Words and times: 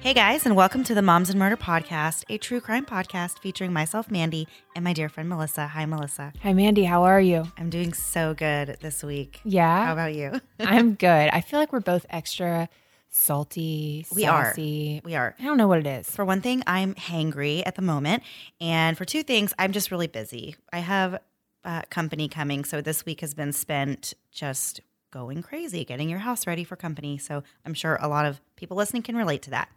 Hey 0.00 0.14
guys, 0.14 0.46
and 0.46 0.56
welcome 0.56 0.82
to 0.84 0.94
the 0.94 1.02
Moms 1.02 1.28
and 1.28 1.38
Murder 1.38 1.58
Podcast, 1.58 2.24
a 2.30 2.38
true 2.38 2.60
crime 2.60 2.86
podcast 2.86 3.38
featuring 3.38 3.70
myself, 3.72 4.10
Mandy, 4.10 4.48
and 4.74 4.82
my 4.82 4.94
dear 4.94 5.10
friend 5.10 5.28
Melissa. 5.28 5.66
Hi, 5.68 5.84
Melissa. 5.84 6.32
Hi, 6.42 6.54
Mandy. 6.54 6.84
How 6.84 7.02
are 7.04 7.20
you? 7.20 7.44
I'm 7.58 7.68
doing 7.68 7.92
so 7.92 8.32
good 8.32 8.78
this 8.80 9.02
week. 9.04 9.40
Yeah. 9.44 9.84
How 9.86 9.92
about 9.92 10.14
you? 10.14 10.40
I'm 10.60 10.94
good. 10.94 11.28
I 11.30 11.42
feel 11.42 11.60
like 11.60 11.70
we're 11.72 11.80
both 11.80 12.06
extra 12.08 12.70
salty, 13.10 14.06
We 14.14 14.22
sassy. 14.22 15.00
are. 15.04 15.06
We 15.06 15.14
are. 15.16 15.34
I 15.38 15.44
don't 15.44 15.58
know 15.58 15.68
what 15.68 15.80
it 15.80 15.86
is. 15.86 16.08
For 16.08 16.24
one 16.24 16.40
thing, 16.40 16.62
I'm 16.66 16.94
hangry 16.94 17.62
at 17.66 17.74
the 17.74 17.82
moment. 17.82 18.22
And 18.58 18.96
for 18.96 19.04
two 19.04 19.22
things, 19.22 19.52
I'm 19.58 19.72
just 19.72 19.90
really 19.90 20.06
busy. 20.06 20.56
I 20.72 20.78
have 20.78 21.20
uh, 21.62 21.82
company 21.90 22.26
coming. 22.28 22.64
So 22.64 22.80
this 22.80 23.04
week 23.04 23.20
has 23.20 23.34
been 23.34 23.52
spent 23.52 24.14
just 24.32 24.80
going 25.12 25.42
crazy, 25.42 25.84
getting 25.84 26.08
your 26.08 26.20
house 26.20 26.46
ready 26.46 26.64
for 26.64 26.74
company. 26.76 27.18
So 27.18 27.42
I'm 27.66 27.74
sure 27.74 27.98
a 28.00 28.08
lot 28.08 28.24
of 28.24 28.40
people 28.56 28.78
listening 28.78 29.02
can 29.02 29.14
relate 29.16 29.42
to 29.42 29.50
that. 29.50 29.68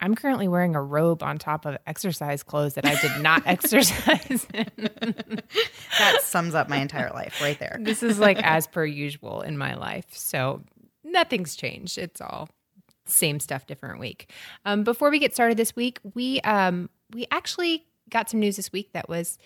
I'm 0.00 0.14
currently 0.14 0.48
wearing 0.48 0.74
a 0.74 0.82
robe 0.82 1.22
on 1.22 1.38
top 1.38 1.64
of 1.66 1.76
exercise 1.86 2.42
clothes 2.42 2.74
that 2.74 2.84
I 2.84 3.00
did 3.00 3.22
not 3.22 3.42
exercise 3.46 4.46
in. 4.52 4.66
That 5.98 6.18
sums 6.22 6.54
up 6.54 6.68
my 6.68 6.78
entire 6.78 7.10
life 7.10 7.40
right 7.40 7.58
there. 7.58 7.78
This 7.80 8.02
is 8.02 8.18
like 8.18 8.38
as 8.42 8.66
per 8.66 8.84
usual 8.84 9.40
in 9.42 9.56
my 9.56 9.74
life. 9.74 10.06
So 10.10 10.62
nothing's 11.02 11.56
changed. 11.56 11.98
It's 11.98 12.20
all 12.20 12.48
same 13.06 13.38
stuff, 13.40 13.66
different 13.66 14.00
week. 14.00 14.30
Um, 14.64 14.82
before 14.82 15.10
we 15.10 15.18
get 15.18 15.34
started 15.34 15.56
this 15.56 15.76
week, 15.76 15.98
we 16.14 16.40
um, 16.40 16.90
we 17.12 17.26
actually 17.30 17.84
got 18.10 18.30
some 18.30 18.40
news 18.40 18.56
this 18.56 18.72
week 18.72 18.92
that 18.92 19.08
was 19.08 19.38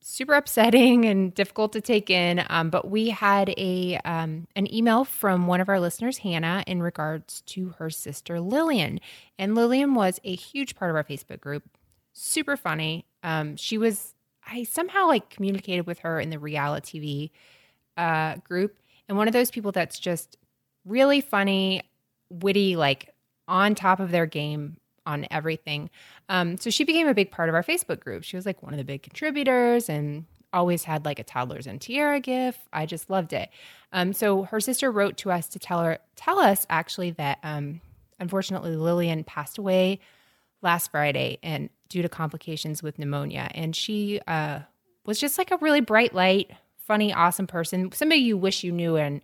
super 0.00 0.34
upsetting 0.34 1.04
and 1.04 1.34
difficult 1.34 1.72
to 1.72 1.80
take 1.80 2.10
in. 2.10 2.44
Um, 2.48 2.70
but 2.70 2.90
we 2.90 3.10
had 3.10 3.50
a 3.56 3.98
um, 4.04 4.46
an 4.56 4.72
email 4.72 5.04
from 5.04 5.46
one 5.46 5.60
of 5.60 5.68
our 5.68 5.80
listeners, 5.80 6.18
Hannah, 6.18 6.64
in 6.66 6.82
regards 6.82 7.42
to 7.42 7.70
her 7.78 7.90
sister 7.90 8.40
Lillian. 8.40 9.00
And 9.38 9.54
Lillian 9.54 9.94
was 9.94 10.20
a 10.24 10.34
huge 10.34 10.76
part 10.76 10.90
of 10.90 10.96
our 10.96 11.04
Facebook 11.04 11.40
group. 11.40 11.64
Super 12.12 12.56
funny. 12.56 13.04
Um, 13.22 13.56
she 13.56 13.78
was. 13.78 14.14
I 14.50 14.64
somehow 14.64 15.06
like 15.06 15.28
communicated 15.28 15.86
with 15.86 15.98
her 16.00 16.18
in 16.18 16.30
the 16.30 16.38
reality 16.38 17.30
TV 17.96 18.02
uh, 18.02 18.36
group, 18.36 18.78
and 19.08 19.18
one 19.18 19.28
of 19.28 19.34
those 19.34 19.50
people 19.50 19.72
that's 19.72 19.98
just 19.98 20.38
really 20.86 21.20
funny, 21.20 21.82
witty, 22.30 22.76
like 22.76 23.14
on 23.46 23.74
top 23.74 24.00
of 24.00 24.10
their 24.10 24.26
game 24.26 24.77
on 25.08 25.26
everything. 25.30 25.90
Um, 26.28 26.58
so 26.58 26.68
she 26.70 26.84
became 26.84 27.08
a 27.08 27.14
big 27.14 27.30
part 27.30 27.48
of 27.48 27.54
our 27.54 27.64
Facebook 27.64 27.98
group. 27.98 28.22
She 28.22 28.36
was 28.36 28.44
like 28.44 28.62
one 28.62 28.74
of 28.74 28.78
the 28.78 28.84
big 28.84 29.02
contributors 29.02 29.88
and 29.88 30.26
always 30.52 30.84
had 30.84 31.04
like 31.04 31.18
a 31.18 31.24
toddlers 31.24 31.66
and 31.66 31.80
tiara 31.80 32.20
gift. 32.20 32.60
I 32.72 32.86
just 32.86 33.10
loved 33.10 33.32
it. 33.32 33.48
Um, 33.92 34.12
so 34.12 34.42
her 34.44 34.60
sister 34.60 34.92
wrote 34.92 35.16
to 35.18 35.30
us 35.32 35.48
to 35.48 35.58
tell 35.58 35.82
her 35.82 35.98
tell 36.14 36.38
us 36.38 36.66
actually 36.70 37.10
that 37.12 37.38
um, 37.42 37.80
unfortunately 38.20 38.76
Lillian 38.76 39.24
passed 39.24 39.58
away 39.58 40.00
last 40.62 40.90
Friday 40.90 41.38
and 41.42 41.70
due 41.88 42.02
to 42.02 42.08
complications 42.08 42.82
with 42.82 42.98
pneumonia. 42.98 43.50
And 43.54 43.74
she 43.74 44.20
uh, 44.26 44.60
was 45.06 45.18
just 45.18 45.38
like 45.38 45.50
a 45.50 45.56
really 45.58 45.80
bright 45.80 46.14
light, 46.14 46.50
funny, 46.76 47.14
awesome 47.14 47.46
person. 47.46 47.90
Somebody 47.92 48.20
you 48.20 48.36
wish 48.36 48.62
you 48.62 48.72
knew 48.72 48.96
in 48.96 49.22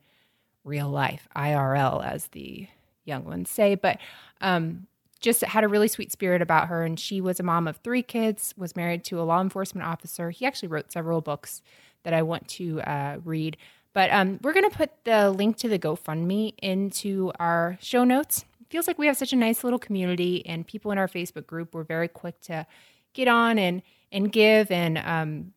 real 0.65 0.89
life, 0.89 1.28
IRL, 1.37 2.03
as 2.05 2.28
the 2.28 2.67
young 3.05 3.25
ones 3.25 3.50
say. 3.50 3.75
But 3.75 3.99
um, 4.41 4.87
just 5.25 5.43
had 5.43 5.65
a 5.65 5.69
really 5.69 5.89
sweet 5.89 6.12
spirit 6.12 6.43
about 6.43 6.69
her. 6.69 6.85
And 6.85 7.01
she 7.01 7.21
was 7.21 7.41
a 7.41 7.43
mom 7.43 7.67
of 7.67 7.79
three 7.79 8.03
kids, 8.03 8.55
was 8.57 8.77
married 8.77 9.03
to 9.05 9.21
a 9.21 9.25
law 9.25 9.41
enforcement 9.41 9.87
officer. 9.87 10.31
He 10.31 10.47
actually 10.47 10.69
wrote 10.69 10.93
several 10.93 11.21
books 11.21 11.62
that 12.05 12.12
I 12.12 12.23
want 12.23 12.47
to 12.49 12.81
uh, 12.83 13.19
read. 13.25 13.57
But 13.95 14.11
um, 14.12 14.39
we're 14.43 14.53
going 14.53 14.69
to 14.69 14.77
put 14.77 14.91
the 15.05 15.31
link 15.31 15.56
to 15.59 15.69
the 15.69 15.79
GoFundMe 15.79 16.55
into 16.59 17.32
our 17.41 17.79
show 17.81 18.05
notes. 18.05 18.44
It 18.61 18.67
feels 18.69 18.87
like 18.87 18.99
we 18.99 19.06
have 19.06 19.17
such 19.17 19.32
a 19.32 19.37
nice 19.37 19.65
little 19.65 19.79
community, 19.79 20.44
and 20.47 20.67
people 20.67 20.91
in 20.91 20.99
our 20.99 21.09
Facebook 21.09 21.47
group 21.47 21.75
were 21.75 21.85
very 21.85 22.09
quick 22.09 22.41
to 22.43 22.67
get 23.12 23.29
on 23.29 23.59
and 23.59 23.82
and 24.12 24.31
give. 24.31 24.71
And 24.71 24.99
um, 24.99 25.53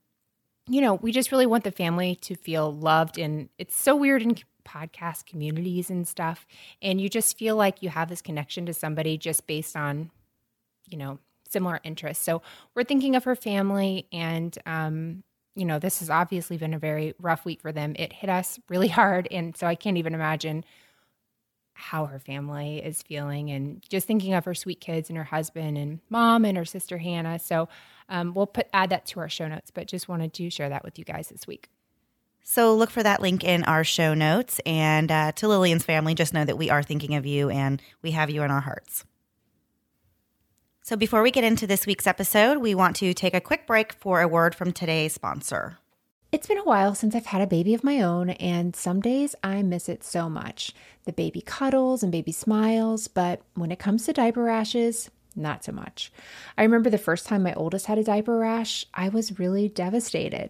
you 0.70 0.82
know, 0.82 0.96
we 0.96 1.12
just 1.12 1.32
really 1.32 1.46
want 1.46 1.64
the 1.64 1.72
family 1.72 2.16
to 2.16 2.36
feel 2.36 2.72
loved. 2.72 3.18
And 3.18 3.50
it's 3.58 3.76
so 3.76 3.96
weird 3.96 4.22
in 4.22 4.36
podcast 4.68 5.26
communities 5.26 5.90
and 5.90 6.08
stuff. 6.08 6.46
And 6.82 7.00
you 7.00 7.10
just 7.10 7.38
feel 7.38 7.56
like 7.56 7.82
you 7.82 7.90
have 7.90 8.10
this 8.10 8.22
connection 8.22 8.66
to 8.66 8.74
somebody 8.74 9.18
just 9.18 9.48
based 9.48 9.76
on, 9.76 10.12
you 10.88 10.98
know, 10.98 11.20
similar 11.50 11.80
interests. 11.84 12.24
So 12.24 12.42
we're 12.76 12.84
thinking 12.84 13.16
of 13.16 13.24
her 13.24 13.36
family. 13.36 14.08
And, 14.12 14.58
um, 14.66 15.24
you 15.56 15.66
know, 15.66 15.80
this 15.80 16.00
has 16.00 16.10
obviously 16.10 16.58
been 16.58 16.74
a 16.74 16.80
very 16.80 17.14
rough 17.20 17.46
week 17.46 17.62
for 17.62 17.72
them. 17.72 17.96
It 17.98 18.14
hit 18.14 18.30
us 18.30 18.60
really 18.70 18.88
hard. 19.00 19.28
And 19.32 19.56
so 19.56 19.66
I 19.68 19.76
can't 19.76 19.98
even 19.98 20.14
imagine 20.14 20.64
how 21.74 22.08
her 22.08 22.18
family 22.18 22.80
is 22.80 23.04
feeling 23.04 23.52
and 23.52 23.84
just 23.88 24.08
thinking 24.08 24.34
of 24.34 24.46
her 24.46 24.56
sweet 24.56 24.82
kids 24.82 25.10
and 25.10 25.18
her 25.18 25.24
husband 25.24 25.78
and 25.78 26.00
mom 26.10 26.44
and 26.44 26.58
her 26.58 26.66
sister 26.66 26.98
Hannah. 26.98 27.38
So 27.38 27.70
um, 28.10 28.34
we'll 28.34 28.48
put 28.48 28.68
add 28.74 28.90
that 28.90 29.06
to 29.08 29.20
our 29.20 29.30
show 29.30 29.48
notes, 29.48 29.70
but 29.70 29.88
just 29.88 30.10
wanted 30.10 30.34
to 30.34 30.50
share 30.50 30.70
that 30.70 30.84
with 30.84 30.98
you 30.98 31.06
guys 31.06 31.30
this 31.30 31.46
week. 31.46 31.70
So 32.50 32.74
look 32.74 32.90
for 32.90 33.04
that 33.04 33.22
link 33.22 33.44
in 33.44 33.66
our 33.66 33.84
show 33.84 34.14
notes. 34.14 34.62
And 34.66 35.12
uh, 35.12 35.34
to 35.34 35.50
Lillian's 35.50 35.84
family, 35.84 36.16
just 36.16 36.34
know 36.34 36.46
that 36.46 36.58
we 36.58 36.70
are 36.70 36.82
thinking 36.82 37.14
of 37.16 37.26
you 37.26 37.50
and 37.50 37.82
we 38.02 38.12
have 38.12 38.30
you 38.30 38.42
in 38.42 38.50
our 38.50 38.62
hearts. 38.62 39.04
So 40.82 40.96
before 40.96 41.22
we 41.22 41.30
get 41.30 41.44
into 41.44 41.68
this 41.68 41.86
week's 41.86 42.08
episode, 42.08 42.60
we 42.60 42.74
want 42.74 42.96
to 42.96 43.14
take 43.14 43.34
a 43.34 43.42
quick 43.42 43.68
break 43.68 43.92
for 43.92 44.22
a 44.22 44.30
word 44.30 44.56
from 44.56 44.72
today's 44.72 45.12
sponsor. 45.12 45.80
It's 46.32 46.48
been 46.48 46.58
a 46.58 46.64
while 46.64 46.96
since 46.96 47.14
I've 47.14 47.26
had 47.26 47.42
a 47.42 47.48
baby 47.48 47.74
of 47.74 47.84
my 47.84 48.02
own, 48.02 48.30
and 48.30 48.74
some 48.74 49.02
days 49.02 49.36
I 49.44 49.62
miss 49.62 49.90
it 49.90 50.06
so 50.06 50.30
much. 50.30 50.74
The 51.04 51.12
baby 51.12 51.42
cuddles 51.42 52.02
and 52.02 52.14
baby 52.14 52.32
smiles, 52.32 53.10
but 53.10 53.42
when 53.56 53.74
it 53.74 53.80
comes 53.80 54.06
to 54.06 54.14
diaper 54.14 54.44
rashes, 54.44 55.12
not 55.36 55.66
so 55.66 55.74
much. 55.74 56.14
I 56.58 56.64
remember 56.64 56.90
the 56.90 56.98
first 56.98 57.26
time 57.26 57.44
my 57.44 57.54
oldest 57.54 57.88
had 57.88 57.98
a 57.98 58.04
diaper 58.04 58.38
rash, 58.38 58.86
I 58.94 59.10
was 59.10 59.38
really 59.38 59.68
devastated. 59.68 60.50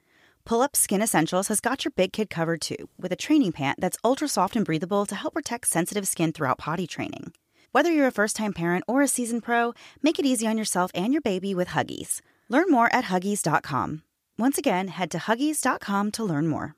Pull 0.45 0.61
Up 0.61 0.75
Skin 0.75 1.01
Essentials 1.01 1.47
has 1.47 1.59
got 1.59 1.85
your 1.85 1.91
big 1.95 2.13
kid 2.13 2.29
covered 2.29 2.61
too, 2.61 2.89
with 2.97 3.11
a 3.11 3.15
training 3.15 3.51
pant 3.51 3.79
that's 3.79 3.97
ultra 4.03 4.27
soft 4.27 4.55
and 4.55 4.65
breathable 4.65 5.05
to 5.05 5.15
help 5.15 5.33
protect 5.33 5.67
sensitive 5.67 6.07
skin 6.07 6.31
throughout 6.31 6.57
potty 6.57 6.87
training. 6.87 7.33
Whether 7.71 7.91
you're 7.91 8.07
a 8.07 8.11
first 8.11 8.35
time 8.35 8.53
parent 8.53 8.83
or 8.87 9.01
a 9.01 9.07
seasoned 9.07 9.43
pro, 9.43 9.73
make 10.01 10.19
it 10.19 10.25
easy 10.25 10.47
on 10.47 10.57
yourself 10.57 10.91
and 10.93 11.13
your 11.13 11.21
baby 11.21 11.55
with 11.55 11.69
Huggies. 11.69 12.21
Learn 12.49 12.69
more 12.69 12.93
at 12.93 13.05
Huggies.com. 13.05 14.03
Once 14.37 14.57
again, 14.57 14.89
head 14.89 15.11
to 15.11 15.17
Huggies.com 15.19 16.11
to 16.11 16.23
learn 16.23 16.47
more. 16.47 16.75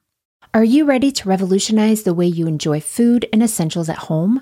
Are 0.53 0.63
you 0.63 0.85
ready 0.85 1.11
to 1.13 1.29
revolutionize 1.29 2.03
the 2.03 2.13
way 2.13 2.27
you 2.27 2.45
enjoy 2.45 2.79
food 2.79 3.27
and 3.33 3.41
essentials 3.41 3.89
at 3.89 3.97
home? 3.97 4.41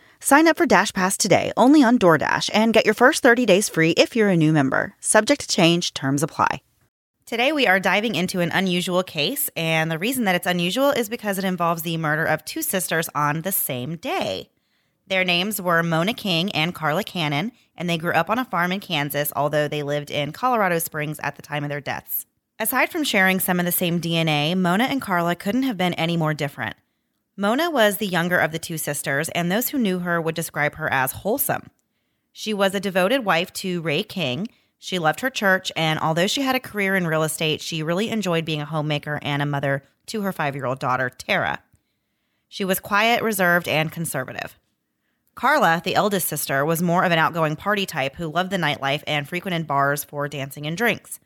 Sign 0.23 0.47
up 0.47 0.55
for 0.55 0.67
Dash 0.67 0.93
Pass 0.93 1.17
today 1.17 1.51
only 1.57 1.81
on 1.81 1.97
DoorDash 1.97 2.51
and 2.53 2.75
get 2.75 2.85
your 2.85 2.93
first 2.93 3.23
30 3.23 3.47
days 3.47 3.67
free 3.69 3.89
if 3.91 4.15
you're 4.15 4.29
a 4.29 4.37
new 4.37 4.53
member. 4.53 4.93
Subject 4.99 5.41
to 5.41 5.47
change, 5.47 5.95
terms 5.95 6.21
apply. 6.21 6.61
Today, 7.25 7.51
we 7.51 7.65
are 7.65 7.79
diving 7.79 8.13
into 8.13 8.39
an 8.39 8.51
unusual 8.51 9.01
case, 9.01 9.49
and 9.55 9.89
the 9.89 9.97
reason 9.97 10.25
that 10.25 10.35
it's 10.35 10.45
unusual 10.45 10.91
is 10.91 11.09
because 11.09 11.39
it 11.39 11.43
involves 11.43 11.81
the 11.81 11.97
murder 11.97 12.23
of 12.23 12.45
two 12.45 12.61
sisters 12.61 13.09
on 13.15 13.41
the 13.41 13.51
same 13.51 13.95
day. 13.95 14.51
Their 15.07 15.23
names 15.23 15.59
were 15.59 15.81
Mona 15.81 16.13
King 16.13 16.51
and 16.51 16.75
Carla 16.75 17.03
Cannon, 17.03 17.51
and 17.75 17.89
they 17.89 17.97
grew 17.97 18.11
up 18.11 18.29
on 18.29 18.37
a 18.37 18.45
farm 18.45 18.71
in 18.71 18.79
Kansas, 18.79 19.33
although 19.35 19.67
they 19.67 19.81
lived 19.81 20.11
in 20.11 20.33
Colorado 20.33 20.77
Springs 20.77 21.19
at 21.23 21.35
the 21.35 21.41
time 21.41 21.63
of 21.63 21.69
their 21.69 21.81
deaths. 21.81 22.27
Aside 22.59 22.91
from 22.91 23.03
sharing 23.03 23.39
some 23.39 23.59
of 23.59 23.65
the 23.65 23.71
same 23.71 23.99
DNA, 23.99 24.55
Mona 24.55 24.83
and 24.83 25.01
Carla 25.01 25.35
couldn't 25.35 25.63
have 25.63 25.77
been 25.77 25.95
any 25.95 26.15
more 26.15 26.35
different. 26.35 26.75
Mona 27.37 27.71
was 27.71 27.97
the 27.97 28.07
younger 28.07 28.37
of 28.37 28.51
the 28.51 28.59
two 28.59 28.77
sisters, 28.77 29.29
and 29.29 29.51
those 29.51 29.69
who 29.69 29.77
knew 29.77 29.99
her 29.99 30.19
would 30.21 30.35
describe 30.35 30.75
her 30.75 30.91
as 30.91 31.11
wholesome. 31.11 31.69
She 32.33 32.53
was 32.53 32.75
a 32.75 32.79
devoted 32.79 33.23
wife 33.23 33.53
to 33.53 33.81
Ray 33.81 34.03
King. 34.03 34.47
She 34.77 34.99
loved 34.99 35.21
her 35.21 35.29
church, 35.29 35.71
and 35.75 35.99
although 35.99 36.27
she 36.27 36.41
had 36.41 36.55
a 36.55 36.59
career 36.59 36.95
in 36.95 37.07
real 37.07 37.23
estate, 37.23 37.61
she 37.61 37.83
really 37.83 38.09
enjoyed 38.09 38.45
being 38.45 38.61
a 38.61 38.65
homemaker 38.65 39.19
and 39.21 39.41
a 39.41 39.45
mother 39.45 39.83
to 40.07 40.21
her 40.21 40.33
five 40.33 40.55
year 40.55 40.65
old 40.65 40.79
daughter, 40.79 41.09
Tara. 41.09 41.59
She 42.49 42.65
was 42.65 42.81
quiet, 42.81 43.23
reserved, 43.23 43.67
and 43.67 43.91
conservative. 43.91 44.57
Carla, 45.35 45.81
the 45.83 45.95
eldest 45.95 46.27
sister, 46.27 46.65
was 46.65 46.81
more 46.81 47.05
of 47.05 47.13
an 47.13 47.19
outgoing 47.19 47.55
party 47.55 47.85
type 47.85 48.17
who 48.17 48.27
loved 48.27 48.51
the 48.51 48.57
nightlife 48.57 49.03
and 49.07 49.27
frequented 49.27 49.67
bars 49.67 50.03
for 50.03 50.27
dancing 50.27 50.67
and 50.67 50.75
drinks. 50.75 51.21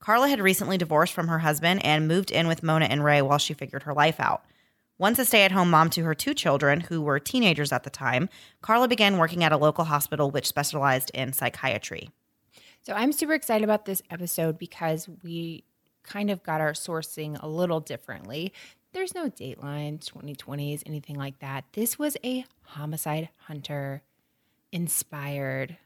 Carla 0.00 0.28
had 0.28 0.40
recently 0.40 0.76
divorced 0.76 1.14
from 1.14 1.28
her 1.28 1.38
husband 1.38 1.84
and 1.84 2.06
moved 2.06 2.30
in 2.30 2.46
with 2.46 2.62
Mona 2.62 2.84
and 2.84 3.02
Ray 3.02 3.22
while 3.22 3.38
she 3.38 3.54
figured 3.54 3.84
her 3.84 3.94
life 3.94 4.20
out. 4.20 4.44
Once 4.98 5.18
a 5.18 5.24
stay 5.24 5.42
at 5.42 5.52
home 5.52 5.70
mom 5.70 5.90
to 5.90 6.04
her 6.04 6.14
two 6.14 6.32
children, 6.32 6.80
who 6.80 7.02
were 7.02 7.20
teenagers 7.20 7.70
at 7.70 7.82
the 7.82 7.90
time, 7.90 8.28
Carla 8.62 8.88
began 8.88 9.18
working 9.18 9.44
at 9.44 9.52
a 9.52 9.56
local 9.56 9.84
hospital 9.84 10.30
which 10.30 10.46
specialized 10.46 11.10
in 11.12 11.32
psychiatry. 11.32 12.08
So 12.82 12.94
I'm 12.94 13.12
super 13.12 13.34
excited 13.34 13.64
about 13.64 13.84
this 13.84 14.00
episode 14.10 14.58
because 14.58 15.08
we 15.22 15.64
kind 16.02 16.30
of 16.30 16.42
got 16.42 16.60
our 16.60 16.72
sourcing 16.72 17.42
a 17.42 17.48
little 17.48 17.80
differently. 17.80 18.52
There's 18.92 19.14
no 19.14 19.28
Dateline, 19.28 19.98
2020s, 19.98 20.82
anything 20.86 21.16
like 21.16 21.40
that. 21.40 21.64
This 21.72 21.98
was 21.98 22.16
a 22.24 22.46
homicide 22.62 23.28
hunter 23.36 24.02
inspired 24.72 25.76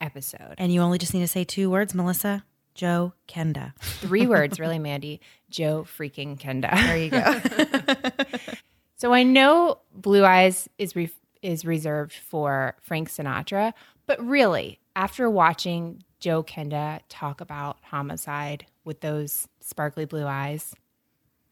episode. 0.00 0.54
And 0.56 0.72
you 0.72 0.80
only 0.80 0.98
just 0.98 1.12
need 1.12 1.20
to 1.20 1.28
say 1.28 1.44
two 1.44 1.68
words, 1.68 1.94
Melissa. 1.94 2.44
Joe 2.76 3.14
Kenda. 3.26 3.74
Three 3.80 4.26
words, 4.26 4.60
really, 4.60 4.78
Mandy. 4.78 5.20
Joe 5.50 5.86
freaking 5.98 6.38
Kenda. 6.38 6.72
There 6.72 6.96
you 6.96 7.10
go. 7.10 8.54
so 8.96 9.12
I 9.12 9.22
know 9.22 9.78
Blue 9.94 10.24
Eyes 10.24 10.68
is 10.78 10.94
re- 10.94 11.10
is 11.42 11.64
reserved 11.64 12.12
for 12.12 12.76
Frank 12.80 13.08
Sinatra, 13.08 13.72
but 14.06 14.24
really, 14.24 14.78
after 14.94 15.28
watching 15.30 16.02
Joe 16.20 16.42
Kenda 16.42 17.00
talk 17.08 17.40
about 17.40 17.78
homicide 17.82 18.66
with 18.84 19.00
those 19.00 19.48
sparkly 19.60 20.04
blue 20.04 20.26
eyes, 20.26 20.74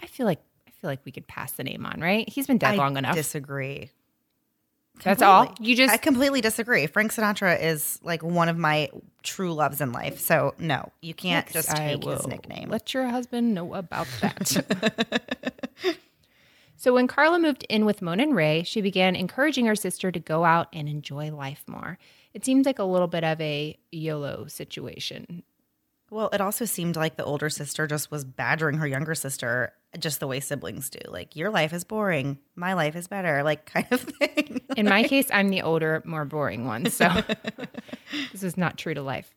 I 0.01 0.07
feel 0.07 0.27
like 0.27 0.41
I 0.67 0.71
feel 0.71 0.91
like 0.91 1.01
we 1.05 1.13
could 1.13 1.27
pass 1.27 1.53
the 1.53 1.65
name 1.65 1.87
on, 1.87 2.01
right? 2.01 2.29
He's 2.29 2.47
been 2.47 2.59
dead 2.59 2.75
I 2.75 2.77
long 2.77 2.97
enough. 2.97 3.15
Disagree. 3.15 3.91
That's 5.03 5.23
all. 5.23 5.53
You 5.61 5.77
just 5.77 5.93
I 5.93 5.97
completely 5.97 6.41
disagree. 6.41 6.87
Frank 6.87 7.13
Sinatra 7.13 7.61
is 7.61 7.99
like 8.03 8.23
one 8.23 8.49
of 8.49 8.57
my 8.57 8.91
true 9.23 9.53
loves 9.53 9.81
in 9.81 9.93
life. 9.93 10.21
So 10.21 10.55
no, 10.59 10.93
you 11.03 11.15
can't 11.15 11.51
just 11.51 11.75
take 11.75 12.05
his 12.05 12.27
nickname. 12.27 12.71
Let 12.71 12.95
your 12.95 13.09
husband 13.09 13.55
know 13.55 13.75
about 13.75 14.07
that. 14.21 15.65
So 16.85 16.93
when 16.93 17.07
Carla 17.07 17.39
moved 17.39 17.65
in 17.71 17.87
with 17.87 18.03
Mona 18.03 18.25
and 18.25 18.37
Ray, 18.37 18.63
she 18.63 18.83
began 18.83 19.17
encouraging 19.17 19.65
her 19.65 19.75
sister 19.75 20.13
to 20.13 20.21
go 20.21 20.45
out 20.45 20.69
and 20.71 20.87
enjoy 20.87 21.33
life 21.33 21.65
more. 21.67 21.97
It 22.35 22.45
seems 22.45 22.67
like 22.67 22.79
a 22.79 22.85
little 22.85 23.07
bit 23.07 23.25
of 23.25 23.41
a 23.41 23.79
YOLO 23.91 24.49
situation. 24.49 25.45
Well, 26.11 26.29
it 26.35 26.43
also 26.43 26.67
seemed 26.67 26.97
like 26.97 27.17
the 27.17 27.25
older 27.25 27.49
sister 27.49 27.87
just 27.87 28.11
was 28.11 28.27
badgering 28.27 28.77
her 28.77 28.87
younger 28.87 29.15
sister 29.15 29.73
just 29.99 30.21
the 30.21 30.27
way 30.27 30.41
siblings 30.41 30.91
do. 30.91 30.99
Like, 31.09 31.37
your 31.37 31.51
life 31.51 31.73
is 31.73 31.85
boring, 31.85 32.39
my 32.55 32.75
life 32.75 32.97
is 32.97 33.09
better, 33.09 33.43
like, 33.43 33.67
kind 33.73 33.87
of 33.91 34.01
thing. 34.01 34.61
In 34.77 34.87
my 34.87 35.05
case, 35.05 35.29
I'm 35.33 35.49
the 35.49 35.63
older, 35.63 36.03
more 36.05 36.25
boring 36.25 36.67
one. 36.67 36.91
So 36.91 37.09
this 38.33 38.43
is 38.43 38.57
not 38.57 38.79
true 38.79 38.95
to 38.95 39.03
life. 39.03 39.35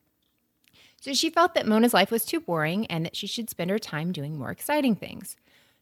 So 1.01 1.13
she 1.13 1.29
felt 1.29 1.53
that 1.53 1.67
Mona's 1.67 1.93
life 1.93 2.11
was 2.11 2.25
too 2.25 2.39
boring 2.39 2.85
and 2.87 3.05
that 3.05 3.15
she 3.15 3.27
should 3.27 3.49
spend 3.49 3.69
her 3.69 3.79
time 3.79 4.11
doing 4.11 4.37
more 4.37 4.51
exciting 4.51 4.95
things. 4.95 5.35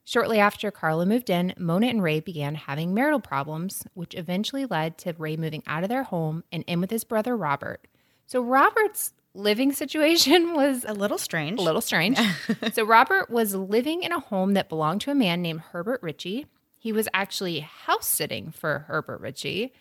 Shortly 0.04 0.40
after 0.40 0.70
Carla 0.70 1.06
moved 1.06 1.32
in, 1.32 1.54
Mona 1.58 1.88
and 1.88 2.04
Ray 2.04 2.20
began 2.20 2.54
having 2.54 2.94
marital 2.94 3.20
problems, 3.20 3.84
which 3.96 4.14
eventually 4.14 4.66
led 4.66 5.00
to 5.00 5.16
Ray 5.18 5.36
moving 5.36 5.64
out 5.66 5.82
of 5.84 5.90
their 5.90 6.04
home 6.04 6.44
and 6.52 6.64
in 6.68 6.80
with 6.80 6.92
his 6.92 7.04
brother 7.04 7.36
Robert. 7.36 7.88
So 8.28 8.42
Robert's 8.42 9.14
living 9.36 9.74
situation 9.74 10.54
was 10.56 10.86
a 10.88 10.94
little 10.94 11.18
strange. 11.18 11.60
a 11.60 11.64
little 11.64 11.82
strange. 11.82 12.18
so 12.74 12.84
Robert 12.86 13.30
was 13.30 13.54
living 13.54 14.04
in 14.04 14.12
a 14.12 14.20
home 14.20 14.54
that 14.54 14.70
belonged 14.70 15.02
to 15.02 15.12
a 15.12 15.16
man 15.16 15.42
named 15.42 15.62
Herbert 15.62 16.02
Ritchie. 16.02 16.48
He 16.78 16.92
was 16.92 17.08
actually 17.14 17.60
house 17.60 18.08
sitting 18.08 18.52
for 18.52 18.86
Herbert 18.88 19.22
Ritchie. 19.22 19.74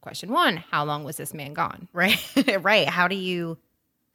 Question 0.00 0.30
one 0.30 0.58
How 0.58 0.84
long 0.84 1.04
was 1.04 1.16
this 1.16 1.34
man 1.34 1.54
gone? 1.54 1.88
Right. 1.92 2.18
right. 2.60 2.88
How 2.88 3.08
do 3.08 3.16
you 3.16 3.58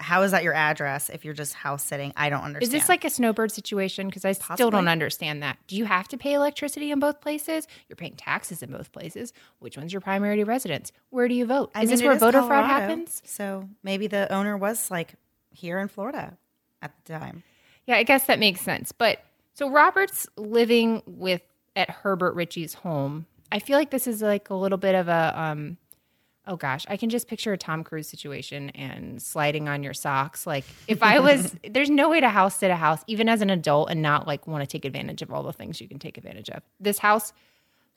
how 0.04 0.22
is 0.22 0.32
that 0.32 0.44
your 0.44 0.54
address 0.54 1.10
if 1.10 1.24
you're 1.26 1.34
just 1.34 1.54
house 1.54 1.84
sitting? 1.84 2.14
I 2.16 2.30
don't 2.30 2.44
understand. 2.44 2.64
Is 2.64 2.70
this 2.70 2.90
like 2.90 3.06
a 3.06 3.10
snowbird 3.10 3.52
situation? 3.52 4.08
Because 4.08 4.26
I 4.26 4.34
still 4.34 4.70
don't 4.70 4.88
understand 4.88 5.42
that. 5.44 5.58
Do 5.68 5.76
you 5.76 5.86
have 5.86 6.08
to 6.10 6.18
pay 6.18 6.34
electricity 6.34 6.92
in 6.92 7.00
both 7.00 7.22
places? 7.22 7.68
You're 7.88 7.96
paying 7.96 8.16
taxes 8.16 8.62
in 8.62 8.72
both 8.72 8.92
places. 8.92 9.34
Which 9.60 9.78
one's 9.78 9.94
your 9.94 10.02
primary 10.02 10.44
residence? 10.44 10.92
Where 11.10 11.28
do 11.28 11.34
you 11.34 11.46
vote? 11.46 11.72
I 11.74 11.84
is 11.84 11.90
this 11.90 12.02
mean, 12.02 12.08
it 12.08 12.10
where 12.10 12.20
voter 12.20 12.42
fraud 12.44 12.66
happens? 12.66 13.22
So 13.26 13.70
maybe 13.82 14.08
the 14.08 14.32
owner 14.32 14.58
was 14.58 14.92
like 14.92 15.16
here 15.52 15.80
in 15.80 15.88
Florida 15.88 16.38
at 16.82 16.92
the 17.06 17.14
time. 17.14 17.44
Yeah, 17.86 17.96
I 17.96 18.04
guess 18.04 18.26
that 18.26 18.40
makes 18.40 18.62
sense. 18.62 18.92
But 18.92 19.24
so 19.54 19.70
Robert's 19.70 20.28
living 20.38 21.02
with 21.06 21.42
at 21.76 21.90
Herbert 21.90 22.36
Ritchie's 22.36 22.74
home. 22.74 23.26
I 23.52 23.60
feel 23.60 23.78
like 23.78 23.92
this 23.92 24.08
is 24.08 24.22
like 24.22 24.50
a 24.50 24.56
little 24.56 24.78
bit 24.78 24.96
of 24.96 25.08
a 25.08 25.34
um 25.40 25.78
oh 26.48 26.56
gosh, 26.56 26.86
I 26.90 26.98
can 26.98 27.10
just 27.10 27.28
picture 27.28 27.54
a 27.54 27.58
Tom 27.58 27.84
Cruise 27.84 28.08
situation 28.08 28.70
and 28.72 29.22
sliding 29.22 29.70
on 29.70 29.84
your 29.84 29.94
socks. 29.94 30.46
Like 30.46 30.66
if 30.88 31.02
I 31.02 31.20
was 31.20 31.56
there's 31.70 31.90
no 31.90 32.10
way 32.10 32.20
to 32.20 32.30
house 32.30 32.58
sit 32.58 32.72
a 32.72 32.76
house 32.76 33.04
even 33.08 33.30
as 33.30 33.42
an 33.42 33.50
adult 33.50 33.90
and 33.90 34.02
not 34.02 34.28
like 34.28 34.48
want 34.48 34.62
to 34.62 34.68
take 34.68 34.86
advantage 34.86 35.22
of 35.22 35.32
all 35.32 35.44
the 35.44 35.54
things 35.54 35.80
you 35.80 35.88
can 35.88 36.00
take 36.00 36.18
advantage 36.18 36.50
of. 36.50 36.62
This 36.80 37.00
house 37.00 37.34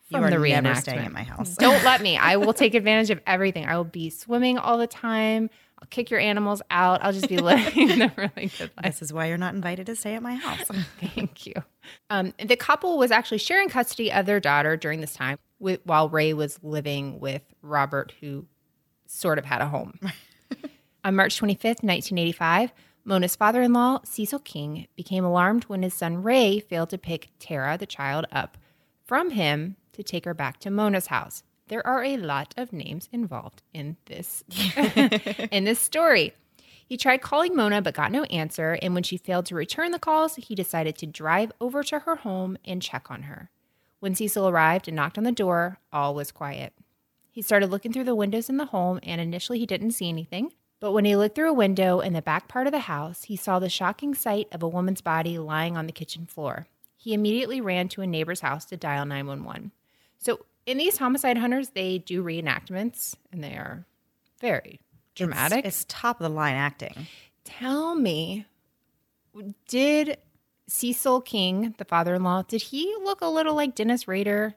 You 0.08 0.16
from 0.16 0.24
are 0.24 0.30
the 0.30 0.38
never 0.38 0.74
staying 0.80 1.00
at 1.00 1.12
my 1.12 1.22
house. 1.22 1.54
Don't 1.58 1.84
let 1.84 2.02
me. 2.02 2.16
I 2.16 2.36
will 2.36 2.54
take 2.54 2.74
advantage 2.74 3.10
of 3.10 3.20
everything. 3.26 3.66
I 3.66 3.76
will 3.76 3.84
be 3.84 4.10
swimming 4.10 4.58
all 4.58 4.78
the 4.78 4.86
time. 4.86 5.50
I'll 5.78 5.88
kick 5.88 6.10
your 6.10 6.20
animals 6.20 6.62
out. 6.70 7.04
I'll 7.04 7.12
just 7.12 7.28
be 7.28 7.36
living 7.36 7.98
the 7.98 8.10
really 8.16 8.50
good 8.58 8.70
life. 8.82 8.84
This 8.84 9.02
is 9.02 9.12
why 9.12 9.26
you're 9.26 9.36
not 9.36 9.54
invited 9.54 9.86
to 9.86 9.96
stay 9.96 10.14
at 10.14 10.22
my 10.22 10.34
house. 10.34 10.66
Thank 11.00 11.46
you. 11.46 11.52
Um, 12.08 12.32
the 12.42 12.56
couple 12.56 12.96
was 12.96 13.10
actually 13.10 13.38
sharing 13.38 13.68
custody 13.68 14.10
of 14.10 14.24
their 14.24 14.40
daughter 14.40 14.78
during 14.78 15.02
this 15.02 15.12
time, 15.12 15.38
with, 15.58 15.80
while 15.84 16.08
Ray 16.08 16.32
was 16.32 16.58
living 16.62 17.20
with 17.20 17.42
Robert, 17.62 18.12
who 18.20 18.46
sort 19.06 19.38
of 19.38 19.44
had 19.44 19.60
a 19.60 19.68
home. 19.68 19.98
On 21.04 21.14
March 21.14 21.40
25th, 21.40 21.82
1985, 21.82 22.72
Mona's 23.04 23.36
father 23.36 23.62
in 23.62 23.72
law, 23.72 24.00
Cecil 24.04 24.40
King, 24.40 24.88
became 24.96 25.24
alarmed 25.24 25.64
when 25.64 25.82
his 25.82 25.94
son 25.94 26.22
Ray 26.22 26.58
failed 26.58 26.90
to 26.90 26.98
pick 26.98 27.30
Tara, 27.38 27.78
the 27.78 27.86
child, 27.86 28.26
up 28.32 28.58
from 29.04 29.30
him 29.30 29.76
to 29.92 30.02
take 30.02 30.24
her 30.24 30.34
back 30.34 30.58
to 30.60 30.70
Mona's 30.70 31.06
house. 31.06 31.44
There 31.68 31.86
are 31.86 32.02
a 32.02 32.16
lot 32.16 32.54
of 32.56 32.72
names 32.72 33.08
involved 33.12 33.62
in 33.72 33.96
this 34.06 34.44
in 35.50 35.64
this 35.64 35.80
story. 35.80 36.32
He 36.84 36.96
tried 36.96 37.22
calling 37.22 37.56
Mona 37.56 37.82
but 37.82 37.94
got 37.94 38.12
no 38.12 38.24
answer, 38.24 38.78
and 38.80 38.94
when 38.94 39.02
she 39.02 39.16
failed 39.16 39.46
to 39.46 39.56
return 39.56 39.90
the 39.90 39.98
calls, 39.98 40.36
he 40.36 40.54
decided 40.54 40.96
to 40.98 41.06
drive 41.06 41.50
over 41.60 41.82
to 41.84 42.00
her 42.00 42.16
home 42.16 42.56
and 42.64 42.80
check 42.80 43.10
on 43.10 43.22
her. 43.22 43.50
When 44.06 44.14
Cecil 44.14 44.46
arrived 44.46 44.86
and 44.86 44.94
knocked 44.94 45.18
on 45.18 45.24
the 45.24 45.32
door, 45.32 45.80
all 45.92 46.14
was 46.14 46.30
quiet. 46.30 46.72
He 47.28 47.42
started 47.42 47.72
looking 47.72 47.92
through 47.92 48.04
the 48.04 48.14
windows 48.14 48.48
in 48.48 48.56
the 48.56 48.66
home, 48.66 49.00
and 49.02 49.20
initially 49.20 49.58
he 49.58 49.66
didn't 49.66 49.90
see 49.90 50.08
anything. 50.08 50.52
But 50.78 50.92
when 50.92 51.04
he 51.04 51.16
looked 51.16 51.34
through 51.34 51.50
a 51.50 51.52
window 51.52 51.98
in 51.98 52.12
the 52.12 52.22
back 52.22 52.46
part 52.46 52.68
of 52.68 52.72
the 52.72 52.78
house, 52.78 53.24
he 53.24 53.34
saw 53.34 53.58
the 53.58 53.68
shocking 53.68 54.14
sight 54.14 54.46
of 54.52 54.62
a 54.62 54.68
woman's 54.68 55.00
body 55.00 55.38
lying 55.38 55.76
on 55.76 55.86
the 55.86 55.92
kitchen 55.92 56.24
floor. 56.24 56.68
He 56.96 57.14
immediately 57.14 57.60
ran 57.60 57.88
to 57.88 58.00
a 58.00 58.06
neighbor's 58.06 58.42
house 58.42 58.64
to 58.66 58.76
dial 58.76 59.04
911. 59.06 59.72
So, 60.18 60.46
in 60.66 60.78
these 60.78 60.98
homicide 60.98 61.38
hunters, 61.38 61.70
they 61.70 61.98
do 61.98 62.22
reenactments, 62.22 63.16
and 63.32 63.42
they 63.42 63.54
are 63.54 63.86
very 64.40 64.78
dramatic. 65.16 65.64
It's, 65.64 65.80
it's 65.80 65.86
top 65.88 66.20
of 66.20 66.30
the 66.30 66.36
line 66.36 66.54
acting. 66.54 67.08
Tell 67.42 67.96
me, 67.96 68.46
did 69.66 70.18
Cecil 70.68 71.20
King, 71.22 71.74
the 71.78 71.84
father-in-law, 71.84 72.42
did 72.48 72.60
he 72.62 72.94
look 73.04 73.20
a 73.20 73.26
little 73.28 73.54
like 73.54 73.74
Dennis 73.74 74.08
Rader 74.08 74.54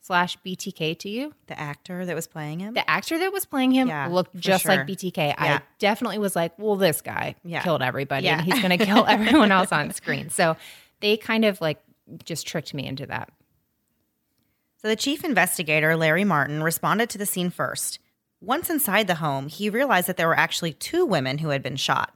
slash 0.00 0.36
BTK 0.44 0.98
to 0.98 1.08
you? 1.08 1.32
The 1.46 1.58
actor 1.58 2.04
that 2.04 2.14
was 2.14 2.26
playing 2.26 2.60
him. 2.60 2.74
The 2.74 2.88
actor 2.90 3.18
that 3.18 3.32
was 3.32 3.44
playing 3.44 3.72
him 3.72 3.88
Yeah, 3.88 4.08
looked 4.08 4.34
just 4.36 4.64
sure. 4.64 4.74
like 4.76 4.86
BTK. 4.86 5.34
I 5.38 5.60
definitely 5.78 6.18
was 6.18 6.34
like, 6.34 6.58
well, 6.58 6.76
this 6.76 7.00
guy 7.00 7.36
Yeah. 7.44 7.62
killed 7.62 7.82
everybody, 7.82 8.26
Yeah. 8.26 8.38
and 8.38 8.44
he's 8.44 8.60
going 8.60 8.76
to 8.76 8.84
kill 8.84 9.06
everyone 9.08 9.52
else 9.52 9.70
on 9.72 9.92
screen. 9.92 10.28
So 10.30 10.56
they 11.00 11.16
kind 11.16 11.44
of 11.44 11.60
like 11.60 11.80
just 12.24 12.46
tricked 12.46 12.74
me 12.74 12.84
into 12.86 13.06
that. 13.06 13.30
So 14.82 14.88
the 14.88 14.96
chief 14.96 15.24
investigator, 15.24 15.96
Larry 15.96 16.24
Martin, 16.24 16.62
responded 16.62 17.08
to 17.10 17.18
the 17.18 17.24
scene 17.26 17.48
first. 17.50 17.98
Once 18.42 18.68
inside 18.68 19.06
the 19.06 19.14
home, 19.14 19.48
he 19.48 19.70
realized 19.70 20.06
that 20.08 20.18
there 20.18 20.28
were 20.28 20.36
actually 20.38 20.74
two 20.74 21.06
women 21.06 21.38
who 21.38 21.48
had 21.48 21.62
been 21.62 21.76
shot. 21.76 22.12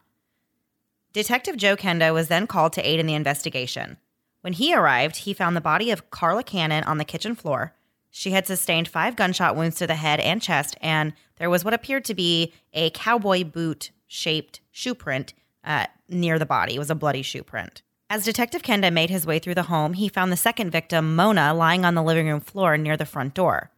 Detective 1.13 1.57
Joe 1.57 1.77
Kenda 1.77 2.13
was 2.13 2.29
then 2.29 2.47
called 2.47 2.73
to 2.75 2.87
aid 2.87 3.01
in 3.01 3.07
the 3.07 3.15
investigation. 3.15 3.97
When 4.43 4.53
he 4.53 4.75
arrived, 4.75 5.17
he 5.17 5.33
found 5.33 5.57
the 5.57 5.61
body 5.61 5.91
of 5.91 6.11
Carla 6.11 6.43
Cannon 6.43 6.85
on 6.85 6.99
the 6.99 7.05
kitchen 7.05 7.35
floor. 7.35 7.75
She 8.11 8.31
had 8.31 8.47
sustained 8.47 8.89
five 8.89 9.17
gunshot 9.17 9.57
wounds 9.57 9.77
to 9.77 9.87
the 9.87 9.95
head 9.95 10.21
and 10.21 10.41
chest, 10.41 10.77
and 10.81 11.13
there 11.37 11.51
was 11.51 11.65
what 11.65 11.75
appeared 11.75 12.05
to 12.07 12.15
be 12.15 12.53
a 12.73 12.91
cowboy 12.91 13.45
boot 13.45 13.91
shaped 14.07 14.61
shoe 14.71 14.95
print 14.95 15.35
uh, 15.65 15.87
near 16.09 16.39
the 16.39 16.47
body. 16.47 16.75
It 16.75 16.79
was 16.79 16.91
a 16.91 16.95
bloody 16.95 17.23
shoe 17.23 17.43
print. 17.43 17.83
As 18.11 18.25
Detective 18.25 18.63
Kenda 18.63 18.93
made 18.93 19.11
his 19.11 19.27
way 19.27 19.39
through 19.39 19.55
the 19.55 19.65
home, 19.65 19.93
he 19.93 20.09
found 20.09 20.33
the 20.33 20.37
second 20.37 20.71
victim, 20.71 21.15
Mona, 21.15 21.53
lying 21.53 21.85
on 21.85 21.95
the 21.95 22.03
living 22.03 22.27
room 22.27 22.41
floor 22.41 22.79
near 22.79 22.97
the 22.97 23.05
front 23.05 23.35
door. 23.35 23.71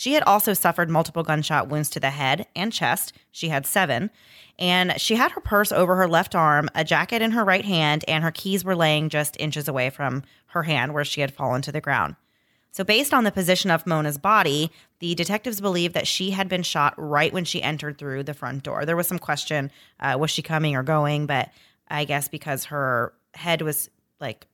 She 0.00 0.14
had 0.14 0.22
also 0.22 0.54
suffered 0.54 0.88
multiple 0.88 1.22
gunshot 1.22 1.68
wounds 1.68 1.90
to 1.90 2.00
the 2.00 2.08
head 2.08 2.46
and 2.56 2.72
chest. 2.72 3.12
She 3.30 3.50
had 3.50 3.66
seven. 3.66 4.08
And 4.58 4.98
she 4.98 5.16
had 5.16 5.32
her 5.32 5.42
purse 5.42 5.72
over 5.72 5.94
her 5.96 6.08
left 6.08 6.34
arm, 6.34 6.70
a 6.74 6.84
jacket 6.84 7.20
in 7.20 7.32
her 7.32 7.44
right 7.44 7.66
hand, 7.66 8.06
and 8.08 8.24
her 8.24 8.30
keys 8.30 8.64
were 8.64 8.74
laying 8.74 9.10
just 9.10 9.38
inches 9.38 9.68
away 9.68 9.90
from 9.90 10.22
her 10.46 10.62
hand 10.62 10.94
where 10.94 11.04
she 11.04 11.20
had 11.20 11.34
fallen 11.34 11.60
to 11.60 11.70
the 11.70 11.82
ground. 11.82 12.16
So, 12.72 12.82
based 12.82 13.12
on 13.12 13.24
the 13.24 13.30
position 13.30 13.70
of 13.70 13.86
Mona's 13.86 14.16
body, 14.16 14.72
the 15.00 15.14
detectives 15.14 15.60
believe 15.60 15.92
that 15.92 16.06
she 16.06 16.30
had 16.30 16.48
been 16.48 16.62
shot 16.62 16.94
right 16.96 17.30
when 17.30 17.44
she 17.44 17.62
entered 17.62 17.98
through 17.98 18.22
the 18.22 18.32
front 18.32 18.62
door. 18.62 18.86
There 18.86 18.96
was 18.96 19.06
some 19.06 19.18
question 19.18 19.70
uh, 20.00 20.16
was 20.18 20.30
she 20.30 20.40
coming 20.40 20.76
or 20.76 20.82
going? 20.82 21.26
But 21.26 21.50
I 21.88 22.06
guess 22.06 22.26
because 22.26 22.64
her 22.64 23.12
head 23.34 23.60
was 23.60 23.90
like 24.18 24.46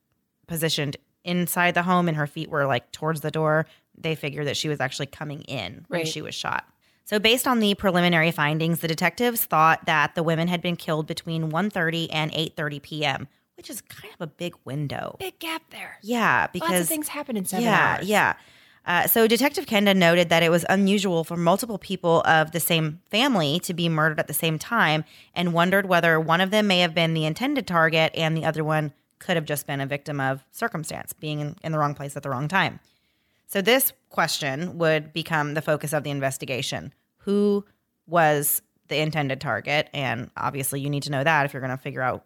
positioned 0.49 0.97
inside 1.27 1.75
the 1.75 1.83
home 1.83 2.09
and 2.09 2.17
her 2.17 2.27
feet 2.27 2.49
were 2.49 2.67
like 2.67 2.91
towards 2.91 3.21
the 3.21 3.31
door, 3.31 3.67
they 3.99 4.15
figured 4.15 4.47
that 4.47 4.57
she 4.57 4.69
was 4.69 4.81
actually 4.81 5.07
coming 5.07 5.43
in 5.43 5.85
when 5.89 6.01
Right. 6.01 6.09
she 6.09 6.23
was 6.23 6.35
shot. 6.35 6.65
So 7.05 7.19
based 7.19 7.47
on 7.47 7.61
the 7.61 7.75
preliminary 7.75 8.33
findings, 8.33 8.81
the 8.81 8.89
detectives 8.89 9.45
thought 9.45 9.87
that 9.87 10.15
the 10.17 10.23
women 10.25 10.49
had 10.49 10.61
been 10.61 10.77
killed 10.77 11.07
between 11.07 11.51
1:30 11.51 12.09
and 12.13 12.33
8:30 12.33 12.83
p.m., 12.83 13.29
which 13.57 13.71
is 13.71 13.81
kind 13.83 14.13
of 14.13 14.21
a 14.21 14.27
big 14.27 14.55
window. 14.65 15.17
Big 15.21 15.39
gap 15.39 15.63
there. 15.71 15.99
Yeah, 16.03 16.49
because 16.53 16.69
Lots 16.71 16.81
of 16.83 16.89
things 16.89 17.09
happen 17.09 17.37
in 17.37 17.45
seven 17.45 17.65
yeah, 17.65 17.97
hours. 17.99 18.09
yeah. 18.09 18.35
Uh, 18.85 19.07
so 19.09 19.27
Detective 19.27 19.67
Kenda 19.67 19.97
noted 19.97 20.29
that 20.29 20.45
it 20.45 20.51
was 20.51 20.65
unusual 20.69 21.25
for 21.25 21.37
multiple 21.37 21.79
people 21.79 22.23
of 22.25 22.53
the 22.53 22.61
same 22.61 23.01
family 23.11 23.59
to 23.61 23.75
be 23.75 23.89
murdered 23.89 24.21
at 24.21 24.29
the 24.29 24.35
same 24.35 24.59
time, 24.61 25.05
and 25.35 25.53
wondered 25.53 25.87
whether 25.87 26.21
one 26.21 26.41
of 26.41 26.51
them 26.53 26.67
may 26.69 26.81
have 26.81 26.95
been 26.95 27.13
the 27.15 27.25
intended 27.25 27.67
target 27.67 28.13
and 28.15 28.37
the 28.37 28.45
other 28.45 28.63
one 28.63 28.93
could 29.19 29.35
have 29.37 29.45
just 29.45 29.67
been 29.67 29.81
a 29.81 29.87
victim 29.87 30.21
of 30.21 30.45
circumstance, 30.53 31.13
being 31.13 31.41
in, 31.41 31.57
in 31.65 31.73
the 31.73 31.79
wrong 31.79 31.95
place 31.95 32.17
at 32.17 32.23
the 32.23 32.31
wrong 32.31 32.47
time. 32.47 32.79
So 33.47 33.63
this 33.63 33.93
question 34.09 34.79
would 34.79 35.13
become 35.13 35.55
the 35.55 35.63
focus 35.63 35.93
of 35.93 36.05
the 36.05 36.11
investigation: 36.11 36.93
Who 37.19 37.65
was 38.07 38.63
the 38.89 38.99
intended 38.99 39.41
target? 39.41 39.89
And 39.93 40.31
obviously, 40.37 40.81
you 40.81 40.91
need 40.91 41.05
to 41.05 41.11
know 41.11 41.25
that 41.25 41.47
if 41.47 41.53
you're 41.53 41.61
going 41.61 41.77
to 41.77 41.77
figure 41.77 42.03
out 42.03 42.25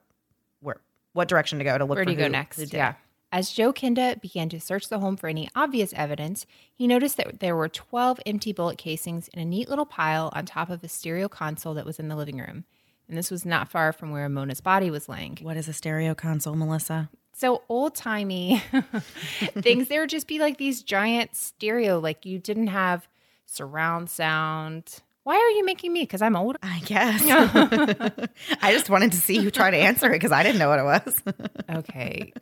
where 0.60 0.80
what 1.12 1.28
direction 1.28 1.58
to 1.58 1.64
go 1.64 1.76
to 1.78 1.84
look. 1.84 1.96
Where 1.96 2.04
for 2.04 2.06
do 2.06 2.12
you 2.12 2.18
go 2.18 2.28
next? 2.28 2.56
who 2.56 2.62
it. 2.62 2.72
Yeah. 2.72 2.94
As 3.32 3.50
Joe 3.50 3.72
Kenda 3.72 4.20
began 4.20 4.48
to 4.48 4.58
search 4.58 4.88
the 4.88 4.98
home 4.98 5.16
for 5.16 5.28
any 5.28 5.48
obvious 5.54 5.92
evidence, 5.92 6.46
he 6.74 6.88
noticed 6.88 7.16
that 7.16 7.38
there 7.38 7.54
were 7.54 7.68
12 7.68 8.18
empty 8.26 8.52
bullet 8.52 8.76
casings 8.76 9.28
in 9.28 9.38
a 9.38 9.44
neat 9.44 9.68
little 9.68 9.86
pile 9.86 10.32
on 10.34 10.46
top 10.46 10.68
of 10.68 10.82
a 10.82 10.88
stereo 10.88 11.28
console 11.28 11.74
that 11.74 11.86
was 11.86 12.00
in 12.00 12.08
the 12.08 12.16
living 12.16 12.38
room. 12.38 12.64
and 13.08 13.16
this 13.16 13.30
was 13.30 13.44
not 13.44 13.68
far 13.68 13.92
from 13.92 14.10
where 14.10 14.28
Mona's 14.28 14.60
body 14.60 14.90
was 14.90 15.08
laying. 15.08 15.38
What 15.42 15.56
is 15.56 15.68
a 15.68 15.72
stereo 15.72 16.14
console, 16.14 16.54
Melissa? 16.56 17.08
So 17.32 17.62
old 17.68 17.94
timey 17.94 18.58
things. 19.58 19.88
There 19.88 20.00
would 20.02 20.10
just 20.10 20.26
be 20.26 20.38
like 20.38 20.58
these 20.58 20.82
giant 20.82 21.34
stereo, 21.34 21.98
like 21.98 22.26
you 22.26 22.38
didn't 22.38 22.68
have 22.68 23.08
surround 23.46 24.10
sound. 24.10 25.00
Why 25.22 25.36
are 25.36 25.50
you 25.50 25.64
making 25.64 25.92
me? 25.92 26.02
Because 26.02 26.22
I'm 26.22 26.34
old. 26.34 26.56
I 26.62 26.80
guess. 26.80 27.22
I 28.62 28.72
just 28.72 28.88
wanted 28.88 29.12
to 29.12 29.18
see 29.18 29.38
you 29.38 29.50
try 29.50 29.70
to 29.70 29.76
answer 29.76 30.08
it 30.08 30.14
because 30.14 30.32
I 30.32 30.42
didn't 30.42 30.58
know 30.58 30.68
what 30.68 30.78
it 30.78 30.84
was. 30.84 31.22
okay, 31.70 32.32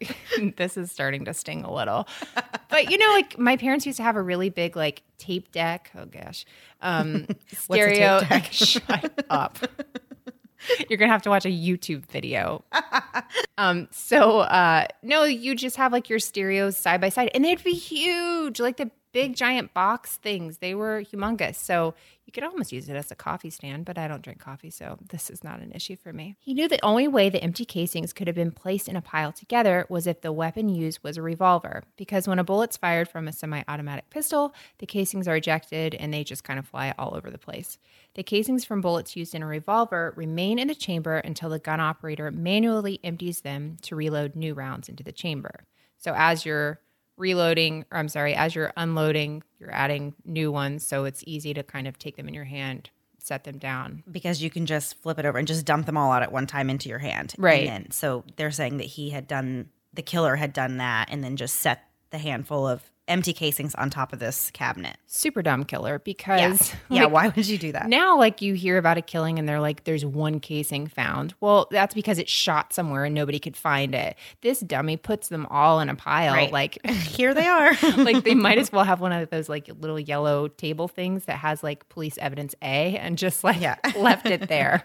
this 0.56 0.76
is 0.76 0.90
starting 0.90 1.24
to 1.24 1.34
sting 1.34 1.64
a 1.64 1.72
little. 1.72 2.06
But 2.68 2.90
you 2.90 2.98
know, 2.98 3.08
like 3.08 3.38
my 3.38 3.56
parents 3.56 3.84
used 3.84 3.96
to 3.96 4.04
have 4.04 4.16
a 4.16 4.22
really 4.22 4.48
big 4.48 4.76
like 4.76 5.02
tape 5.18 5.50
deck. 5.50 5.90
Oh 5.96 6.06
gosh, 6.06 6.46
um, 6.80 7.26
stereo. 7.52 8.20
tape 8.20 8.28
deck? 8.28 8.48
Shut 8.52 9.24
up. 9.28 9.58
You're 10.88 10.98
gonna 10.98 11.12
have 11.12 11.22
to 11.22 11.30
watch 11.30 11.44
a 11.44 11.50
YouTube 11.50 12.06
video. 12.06 12.64
um, 13.58 13.88
so 13.90 14.40
uh, 14.40 14.86
no, 15.02 15.24
you 15.24 15.54
just 15.54 15.76
have 15.76 15.92
like 15.92 16.08
your 16.08 16.18
stereos 16.18 16.76
side 16.76 17.00
by 17.00 17.08
side, 17.08 17.30
and 17.34 17.44
they'd 17.44 17.62
be 17.62 17.72
huge, 17.72 18.60
like 18.60 18.76
the 18.76 18.90
big 19.18 19.34
giant 19.34 19.74
box 19.74 20.16
things. 20.18 20.58
They 20.58 20.76
were 20.76 21.02
humongous. 21.02 21.56
So 21.56 21.96
you 22.24 22.30
could 22.30 22.44
almost 22.44 22.70
use 22.70 22.88
it 22.88 22.94
as 22.94 23.10
a 23.10 23.16
coffee 23.16 23.50
stand, 23.50 23.84
but 23.84 23.98
I 23.98 24.06
don't 24.06 24.22
drink 24.22 24.38
coffee, 24.38 24.70
so 24.70 24.96
this 25.08 25.28
is 25.28 25.42
not 25.42 25.58
an 25.58 25.72
issue 25.72 25.96
for 25.96 26.12
me. 26.12 26.36
He 26.38 26.54
knew 26.54 26.68
the 26.68 26.84
only 26.84 27.08
way 27.08 27.28
the 27.28 27.42
empty 27.42 27.64
casings 27.64 28.12
could 28.12 28.28
have 28.28 28.36
been 28.36 28.52
placed 28.52 28.88
in 28.88 28.94
a 28.94 29.02
pile 29.02 29.32
together 29.32 29.86
was 29.88 30.06
if 30.06 30.20
the 30.20 30.30
weapon 30.30 30.68
used 30.68 31.02
was 31.02 31.16
a 31.16 31.22
revolver, 31.22 31.82
because 31.96 32.28
when 32.28 32.38
a 32.38 32.44
bullet's 32.44 32.76
fired 32.76 33.08
from 33.08 33.26
a 33.26 33.32
semi 33.32 33.64
automatic 33.66 34.08
pistol, 34.08 34.54
the 34.78 34.86
casings 34.86 35.26
are 35.26 35.34
ejected 35.34 35.96
and 35.96 36.14
they 36.14 36.22
just 36.22 36.44
kind 36.44 36.60
of 36.60 36.68
fly 36.68 36.94
all 36.96 37.16
over 37.16 37.28
the 37.28 37.38
place. 37.38 37.76
The 38.14 38.22
casings 38.22 38.64
from 38.64 38.80
bullets 38.80 39.16
used 39.16 39.34
in 39.34 39.42
a 39.42 39.46
revolver 39.46 40.14
remain 40.16 40.60
in 40.60 40.68
the 40.68 40.76
chamber 40.76 41.16
until 41.16 41.50
the 41.50 41.58
gun 41.58 41.80
operator 41.80 42.30
manually 42.30 43.00
empties 43.02 43.40
them 43.40 43.78
to 43.82 43.96
reload 43.96 44.36
new 44.36 44.54
rounds 44.54 44.88
into 44.88 45.02
the 45.02 45.10
chamber. 45.10 45.66
So 45.96 46.14
as 46.16 46.46
you're 46.46 46.78
reloading, 47.18 47.84
or 47.90 47.98
I'm 47.98 48.08
sorry, 48.08 48.34
as 48.34 48.54
you're 48.54 48.72
unloading, 48.76 49.42
you're 49.58 49.74
adding 49.74 50.14
new 50.24 50.50
ones. 50.52 50.86
So 50.86 51.04
it's 51.04 51.22
easy 51.26 51.52
to 51.54 51.62
kind 51.62 51.86
of 51.88 51.98
take 51.98 52.16
them 52.16 52.28
in 52.28 52.34
your 52.34 52.44
hand, 52.44 52.90
set 53.18 53.44
them 53.44 53.58
down. 53.58 54.02
because 54.10 54.42
you 54.42 54.50
can 54.50 54.66
just 54.66 54.96
flip 55.02 55.18
it 55.18 55.26
over 55.26 55.38
and 55.38 55.46
just 55.46 55.66
dump 55.66 55.86
them 55.86 55.96
all 55.96 56.12
out 56.12 56.22
at 56.22 56.32
one 56.32 56.46
time 56.46 56.70
into 56.70 56.88
your 56.88 56.98
hand. 56.98 57.34
Right. 57.36 57.66
And 57.66 57.84
then, 57.84 57.90
so 57.90 58.24
they're 58.36 58.50
saying 58.50 58.78
that 58.78 58.86
he 58.86 59.10
had 59.10 59.26
done, 59.26 59.68
the 59.92 60.02
killer 60.02 60.36
had 60.36 60.52
done 60.52 60.78
that 60.78 61.08
and 61.10 61.22
then 61.22 61.36
just 61.36 61.56
set 61.56 61.84
the 62.10 62.18
handful 62.18 62.66
of 62.66 62.90
empty 63.08 63.32
casings 63.32 63.74
on 63.74 63.90
top 63.90 64.12
of 64.12 64.18
this 64.18 64.50
cabinet. 64.52 64.96
Super 65.06 65.42
dumb 65.42 65.64
killer 65.64 65.94
Yeah. 65.94 65.98
because 66.04 66.74
yeah. 66.88 67.04
like, 67.04 67.12
Why 67.12 67.28
would 67.28 67.46
you 67.46 67.58
do 67.58 67.72
that? 67.72 67.88
now 67.88 68.16
like 68.18 68.40
you 68.42 68.54
hear 68.54 68.78
about 68.78 68.98
a 68.98 69.02
killing 69.02 69.38
and 69.38 69.48
they're 69.48 69.60
like 69.60 69.84
there's 69.84 70.04
one 70.04 70.38
casing 70.40 70.86
found. 70.86 71.34
Well, 71.40 71.66
that's 71.70 71.94
because 71.94 72.18
it 72.18 72.28
shot 72.28 72.72
somewhere 72.72 73.04
and 73.04 73.14
nobody 73.14 73.38
could 73.38 73.56
find 73.56 73.94
it. 73.94 74.16
This 74.42 74.60
dummy 74.60 74.96
puts 74.96 75.28
them 75.28 75.46
all 75.46 75.80
in 75.80 75.88
a 75.88 75.94
pile 75.94 76.34
Right. 76.34 76.52
like 76.52 76.78
Here 76.86 77.34
they 77.34 77.46
are. 77.46 77.72
like 77.96 78.24
they 78.24 78.34
might 78.34 78.58
as 78.58 78.70
well 78.70 78.84
have 78.84 79.00
one 79.00 79.12
of 79.12 79.30
those 79.30 79.48
like 79.48 79.68
little 79.80 79.98
yellow 79.98 80.48
table 80.48 80.86
things 80.88 81.24
that 81.24 81.38
has 81.38 81.62
like 81.62 81.88
police 81.88 82.18
evidence 82.18 82.54
A 82.62 82.96
and 82.98 83.16
just 83.18 83.42
like 83.42 83.60
Yeah. 83.60 83.76
left 83.96 84.26
it 84.26 84.48
there. 84.48 84.84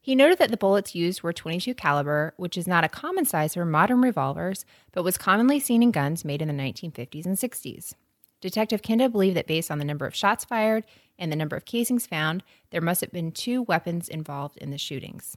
He 0.00 0.14
noted 0.14 0.38
that 0.38 0.50
the 0.50 0.56
bullets 0.56 0.94
used 0.94 1.22
were 1.22 1.32
22 1.32 1.74
caliber, 1.74 2.32
which 2.36 2.56
is 2.56 2.66
not 2.66 2.84
a 2.84 2.88
common 2.88 3.26
size 3.26 3.54
for 3.54 3.64
modern 3.66 4.00
revolvers, 4.00 4.64
but 4.92 5.02
was 5.04 5.18
commonly 5.18 5.60
seen 5.60 5.82
in 5.82 5.90
guns 5.90 6.24
made 6.24 6.40
in 6.40 6.48
the 6.48 6.54
1950s 6.54 7.26
and 7.26 7.36
60s. 7.36 7.92
Detective 8.40 8.80
Kenda 8.80 9.12
believed 9.12 9.36
that 9.36 9.46
based 9.46 9.70
on 9.70 9.78
the 9.78 9.84
number 9.84 10.06
of 10.06 10.14
shots 10.14 10.44
fired 10.46 10.84
and 11.18 11.30
the 11.30 11.36
number 11.36 11.54
of 11.56 11.66
casings 11.66 12.06
found, 12.06 12.42
there 12.70 12.80
must 12.80 13.02
have 13.02 13.12
been 13.12 13.30
two 13.32 13.62
weapons 13.62 14.08
involved 14.08 14.56
in 14.56 14.70
the 14.70 14.78
shootings. 14.78 15.36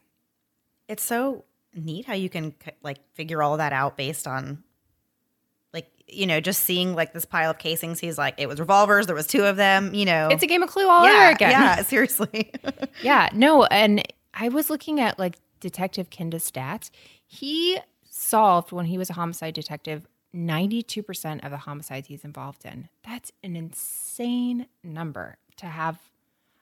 it's 0.88 1.04
so 1.04 1.44
neat 1.76 2.06
how 2.06 2.14
you 2.14 2.30
can 2.30 2.54
like 2.84 3.00
figure 3.14 3.42
all 3.44 3.58
that 3.58 3.74
out 3.74 3.98
based 3.98 4.28
on 4.28 4.64
like 5.74 5.88
you 6.08 6.28
know 6.28 6.40
just 6.40 6.62
seeing 6.64 6.94
like 6.94 7.14
this 7.14 7.26
pile 7.26 7.50
of 7.50 7.58
casings 7.58 8.00
he's 8.00 8.16
like 8.16 8.36
it 8.38 8.48
was 8.48 8.60
revolvers 8.60 9.08
there 9.08 9.16
was 9.16 9.26
two 9.26 9.44
of 9.44 9.56
them 9.56 9.92
you 9.92 10.06
know 10.06 10.28
It's 10.30 10.44
a 10.44 10.46
game 10.46 10.62
of 10.62 10.70
clue 10.70 10.88
all 10.88 11.04
yeah 11.04 11.24
over 11.24 11.32
again. 11.32 11.50
yeah 11.50 11.82
seriously 11.82 12.52
Yeah, 13.02 13.28
no, 13.34 13.64
and 13.66 14.04
I 14.34 14.50
was 14.50 14.70
looking 14.70 15.00
at 15.00 15.20
like 15.20 15.38
Detective 15.60 16.10
Kenda's 16.10 16.50
stats. 16.50 16.90
He 17.26 17.80
solved 18.10 18.72
when 18.72 18.86
he 18.86 18.98
was 18.98 19.10
a 19.10 19.14
homicide 19.14 19.54
detective 19.54 20.08
92% 20.36 21.44
of 21.46 21.52
the 21.52 21.58
homicides 21.58 22.08
he's 22.08 22.24
involved 22.26 22.66
in. 22.66 22.90
That's 23.08 23.32
an 23.44 23.56
insane 23.56 24.68
number 24.84 25.38
to 25.58 25.68
have. 25.68 26.00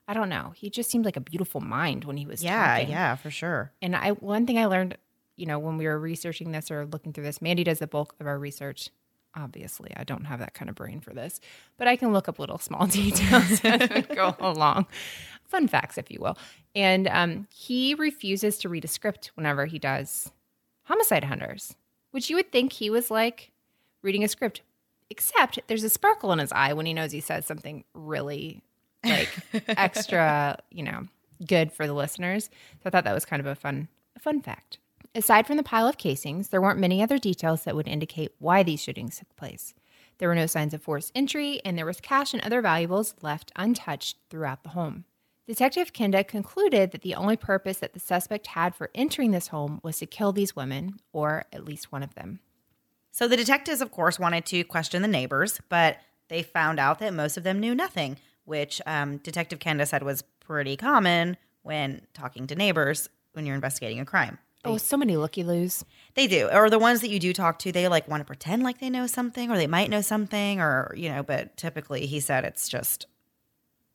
I 0.07 0.13
don't 0.13 0.29
know. 0.29 0.51
He 0.55 0.69
just 0.69 0.89
seemed 0.91 1.05
like 1.05 1.15
a 1.15 1.21
beautiful 1.21 1.61
mind 1.61 2.03
when 2.03 2.17
he 2.17 2.25
was 2.25 2.43
yeah 2.43 2.75
talking. 2.79 2.89
yeah 2.89 3.15
for 3.15 3.31
sure 3.31 3.71
And 3.81 3.95
I 3.95 4.11
one 4.11 4.45
thing 4.45 4.57
I 4.57 4.65
learned, 4.65 4.97
you 5.37 5.45
know, 5.45 5.57
when 5.57 5.77
we 5.77 5.85
were 5.87 5.97
researching 5.97 6.51
this 6.51 6.69
or 6.69 6.85
looking 6.85 7.13
through 7.13 7.23
this, 7.23 7.41
Mandy 7.41 7.63
does 7.63 7.79
the 7.79 7.87
bulk 7.87 8.13
of 8.19 8.27
our 8.27 8.37
research. 8.37 8.89
Obviously, 9.35 9.91
I 9.95 10.03
don't 10.03 10.25
have 10.25 10.39
that 10.39 10.53
kind 10.53 10.69
of 10.69 10.75
brain 10.75 10.99
for 10.99 11.13
this, 11.13 11.39
but 11.77 11.87
I 11.87 11.95
can 11.95 12.11
look 12.11 12.27
up 12.27 12.39
little 12.39 12.57
small 12.57 12.85
details 12.87 13.63
as 13.63 13.89
we 13.89 14.01
go 14.01 14.35
along. 14.39 14.87
Fun 15.45 15.67
facts, 15.67 15.97
if 15.97 16.11
you 16.11 16.19
will. 16.19 16.37
And 16.75 17.07
um, 17.07 17.47
he 17.53 17.93
refuses 17.95 18.57
to 18.59 18.69
read 18.69 18.85
a 18.85 18.89
script 18.89 19.31
whenever 19.35 19.65
he 19.65 19.79
does 19.79 20.31
homicide 20.83 21.23
hunters, 21.23 21.75
which 22.11 22.29
you 22.29 22.35
would 22.35 22.51
think 22.51 22.73
he 22.73 22.89
was 22.89 23.09
like 23.09 23.51
reading 24.01 24.23
a 24.23 24.27
script, 24.27 24.61
except 25.09 25.59
there's 25.67 25.83
a 25.83 25.89
sparkle 25.89 26.31
in 26.33 26.39
his 26.39 26.51
eye 26.51 26.73
when 26.73 26.85
he 26.85 26.93
knows 26.93 27.11
he 27.11 27.21
says 27.21 27.45
something 27.45 27.83
really 27.93 28.61
like 29.03 29.29
extra, 29.67 30.57
you 30.69 30.83
know, 30.83 31.07
good 31.45 31.71
for 31.71 31.87
the 31.87 31.93
listeners. 31.93 32.45
So 32.45 32.87
I 32.87 32.89
thought 32.89 33.03
that 33.05 33.13
was 33.13 33.25
kind 33.25 33.39
of 33.39 33.45
a 33.45 33.55
fun, 33.55 33.87
a 34.15 34.19
fun 34.19 34.41
fact. 34.41 34.77
Aside 35.13 35.45
from 35.45 35.57
the 35.57 35.63
pile 35.63 35.87
of 35.87 35.97
casings, 35.97 36.47
there 36.49 36.61
weren't 36.61 36.79
many 36.79 37.03
other 37.03 37.17
details 37.17 37.63
that 37.63 37.75
would 37.75 37.87
indicate 37.87 38.31
why 38.39 38.63
these 38.63 38.81
shootings 38.81 39.17
took 39.17 39.35
place. 39.35 39.73
There 40.19 40.29
were 40.29 40.35
no 40.35 40.45
signs 40.45 40.73
of 40.73 40.81
forced 40.81 41.11
entry, 41.13 41.59
and 41.65 41.77
there 41.77 41.85
was 41.85 41.99
cash 41.99 42.33
and 42.33 42.41
other 42.43 42.61
valuables 42.61 43.15
left 43.21 43.51
untouched 43.57 44.17
throughout 44.29 44.63
the 44.63 44.69
home. 44.69 45.03
Detective 45.47 45.91
Kenda 45.91 46.25
concluded 46.25 46.91
that 46.91 47.01
the 47.01 47.15
only 47.15 47.35
purpose 47.35 47.77
that 47.77 47.91
the 47.91 47.99
suspect 47.99 48.47
had 48.47 48.73
for 48.73 48.89
entering 48.95 49.31
this 49.31 49.49
home 49.49 49.81
was 49.83 49.97
to 49.97 50.05
kill 50.05 50.31
these 50.31 50.55
women, 50.55 50.99
or 51.11 51.43
at 51.51 51.65
least 51.65 51.91
one 51.91 52.03
of 52.03 52.15
them. 52.15 52.39
So 53.11 53.27
the 53.27 53.35
detectives, 53.35 53.81
of 53.81 53.91
course, 53.91 54.17
wanted 54.17 54.45
to 54.45 54.63
question 54.63 55.01
the 55.01 55.09
neighbors, 55.09 55.59
but 55.67 55.97
they 56.29 56.41
found 56.41 56.79
out 56.79 56.99
that 56.99 57.13
most 57.13 57.35
of 57.35 57.43
them 57.43 57.59
knew 57.59 57.75
nothing, 57.75 58.17
which 58.45 58.81
um, 58.85 59.17
Detective 59.17 59.59
Kenda 59.59 59.85
said 59.85 60.03
was 60.03 60.23
pretty 60.39 60.77
common 60.77 61.35
when 61.63 62.03
talking 62.13 62.47
to 62.47 62.55
neighbors 62.55 63.09
when 63.33 63.45
you're 63.45 63.55
investigating 63.55 63.99
a 63.99 64.05
crime. 64.05 64.37
Oh, 64.63 64.77
so 64.77 64.97
many 64.97 65.17
looky 65.17 65.43
loos. 65.43 65.83
They 66.13 66.27
do. 66.27 66.49
Or 66.51 66.69
the 66.69 66.79
ones 66.79 67.01
that 67.01 67.09
you 67.09 67.19
do 67.19 67.33
talk 67.33 67.59
to, 67.59 67.71
they 67.71 67.87
like 67.87 68.07
want 68.07 68.21
to 68.21 68.25
pretend 68.25 68.63
like 68.63 68.79
they 68.79 68.89
know 68.89 69.07
something 69.07 69.49
or 69.49 69.57
they 69.57 69.67
might 69.67 69.89
know 69.89 70.01
something 70.01 70.59
or, 70.59 70.93
you 70.95 71.09
know, 71.09 71.23
but 71.23 71.57
typically 71.57 72.05
he 72.05 72.19
said 72.19 72.45
it's 72.45 72.69
just 72.69 73.07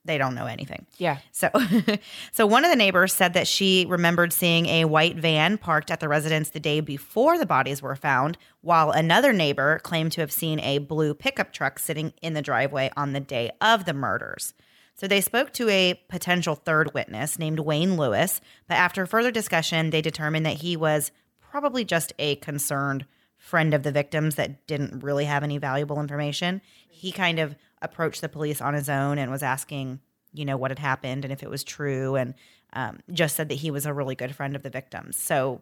they 0.06 0.18
don't 0.18 0.34
know 0.34 0.46
anything. 0.46 0.86
Yeah. 0.98 1.18
So 1.32 1.50
so 2.32 2.46
one 2.46 2.64
of 2.64 2.70
the 2.70 2.76
neighbors 2.76 3.12
said 3.12 3.34
that 3.34 3.46
she 3.46 3.86
remembered 3.88 4.32
seeing 4.32 4.66
a 4.66 4.84
white 4.84 5.16
van 5.16 5.58
parked 5.58 5.90
at 5.90 6.00
the 6.00 6.08
residence 6.08 6.50
the 6.50 6.60
day 6.60 6.80
before 6.80 7.38
the 7.38 7.46
bodies 7.46 7.82
were 7.82 7.96
found, 7.96 8.38
while 8.60 8.90
another 8.90 9.32
neighbor 9.32 9.80
claimed 9.80 10.12
to 10.12 10.20
have 10.20 10.32
seen 10.32 10.60
a 10.60 10.78
blue 10.78 11.12
pickup 11.12 11.52
truck 11.52 11.78
sitting 11.78 12.12
in 12.22 12.34
the 12.34 12.42
driveway 12.42 12.90
on 12.96 13.12
the 13.12 13.20
day 13.20 13.50
of 13.60 13.84
the 13.84 13.94
murders. 13.94 14.54
So 14.96 15.06
they 15.06 15.20
spoke 15.20 15.52
to 15.52 15.68
a 15.68 16.00
potential 16.08 16.54
third 16.54 16.94
witness 16.94 17.38
named 17.38 17.60
Wayne 17.60 17.96
Lewis, 17.98 18.40
but 18.66 18.76
after 18.76 19.04
further 19.04 19.30
discussion, 19.30 19.90
they 19.90 20.00
determined 20.00 20.46
that 20.46 20.62
he 20.62 20.74
was 20.74 21.12
probably 21.38 21.84
just 21.84 22.14
a 22.18 22.36
concerned 22.36 23.04
friend 23.36 23.74
of 23.74 23.82
the 23.82 23.92
victims 23.92 24.36
that 24.36 24.66
didn't 24.66 25.02
really 25.02 25.26
have 25.26 25.42
any 25.42 25.58
valuable 25.58 26.00
information. 26.00 26.62
He 26.88 27.12
kind 27.12 27.38
of 27.38 27.54
approached 27.82 28.22
the 28.22 28.28
police 28.28 28.62
on 28.62 28.72
his 28.72 28.88
own 28.88 29.18
and 29.18 29.30
was 29.30 29.42
asking, 29.42 30.00
you 30.32 30.46
know, 30.46 30.56
what 30.56 30.70
had 30.70 30.78
happened 30.78 31.24
and 31.24 31.32
if 31.32 31.42
it 31.42 31.50
was 31.50 31.62
true, 31.62 32.16
and 32.16 32.34
um, 32.72 33.00
just 33.12 33.36
said 33.36 33.50
that 33.50 33.56
he 33.56 33.70
was 33.70 33.84
a 33.84 33.92
really 33.92 34.14
good 34.14 34.34
friend 34.34 34.56
of 34.56 34.62
the 34.62 34.70
victims. 34.70 35.18
So 35.18 35.60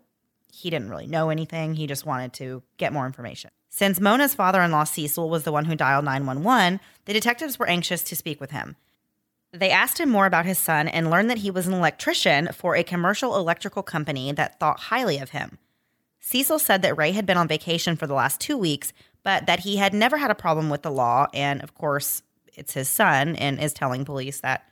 he 0.53 0.71
didn't 0.71 0.91
really 0.91 1.09
know 1.09 1.31
anything. 1.31 1.75
He 1.75 1.89
just 1.89 2.07
wanted 2.07 2.33
to 2.35 2.63
get 2.77 2.93
more 2.93 3.07
information. 3.07 3.51
Since 3.69 3.99
Mona's 3.99 4.35
father 4.35 4.63
in 4.63 4.71
law, 4.71 4.85
Cecil, 4.85 5.29
was 5.29 5.43
the 5.43 5.51
one 5.51 5.65
who 5.65 5.75
dialed 5.75 6.05
911, 6.05 6.79
the 7.07 7.13
detectives 7.13 7.59
were 7.59 7.69
anxious 7.69 8.05
to 8.05 8.15
speak 8.15 8.41
with 8.41 8.53
him. 8.53 8.77
They 9.55 9.71
asked 9.71 10.01
him 10.01 10.09
more 10.09 10.27
about 10.27 10.47
his 10.47 10.59
son 10.59 10.89
and 10.89 11.11
learned 11.11 11.31
that 11.31 11.39
he 11.39 11.51
was 11.51 11.69
an 11.69 11.75
electrician 11.75 12.49
for 12.53 12.75
a 12.75 12.83
commercial 12.83 13.37
electrical 13.37 13.85
company 13.85 14.33
that 14.33 14.59
thought 14.59 14.81
highly 14.81 15.19
of 15.19 15.31
him. 15.31 15.59
Cecil 16.19 16.59
said 16.59 16.83
that 16.83 16.97
Ray 16.97 17.13
had 17.13 17.25
been 17.25 17.37
on 17.37 17.47
vacation 17.47 17.95
for 17.97 18.09
the 18.09 18.15
last 18.15 18.41
two 18.41 18.59
weeks, 18.59 18.93
but 19.23 19.47
that 19.47 19.61
he 19.61 19.77
had 19.77 19.95
never 19.95 20.17
had 20.17 20.33
a 20.33 20.35
problem 20.35 20.71
with 20.71 20.83
the 20.83 20.91
law. 20.91 21.29
And 21.33 21.63
of 21.63 21.75
course, 21.75 22.23
it's 22.55 22.75
his 22.75 22.89
son, 22.89 23.37
and 23.37 23.61
is 23.61 23.73
telling 23.73 24.05
police 24.05 24.41
that, 24.41 24.65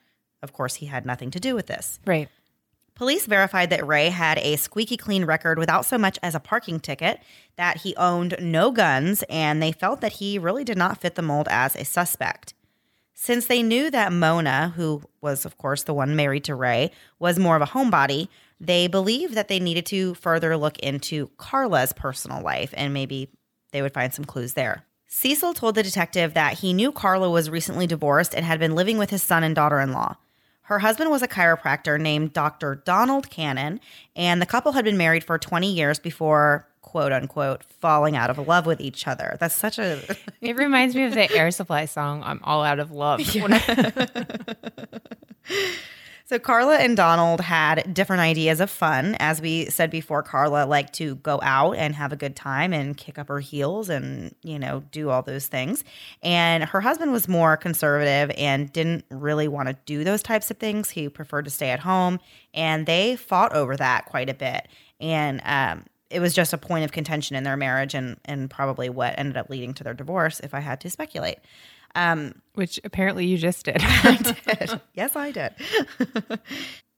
of 0.43 0.53
course, 0.53 0.77
he 0.77 0.87
had 0.87 1.07
nothing 1.07 1.31
to 1.31 1.41
do 1.41 1.55
with 1.55 1.67
this. 1.67 2.01
Right. 2.05 2.29
Police 2.95 3.27
verified 3.27 3.71
that 3.71 3.87
Ray 3.87 4.09
had 4.09 4.39
a 4.39 4.57
squeaky 4.57 4.97
clean 4.97 5.25
record 5.25 5.59
without 5.59 5.85
so 5.85 5.97
much 5.97 6.19
as 6.23 6.35
a 6.35 6.41
parking 6.41 6.81
ticket, 6.81 7.21
that 7.57 7.79
he 7.79 7.95
owned 7.97 8.35
no 8.41 8.71
guns, 8.71 9.23
and 9.29 9.63
they 9.63 9.73
felt 9.73 10.01
that 10.01 10.15
he 10.15 10.39
really 10.39 10.65
did 10.65 10.77
not 10.77 11.01
fit 11.01 11.15
the 11.15 11.23
mold 11.23 11.49
as 11.51 11.77
a 11.77 11.85
suspect. 11.85 12.55
Since 13.25 13.47
they 13.47 13.63
knew 13.63 13.89
that 13.89 14.13
Mona, 14.13 14.73
who 14.75 15.01
was, 15.21 15.45
of 15.45 15.57
course, 15.57 15.85
the 15.85 15.95
one 15.95 16.17
married 16.17 16.43
to 16.43 16.57
Ray, 16.57 16.91
was 17.21 17.39
more 17.39 17.55
of 17.55 17.63
a 17.63 17.67
homebody, 17.67 18.27
they 18.59 18.89
believed 18.89 19.35
that 19.35 19.47
they 19.47 19.61
needed 19.61 19.87
to 19.87 20.15
further 20.15 20.57
look 20.57 20.77
into 20.81 21.31
Carla's 21.37 21.93
personal 21.93 22.43
life 22.43 22.75
and 22.77 22.93
maybe 22.93 23.31
they 23.71 23.81
would 23.81 23.95
find 23.95 24.13
some 24.13 24.25
clues 24.25 24.55
there. 24.55 24.87
Cecil 25.07 25.55
told 25.55 25.77
the 25.77 25.85
detective 25.85 26.35
that 26.35 26.55
he 26.55 26.73
knew 26.73 26.91
Carla 26.91 27.31
was 27.31 27.49
recently 27.49 27.87
divorced 27.87 28.35
and 28.35 28.45
had 28.45 28.59
been 28.59 28.75
living 28.75 28.99
with 28.99 29.11
his 29.11 29.23
son 29.23 29.45
and 29.45 29.55
daughter 29.55 29.79
in 29.79 29.93
law. 29.93 30.17
Her 30.73 30.79
husband 30.79 31.11
was 31.11 31.21
a 31.21 31.29
chiropractor 31.29 32.01
named 32.01 32.33
Dr. 32.33 32.77
Donald 32.77 33.29
Cannon, 33.29 33.79
and 34.17 34.41
the 34.41 34.47
couple 34.47 34.73
had 34.73 34.87
been 34.87 34.97
married 34.97 35.23
for 35.23 35.37
20 35.37 35.71
years 35.71 35.99
before, 35.99 36.67
quote 36.81 37.13
unquote, 37.13 37.63
falling 37.79 38.17
out 38.17 38.31
of 38.31 38.39
love 38.39 38.65
with 38.65 38.81
each 38.81 39.07
other. 39.07 39.37
That's 39.39 39.55
such 39.55 39.79
a. 39.79 40.01
It 40.41 40.57
reminds 40.57 40.95
me 40.95 41.05
of 41.05 41.13
the 41.13 41.31
Air 41.31 41.51
Supply 41.51 41.85
song, 41.85 42.23
I'm 42.25 42.41
All 42.43 42.65
Out 42.65 42.81
of 42.81 42.91
Love. 42.91 43.21
So 46.33 46.39
Carla 46.39 46.77
and 46.77 46.97
Donald 46.97 47.43
had 47.43 47.93
different 47.93 48.23
ideas 48.23 48.61
of 48.61 48.71
fun. 48.71 49.17
As 49.19 49.43
we 49.43 49.67
said 49.67 49.91
before, 49.91 50.23
Carla 50.23 50.65
liked 50.65 50.95
to 50.95 51.17
go 51.17 51.39
out 51.43 51.73
and 51.73 51.95
have 51.95 52.11
a 52.11 52.17
good 52.17 52.35
time 52.35 52.73
and 52.73 52.97
kick 52.97 53.19
up 53.19 53.29
her 53.29 53.41
heels 53.41 53.91
and, 53.91 54.35
you 54.43 54.59
know, 54.59 54.83
do 54.93 55.11
all 55.11 55.21
those 55.21 55.47
things. 55.47 55.85
And 56.23 56.65
her 56.65 56.81
husband 56.81 57.13
was 57.13 57.29
more 57.29 57.59
conservative 57.59 58.35
and 58.39 58.73
didn't 58.73 59.05
really 59.11 59.47
want 59.47 59.69
to 59.69 59.77
do 59.85 60.05
those 60.05 60.23
types 60.23 60.51
of 60.51 60.57
things. 60.57 60.89
He 60.89 61.07
preferred 61.11 61.45
to 61.45 61.51
stay 61.51 61.69
at 61.69 61.81
home. 61.81 62.19
And 62.55 62.87
they 62.87 63.15
fought 63.17 63.55
over 63.55 63.77
that 63.77 64.07
quite 64.07 64.31
a 64.31 64.35
bit. 64.35 64.69
And 65.01 65.43
um, 65.45 65.85
it 66.09 66.21
was 66.21 66.33
just 66.33 66.55
a 66.55 66.59
point 66.59 66.87
of 66.87 66.93
contention 66.93 67.37
in 67.37 67.45
their 67.45 67.59
marriage 67.59 67.93
and, 67.93 68.17
and 68.25 68.49
probably 68.49 68.89
what 68.89 69.19
ended 69.19 69.37
up 69.37 69.51
leading 69.51 69.75
to 69.75 69.85
their 69.85 69.93
divorce, 69.93 70.41
if 70.41 70.55
I 70.55 70.61
had 70.61 70.81
to 70.81 70.89
speculate. 70.89 71.41
Um, 71.95 72.35
Which 72.55 72.81
apparently 72.85 73.27
you 73.27 73.39
just 73.39 73.65
did. 73.65 73.79
I 73.81 74.17
did. 74.17 74.81
Yes, 74.95 75.17
I 75.17 75.31
did. 75.31 75.55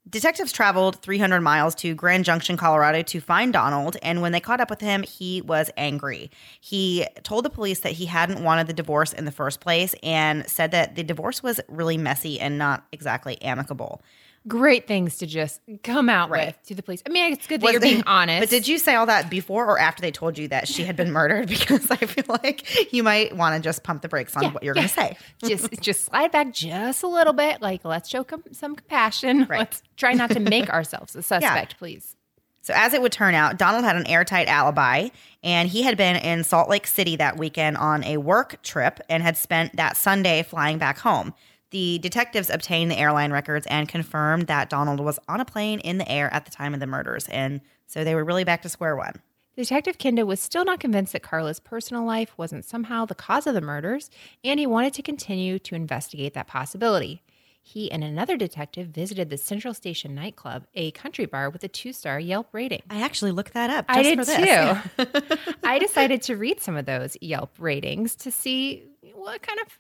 Detectives 0.09 0.53
traveled 0.53 1.01
300 1.01 1.41
miles 1.41 1.75
to 1.77 1.95
Grand 1.95 2.27
Junction, 2.27 2.59
Colorado 2.59 3.01
to 3.03 3.21
find 3.21 3.55
Donald, 3.55 3.97
and 4.03 4.21
when 4.21 4.33
they 4.33 4.41
caught 4.41 4.61
up 4.61 4.69
with 4.69 4.83
him, 4.83 5.03
he 5.03 5.41
was 5.41 5.71
angry. 5.79 6.31
He 6.61 7.07
told 7.23 7.47
the 7.47 7.51
police 7.51 7.81
that 7.81 7.93
he 7.93 8.05
hadn't 8.05 8.45
wanted 8.45 8.67
the 8.67 8.75
divorce 8.75 9.15
in 9.15 9.25
the 9.25 9.33
first 9.33 9.61
place 9.61 9.95
and 10.03 10.47
said 10.47 10.73
that 10.73 10.95
the 10.95 11.03
divorce 11.03 11.43
was 11.43 11.59
really 11.69 11.97
messy 11.97 12.39
and 12.39 12.59
not 12.59 12.85
exactly 12.93 13.41
amicable 13.41 14.03
great 14.47 14.87
things 14.87 15.19
to 15.19 15.27
just 15.27 15.61
come 15.83 16.09
out 16.09 16.31
right. 16.31 16.49
with 16.49 16.63
to 16.67 16.75
the 16.75 16.83
police. 16.83 17.03
I 17.07 17.11
mean, 17.11 17.33
it's 17.33 17.47
good 17.47 17.61
that 17.61 17.65
was 17.65 17.73
you're 17.73 17.81
being 17.81 18.03
honest. 18.07 18.41
But 18.43 18.51
did 18.51 18.69
you 18.69 18.79
say 18.79 18.95
all 18.95 19.07
that 19.07 19.31
before 19.31 19.67
or 19.67 19.79
after 19.79 20.03
they 20.03 20.11
told 20.11 20.39
you 20.39 20.49
that 20.49 20.69
she 20.69 20.85
had 20.85 20.97
been 20.97 21.13
murdered? 21.13 21.49
Because 21.65 21.91
I 21.91 21.97
feel 21.97 22.25
like 22.29 22.93
you 22.93 23.03
might 23.03 23.37
want 23.37 23.57
to 23.57 23.67
just 23.67 23.85
pump 23.85 24.03
the 24.03 24.09
brakes 24.09 24.37
on 24.37 24.43
yeah, 24.43 24.51
what 24.51 24.63
you're 24.63 24.77
yeah. 24.77 24.87
going 24.87 24.89
to 24.89 24.95
say. 24.95 25.17
just 25.49 25.81
just 25.81 26.05
slide 26.05 26.31
back 26.31 26.53
just 26.53 27.03
a 27.03 27.07
little 27.07 27.33
bit. 27.33 27.63
Like 27.63 27.85
let's 27.85 28.09
show 28.09 28.23
com- 28.23 28.43
some 28.53 28.77
compassion. 28.77 29.47
Right. 29.49 29.61
Let's 29.61 29.83
try 29.97 30.13
not 30.13 30.31
to 30.31 30.41
make 30.41 30.69
ourselves 30.73 31.17
a 31.17 31.23
suspect, 31.23 31.73
yeah. 31.73 31.79
please. 31.79 32.17
So, 32.65 32.73
as 32.75 32.95
it 32.95 33.03
would 33.03 33.13
turn 33.13 33.35
out, 33.35 33.59
Donald 33.59 33.85
had 33.85 33.95
an 33.95 34.07
airtight 34.07 34.49
alibi, 34.49 35.09
and 35.43 35.69
he 35.69 35.83
had 35.83 35.99
been 35.99 36.17
in 36.17 36.45
Salt 36.45 36.71
Lake 36.71 36.87
City 36.87 37.17
that 37.17 37.37
weekend 37.37 37.77
on 37.77 38.03
a 38.05 38.17
work 38.17 38.63
trip 38.63 39.01
and 39.11 39.23
had 39.23 39.37
spent 39.37 39.77
that 39.77 39.99
Sunday 39.99 40.43
flying 40.43 40.79
back 40.79 40.99
home. 40.99 41.35
The 41.75 41.99
detectives 41.99 42.51
obtained 42.51 42.93
the 42.93 42.99
airline 43.01 43.33
records 43.33 43.67
and 43.67 43.89
confirmed 43.89 44.47
that 44.47 44.71
Donald 44.71 45.01
was 45.01 45.19
on 45.27 45.41
a 45.41 45.45
plane 45.45 45.81
in 45.81 45.99
the 45.99 46.09
air 46.09 46.33
at 46.33 46.45
the 46.45 46.53
time 46.53 46.73
of 46.73 46.79
the 46.79 46.87
murders. 46.87 47.27
And 47.29 47.61
so 47.89 48.05
they 48.05 48.15
were 48.15 48.23
really 48.23 48.45
back 48.45 48.63
to 48.63 48.69
square 48.69 48.95
one. 48.95 49.15
Detective 49.57 49.99
Kenda 49.99 50.25
was 50.25 50.39
still 50.39 50.65
not 50.65 50.79
convinced 50.79 51.15
that 51.15 51.25
Carla's 51.25 51.59
personal 51.59 52.05
life 52.05 52.33
wasn't 52.39 52.65
somehow 52.65 53.07
the 53.07 53.17
cause 53.17 53.49
of 53.49 53.55
the 53.55 53.61
murders, 53.61 54.09
and 54.45 54.61
he 54.61 54.69
wanted 54.69 54.95
to 54.95 55.03
continue 55.03 55.59
to 55.59 55.75
investigate 55.75 56.33
that 56.35 56.47
possibility. 56.47 57.25
He 57.61 57.91
and 57.91 58.05
another 58.05 58.37
detective 58.37 58.91
visited 58.91 59.29
the 59.29 59.37
Central 59.37 59.75
Station 59.75 60.15
nightclub, 60.15 60.69
a 60.77 60.93
country 60.93 61.27
bar 61.27 61.51
with 61.51 61.65
a 61.65 61.69
two 61.69 61.93
star 61.93 62.21
Yelp 62.21 62.51
rating. 62.53 62.83
I 62.89 63.03
actually 63.03 63.33
looked 63.33 63.55
that 63.55 63.71
up. 63.71 63.87
I 63.89 64.01
did 64.01 64.23
too. 64.23 65.47
I 65.65 65.81
decided 65.81 66.23
to 66.23 66.37
read 66.37 66.61
some 66.61 66.77
of 66.77 66.87
those 66.87 67.17
Yelp 67.21 67.51
ratings 67.59 68.15
to 68.15 68.31
see 68.31 68.85
what 69.13 69.43
kind 69.43 69.59
of 69.59 69.77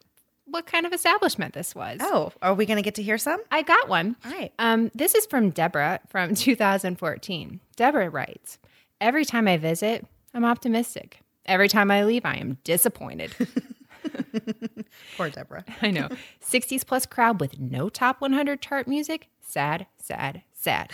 what 0.46 0.66
kind 0.66 0.86
of 0.86 0.92
establishment 0.92 1.54
this 1.54 1.74
was. 1.74 1.98
Oh, 2.00 2.32
are 2.42 2.54
we 2.54 2.66
going 2.66 2.76
to 2.76 2.82
get 2.82 2.94
to 2.96 3.02
hear 3.02 3.18
some? 3.18 3.40
I 3.50 3.62
got 3.62 3.88
one. 3.88 4.16
All 4.24 4.32
right. 4.32 4.52
Um, 4.58 4.90
this 4.94 5.14
is 5.14 5.26
from 5.26 5.50
Deborah 5.50 6.00
from 6.08 6.34
2014. 6.34 7.60
Deborah 7.76 8.10
writes 8.10 8.58
Every 9.00 9.24
time 9.24 9.48
I 9.48 9.56
visit, 9.56 10.06
I'm 10.32 10.44
optimistic. 10.44 11.20
Every 11.46 11.68
time 11.68 11.90
I 11.90 12.04
leave, 12.04 12.24
I 12.24 12.36
am 12.36 12.58
disappointed. 12.64 13.34
Poor 15.16 15.30
Deborah. 15.30 15.64
I 15.82 15.90
know. 15.90 16.08
60s 16.42 16.86
plus 16.86 17.06
crowd 17.06 17.40
with 17.40 17.58
no 17.58 17.88
top 17.88 18.20
100 18.20 18.60
chart 18.60 18.88
music. 18.88 19.28
Sad, 19.40 19.86
sad, 19.98 20.42
sad. 20.54 20.90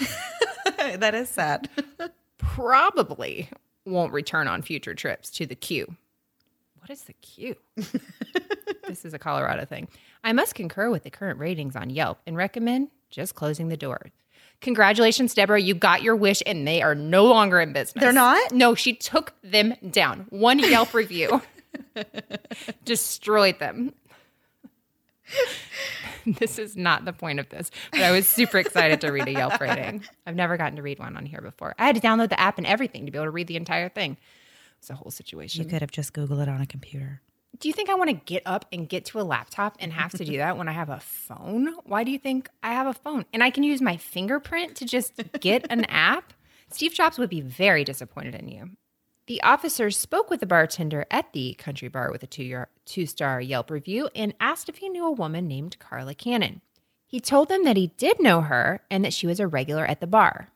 that 0.96 1.14
is 1.14 1.28
sad. 1.28 1.68
Probably 2.38 3.48
won't 3.86 4.12
return 4.12 4.48
on 4.48 4.62
future 4.62 4.94
trips 4.94 5.30
to 5.30 5.46
the 5.46 5.54
queue. 5.54 5.96
What 6.80 6.90
is 6.90 7.02
the 7.02 7.12
queue? 7.14 7.56
this 8.88 9.04
is 9.04 9.14
a 9.14 9.18
Colorado 9.18 9.64
thing. 9.64 9.88
I 10.24 10.32
must 10.32 10.54
concur 10.54 10.90
with 10.90 11.04
the 11.04 11.10
current 11.10 11.38
ratings 11.38 11.76
on 11.76 11.90
Yelp 11.90 12.18
and 12.26 12.36
recommend 12.36 12.88
just 13.10 13.34
closing 13.34 13.68
the 13.68 13.76
door. 13.76 14.10
Congratulations, 14.60 15.34
Deborah. 15.34 15.60
You 15.60 15.74
got 15.74 16.02
your 16.02 16.16
wish 16.16 16.42
and 16.44 16.66
they 16.66 16.82
are 16.82 16.94
no 16.94 17.26
longer 17.26 17.60
in 17.60 17.72
business. 17.72 18.00
They're 18.02 18.12
not? 18.12 18.52
No, 18.52 18.74
she 18.74 18.94
took 18.94 19.34
them 19.42 19.74
down. 19.90 20.26
One 20.30 20.58
Yelp 20.58 20.92
review 20.92 21.42
destroyed 22.84 23.58
them. 23.58 23.94
this 26.26 26.58
is 26.58 26.76
not 26.76 27.04
the 27.04 27.12
point 27.12 27.40
of 27.40 27.48
this, 27.48 27.70
but 27.92 28.00
I 28.02 28.10
was 28.10 28.26
super 28.26 28.58
excited 28.58 29.00
to 29.02 29.10
read 29.10 29.28
a 29.28 29.32
Yelp 29.32 29.60
rating. 29.60 30.04
I've 30.26 30.34
never 30.34 30.56
gotten 30.56 30.76
to 30.76 30.82
read 30.82 30.98
one 30.98 31.16
on 31.16 31.24
here 31.24 31.40
before. 31.40 31.74
I 31.78 31.86
had 31.86 31.94
to 31.94 32.00
download 32.02 32.28
the 32.30 32.40
app 32.40 32.58
and 32.58 32.66
everything 32.66 33.06
to 33.06 33.12
be 33.12 33.16
able 33.18 33.26
to 33.26 33.30
read 33.30 33.46
the 33.46 33.56
entire 33.56 33.88
thing. 33.88 34.16
It's 34.80 34.90
a 34.90 34.94
whole 34.94 35.10
situation. 35.10 35.62
You 35.62 35.70
could 35.70 35.80
have 35.80 35.90
just 35.90 36.12
Googled 36.12 36.42
it 36.42 36.48
on 36.48 36.60
a 36.60 36.66
computer 36.66 37.22
do 37.60 37.68
you 37.68 37.74
think 37.74 37.90
I 37.90 37.94
want 37.94 38.10
to 38.10 38.16
get 38.16 38.42
up 38.46 38.64
and 38.72 38.88
get 38.88 39.04
to 39.06 39.20
a 39.20 39.22
laptop 39.22 39.76
and 39.80 39.92
have 39.92 40.12
to 40.12 40.24
do 40.24 40.38
that 40.38 40.56
when 40.56 40.68
I 40.68 40.72
have 40.72 40.88
a 40.88 41.00
phone? 41.00 41.74
Why 41.84 42.04
do 42.04 42.10
you 42.10 42.18
think 42.18 42.48
I 42.62 42.72
have 42.72 42.86
a 42.86 42.94
phone? 42.94 43.26
And 43.32 43.42
I 43.42 43.50
can 43.50 43.62
use 43.62 43.82
my 43.82 43.96
fingerprint 43.96 44.76
to 44.76 44.86
just 44.86 45.20
get 45.40 45.66
an 45.70 45.84
app? 45.84 46.32
Steve 46.70 46.94
Jobs 46.94 47.18
would 47.18 47.28
be 47.28 47.40
very 47.40 47.84
disappointed 47.84 48.34
in 48.34 48.48
you. 48.48 48.70
The 49.26 49.42
officers 49.42 49.96
spoke 49.96 50.30
with 50.30 50.40
the 50.40 50.46
bartender 50.46 51.06
at 51.10 51.32
the 51.32 51.54
country 51.54 51.88
bar 51.88 52.10
with 52.10 52.22
a 52.22 52.26
two, 52.26 52.64
two 52.84 53.06
star 53.06 53.40
Yelp 53.40 53.70
review 53.70 54.08
and 54.14 54.34
asked 54.40 54.68
if 54.68 54.78
he 54.78 54.88
knew 54.88 55.06
a 55.06 55.12
woman 55.12 55.46
named 55.46 55.78
Carla 55.78 56.14
Cannon. 56.14 56.62
He 57.06 57.20
told 57.20 57.48
them 57.48 57.64
that 57.64 57.76
he 57.76 57.88
did 57.88 58.20
know 58.20 58.40
her 58.40 58.80
and 58.90 59.04
that 59.04 59.12
she 59.12 59.26
was 59.26 59.38
a 59.38 59.46
regular 59.46 59.84
at 59.84 60.00
the 60.00 60.06
bar. 60.06 60.48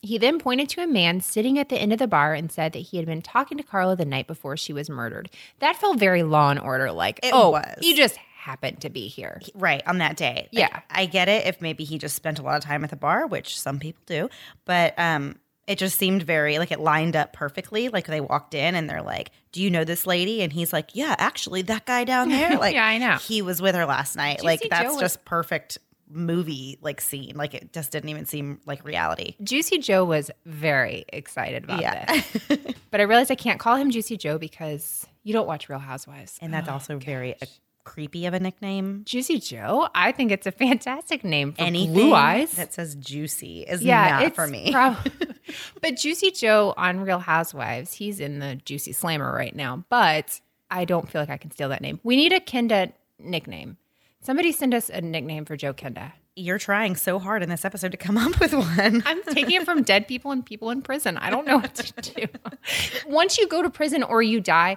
He 0.00 0.16
then 0.18 0.38
pointed 0.38 0.68
to 0.70 0.82
a 0.82 0.86
man 0.86 1.20
sitting 1.20 1.58
at 1.58 1.68
the 1.68 1.76
end 1.76 1.92
of 1.92 1.98
the 1.98 2.06
bar 2.06 2.32
and 2.34 2.52
said 2.52 2.72
that 2.72 2.78
he 2.78 2.98
had 2.98 3.06
been 3.06 3.22
talking 3.22 3.58
to 3.58 3.64
Carla 3.64 3.96
the 3.96 4.04
night 4.04 4.26
before 4.26 4.56
she 4.56 4.72
was 4.72 4.88
murdered. 4.88 5.28
That 5.58 5.76
felt 5.76 5.98
very 5.98 6.22
law 6.22 6.50
and 6.50 6.60
order 6.60 6.92
like, 6.92 7.18
it 7.22 7.30
oh, 7.32 7.50
was. 7.50 7.78
you 7.82 7.96
just 7.96 8.16
happened 8.16 8.80
to 8.82 8.90
be 8.90 9.08
here. 9.08 9.40
Right, 9.54 9.82
on 9.86 9.98
that 9.98 10.16
day. 10.16 10.48
Like, 10.52 10.70
yeah. 10.70 10.80
I 10.88 11.06
get 11.06 11.28
it 11.28 11.46
if 11.46 11.60
maybe 11.60 11.84
he 11.84 11.98
just 11.98 12.14
spent 12.14 12.38
a 12.38 12.42
lot 12.42 12.56
of 12.56 12.64
time 12.64 12.84
at 12.84 12.90
the 12.90 12.96
bar, 12.96 13.26
which 13.26 13.58
some 13.58 13.78
people 13.78 14.02
do, 14.06 14.28
but 14.64 14.94
um 14.98 15.36
it 15.66 15.76
just 15.76 15.98
seemed 15.98 16.22
very 16.22 16.58
like 16.58 16.72
it 16.72 16.80
lined 16.80 17.14
up 17.14 17.34
perfectly. 17.34 17.90
Like 17.90 18.06
they 18.06 18.22
walked 18.22 18.54
in 18.54 18.74
and 18.74 18.88
they're 18.88 19.02
like, 19.02 19.30
"Do 19.52 19.62
you 19.62 19.70
know 19.70 19.84
this 19.84 20.06
lady?" 20.06 20.40
And 20.40 20.50
he's 20.50 20.72
like, 20.72 20.96
"Yeah, 20.96 21.14
actually, 21.18 21.60
that 21.62 21.84
guy 21.84 22.04
down 22.04 22.30
there." 22.30 22.48
Like, 22.58 22.74
yeah, 22.74 22.86
I 22.86 22.96
know. 22.96 23.16
He 23.18 23.42
was 23.42 23.60
with 23.60 23.74
her 23.74 23.84
last 23.84 24.16
night. 24.16 24.42
like 24.42 24.66
that's 24.70 24.94
Joe 24.94 25.00
just 25.00 25.18
was- 25.18 25.24
perfect 25.26 25.76
movie 26.10 26.78
like 26.80 27.00
scene. 27.00 27.34
Like 27.36 27.54
it 27.54 27.72
just 27.72 27.92
didn't 27.92 28.08
even 28.08 28.26
seem 28.26 28.60
like 28.66 28.84
reality. 28.84 29.36
Juicy 29.42 29.78
Joe 29.78 30.04
was 30.04 30.30
very 30.46 31.04
excited 31.08 31.64
about 31.64 31.80
yeah. 31.80 32.04
this. 32.06 32.58
but 32.90 33.00
I 33.00 33.04
realized 33.04 33.30
I 33.30 33.36
can't 33.36 33.60
call 33.60 33.76
him 33.76 33.90
Juicy 33.90 34.16
Joe 34.16 34.38
because 34.38 35.06
you 35.22 35.32
don't 35.32 35.46
watch 35.46 35.68
Real 35.68 35.78
Housewives. 35.78 36.38
And 36.40 36.52
that's 36.52 36.68
oh, 36.68 36.72
also 36.72 36.94
gosh. 36.94 37.04
very 37.04 37.34
uh, 37.34 37.46
creepy 37.84 38.26
of 38.26 38.34
a 38.34 38.40
nickname. 38.40 39.02
Juicy 39.04 39.38
Joe? 39.38 39.88
I 39.94 40.12
think 40.12 40.30
it's 40.30 40.46
a 40.46 40.52
fantastic 40.52 41.24
name 41.24 41.52
for 41.52 41.62
Anything 41.62 41.94
blue 41.94 42.14
eyes. 42.14 42.52
That 42.52 42.74
says 42.74 42.94
juicy 42.94 43.62
is 43.62 43.82
yeah, 43.82 44.20
not 44.20 44.34
for 44.34 44.46
me. 44.46 44.72
Prob- 44.72 44.98
but 45.80 45.96
Juicy 45.96 46.30
Joe 46.30 46.74
on 46.76 47.00
Real 47.00 47.18
Housewives, 47.18 47.94
he's 47.94 48.20
in 48.20 48.38
the 48.38 48.56
Juicy 48.56 48.92
Slammer 48.92 49.32
right 49.32 49.54
now. 49.54 49.84
But 49.88 50.40
I 50.70 50.84
don't 50.84 51.08
feel 51.08 51.22
like 51.22 51.30
I 51.30 51.36
can 51.36 51.50
steal 51.50 51.70
that 51.70 51.80
name. 51.80 52.00
We 52.02 52.16
need 52.16 52.32
a 52.32 52.40
Kenda 52.40 52.92
nickname. 53.18 53.78
Somebody 54.20 54.52
send 54.52 54.74
us 54.74 54.90
a 54.90 55.00
nickname 55.00 55.44
for 55.44 55.56
Joe 55.56 55.72
Kenda. 55.72 56.12
You're 56.34 56.58
trying 56.58 56.96
so 56.96 57.18
hard 57.18 57.42
in 57.42 57.48
this 57.48 57.64
episode 57.64 57.92
to 57.92 57.96
come 57.96 58.16
up 58.16 58.38
with 58.40 58.52
one. 58.52 59.02
I'm 59.06 59.22
taking 59.24 59.60
it 59.60 59.64
from 59.64 59.82
dead 59.82 60.06
people 60.06 60.30
and 60.30 60.44
people 60.44 60.70
in 60.70 60.82
prison. 60.82 61.16
I 61.16 61.30
don't 61.30 61.46
know 61.46 61.58
what 61.58 61.74
to 61.76 62.12
do. 62.12 62.26
Once 63.06 63.38
you 63.38 63.48
go 63.48 63.62
to 63.62 63.70
prison 63.70 64.02
or 64.02 64.22
you 64.22 64.40
die, 64.40 64.76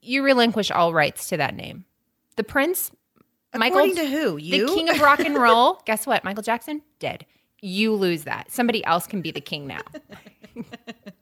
you 0.00 0.22
relinquish 0.22 0.70
all 0.70 0.92
rights 0.92 1.28
to 1.28 1.36
that 1.36 1.54
name. 1.56 1.84
The 2.36 2.44
prince, 2.44 2.90
According 3.52 3.94
Michael, 3.94 3.94
to 3.94 4.10
who? 4.10 4.36
You, 4.36 4.66
the 4.66 4.72
king 4.74 4.88
of 4.88 5.00
rock 5.00 5.20
and 5.20 5.36
roll. 5.36 5.80
Guess 5.86 6.06
what? 6.06 6.24
Michael 6.24 6.42
Jackson 6.42 6.82
dead. 6.98 7.26
You 7.60 7.94
lose 7.94 8.24
that. 8.24 8.50
Somebody 8.50 8.84
else 8.84 9.06
can 9.06 9.22
be 9.22 9.30
the 9.30 9.40
king 9.40 9.66
now. 9.66 9.80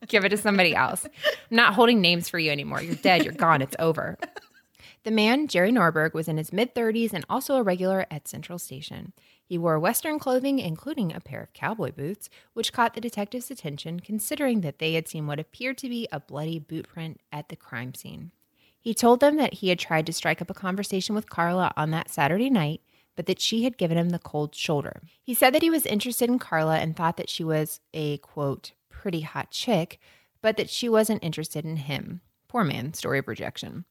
Give 0.09 0.25
it 0.25 0.31
to 0.31 0.37
somebody 0.37 0.75
else. 0.75 1.05
I'm 1.05 1.57
not 1.57 1.75
holding 1.75 2.01
names 2.01 2.29
for 2.29 2.39
you 2.39 2.51
anymore. 2.51 2.83
You're 2.83 2.97
dead. 2.97 3.25
You're 3.25 3.33
gone. 3.35 3.63
It's 3.63 3.77
over. 3.79 4.19
The 5.05 5.11
man, 5.11 5.49
Jerry 5.49 5.73
Norberg, 5.73 6.15
was 6.15 6.29
in 6.29 6.37
his 6.37 6.53
mid 6.53 6.77
30s 6.77 7.13
and 7.13 7.25
also 7.29 7.57
a 7.57 7.63
regular 7.63 8.07
at 8.09 8.29
Central 8.29 8.59
Station. 8.59 9.13
He 9.45 9.59
wore 9.59 9.79
Western 9.81 10.21
clothing, 10.21 10.61
including 10.61 11.13
a 11.13 11.21
pair 11.21 11.43
of 11.43 11.53
cowboy 11.53 11.91
boots, 11.91 12.31
which 12.53 12.73
caught 12.73 12.95
the 12.95 13.01
detective's 13.01 13.51
attention 13.51 13.99
considering 13.99 14.61
that 14.61 14.79
they 14.79 14.93
had 14.93 15.09
seen 15.09 15.27
what 15.27 15.41
appeared 15.41 15.77
to 15.79 15.89
be 15.89 16.07
a 16.13 16.21
bloody 16.21 16.61
boot 16.61 16.89
print 16.89 17.21
at 17.33 17.49
the 17.49 17.57
crime 17.57 17.95
scene. 17.95 18.31
He 18.79 18.95
told 18.95 19.19
them 19.19 19.37
that 19.37 19.55
he 19.55 19.71
had 19.71 19.79
tried 19.81 20.07
to 20.07 20.13
strike 20.13 20.41
up 20.41 20.51
a 20.51 20.55
conversation 20.55 21.15
with 21.15 21.31
Carla 21.31 21.73
on 21.77 21.91
that 21.91 22.09
Saturday 22.09 22.51
night, 22.51 22.81
but 23.17 23.27
that 23.27 23.41
she 23.41 23.65
had 23.65 23.79
given 23.79 23.99
him 23.99 24.11
the 24.11 24.19
cold 24.21 24.55
shoulder. 24.55 25.03
He 25.21 25.35
said 25.35 25.53
that 25.55 25.63
he 25.63 25.71
was 25.71 25.85
interested 25.85 26.29
in 26.29 26.39
Carla 26.39 26.79
and 26.79 26.97
thought 26.97 27.17
that 27.17 27.29
she 27.29 27.43
was 27.43 27.81
a 27.93 28.19
quote, 28.19 28.73
pretty 28.89 29.23
hot 29.23 29.51
chick, 29.51 29.99
but 30.41 30.57
that 30.57 30.71
she 30.71 30.89
wasn't 30.89 31.25
interested 31.25 31.65
in 31.65 31.77
him. 31.77 32.21
Poor 32.49 32.63
man, 32.65 32.95
story 32.95 33.21
projection. 33.21 33.85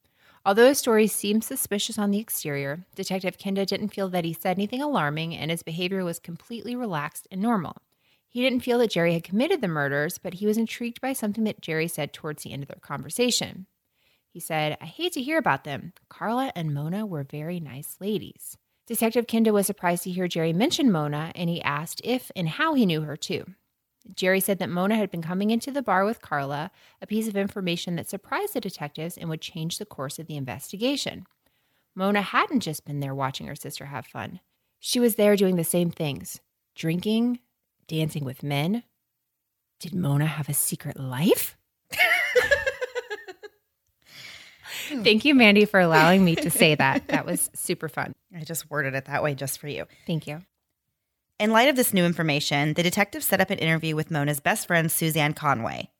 Although 0.44 0.66
his 0.68 0.78
story 0.78 1.06
seemed 1.06 1.44
suspicious 1.44 1.98
on 1.98 2.10
the 2.10 2.18
exterior, 2.18 2.84
Detective 2.96 3.38
Kenda 3.38 3.64
didn't 3.64 3.90
feel 3.90 4.08
that 4.08 4.24
he 4.24 4.32
said 4.32 4.58
anything 4.58 4.82
alarming 4.82 5.36
and 5.36 5.50
his 5.50 5.62
behavior 5.62 6.04
was 6.04 6.18
completely 6.18 6.74
relaxed 6.74 7.28
and 7.30 7.40
normal. 7.40 7.76
He 8.28 8.42
didn't 8.42 8.60
feel 8.60 8.78
that 8.78 8.90
Jerry 8.90 9.12
had 9.12 9.24
committed 9.24 9.60
the 9.60 9.68
murders, 9.68 10.18
but 10.18 10.34
he 10.34 10.46
was 10.46 10.56
intrigued 10.56 11.00
by 11.00 11.12
something 11.12 11.44
that 11.44 11.60
Jerry 11.60 11.86
said 11.86 12.12
towards 12.12 12.42
the 12.42 12.52
end 12.52 12.62
of 12.62 12.68
their 12.68 12.78
conversation. 12.80 13.66
He 14.32 14.40
said, 14.40 14.78
I 14.80 14.86
hate 14.86 15.12
to 15.12 15.22
hear 15.22 15.38
about 15.38 15.64
them. 15.64 15.92
Carla 16.08 16.50
and 16.56 16.74
Mona 16.74 17.04
were 17.06 17.24
very 17.24 17.60
nice 17.60 17.98
ladies. 18.00 18.56
Detective 18.86 19.26
Kenda 19.26 19.52
was 19.52 19.66
surprised 19.66 20.04
to 20.04 20.10
hear 20.10 20.26
Jerry 20.26 20.52
mention 20.52 20.90
Mona, 20.90 21.30
and 21.34 21.50
he 21.50 21.62
asked 21.62 22.00
if 22.02 22.32
and 22.34 22.48
how 22.48 22.74
he 22.74 22.86
knew 22.86 23.02
her 23.02 23.16
too. 23.16 23.44
Jerry 24.14 24.40
said 24.40 24.58
that 24.58 24.68
Mona 24.68 24.96
had 24.96 25.10
been 25.10 25.22
coming 25.22 25.50
into 25.50 25.70
the 25.70 25.82
bar 25.82 26.04
with 26.04 26.20
Carla, 26.20 26.70
a 27.00 27.06
piece 27.06 27.28
of 27.28 27.36
information 27.36 27.96
that 27.96 28.08
surprised 28.08 28.54
the 28.54 28.60
detectives 28.60 29.16
and 29.16 29.28
would 29.28 29.40
change 29.40 29.78
the 29.78 29.86
course 29.86 30.18
of 30.18 30.26
the 30.26 30.36
investigation. 30.36 31.26
Mona 31.94 32.22
hadn't 32.22 32.60
just 32.60 32.84
been 32.84 33.00
there 33.00 33.14
watching 33.14 33.46
her 33.46 33.54
sister 33.54 33.86
have 33.86 34.06
fun. 34.06 34.40
She 34.80 34.98
was 34.98 35.14
there 35.14 35.36
doing 35.36 35.56
the 35.56 35.64
same 35.64 35.90
things 35.90 36.40
drinking, 36.74 37.38
dancing 37.86 38.24
with 38.24 38.42
men. 38.42 38.82
Did 39.78 39.94
Mona 39.94 40.26
have 40.26 40.48
a 40.48 40.54
secret 40.54 40.98
life? 40.98 41.56
Thank 44.88 45.24
you, 45.24 45.34
Mandy, 45.34 45.64
for 45.64 45.80
allowing 45.80 46.24
me 46.24 46.34
to 46.36 46.50
say 46.50 46.74
that. 46.74 47.08
That 47.08 47.26
was 47.26 47.50
super 47.54 47.88
fun. 47.88 48.12
I 48.34 48.44
just 48.44 48.70
worded 48.70 48.94
it 48.94 49.06
that 49.06 49.22
way 49.22 49.34
just 49.34 49.58
for 49.58 49.68
you. 49.68 49.86
Thank 50.06 50.26
you. 50.26 50.42
In 51.42 51.50
light 51.50 51.68
of 51.68 51.74
this 51.74 51.92
new 51.92 52.04
information, 52.04 52.74
the 52.74 52.84
detective 52.84 53.24
set 53.24 53.40
up 53.40 53.50
an 53.50 53.58
interview 53.58 53.96
with 53.96 54.12
Mona's 54.12 54.38
best 54.38 54.68
friend, 54.68 54.92
Suzanne 54.92 55.32
Conway. 55.32 55.90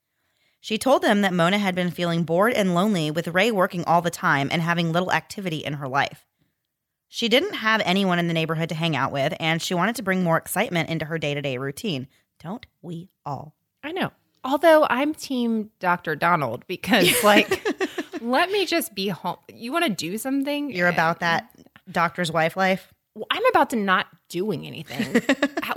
She 0.61 0.79
told 0.79 1.03
them 1.03 1.23
that 1.23 1.33
Mona 1.33 1.59
had 1.59 1.75
been 1.75 1.91
feeling 1.91 2.23
bored 2.23 2.53
and 2.53 2.77
lonely 2.77 3.11
with 3.11 3.27
Ray 3.27 3.51
working 3.51 3.85
all 3.85 4.01
the 4.03 4.09
time 4.09 4.51
and 4.53 4.63
having 4.63 4.93
little 4.93 5.11
activity 5.11 5.57
in 5.57 5.73
her 5.73 5.89
life. 5.89 6.29
She 7.09 7.29
didn't 7.29 7.55
have 7.55 7.83
anyone 7.85 8.21
in 8.21 8.29
the 8.29 8.35
neighborhood 8.35 8.69
to 8.69 8.77
hang 8.77 8.95
out 8.95 9.11
with, 9.11 9.35
and 9.41 9.61
she 9.61 9.75
wanted 9.75 9.97
to 9.97 10.05
bring 10.05 10.23
more 10.23 10.37
excitement 10.37 10.89
into 10.91 11.07
her 11.07 11.19
day 11.19 11.35
to 11.35 11.43
day 11.43 11.59
routine. 11.59 12.07
Don't 12.41 12.65
we 12.81 13.11
all? 13.27 13.57
I 13.83 13.91
know. 13.91 14.13
Although 14.45 14.87
I'm 14.89 15.13
team 15.13 15.71
Dr. 15.81 16.15
Donald 16.15 16.65
because, 16.69 17.11
like, 17.25 17.69
let 18.21 18.53
me 18.53 18.65
just 18.65 18.95
be 18.95 19.09
home. 19.09 19.39
You 19.53 19.73
want 19.73 19.87
to 19.87 19.91
do 19.91 20.19
something? 20.19 20.71
You're 20.71 20.87
about 20.87 21.19
that 21.19 21.51
doctor's 21.91 22.31
wife 22.31 22.57
life? 22.57 22.95
Well, 23.17 23.27
I'm 23.31 23.45
about 23.47 23.71
to 23.71 23.77
not 23.77 24.07
doing 24.33 24.67
anything. 24.67 25.23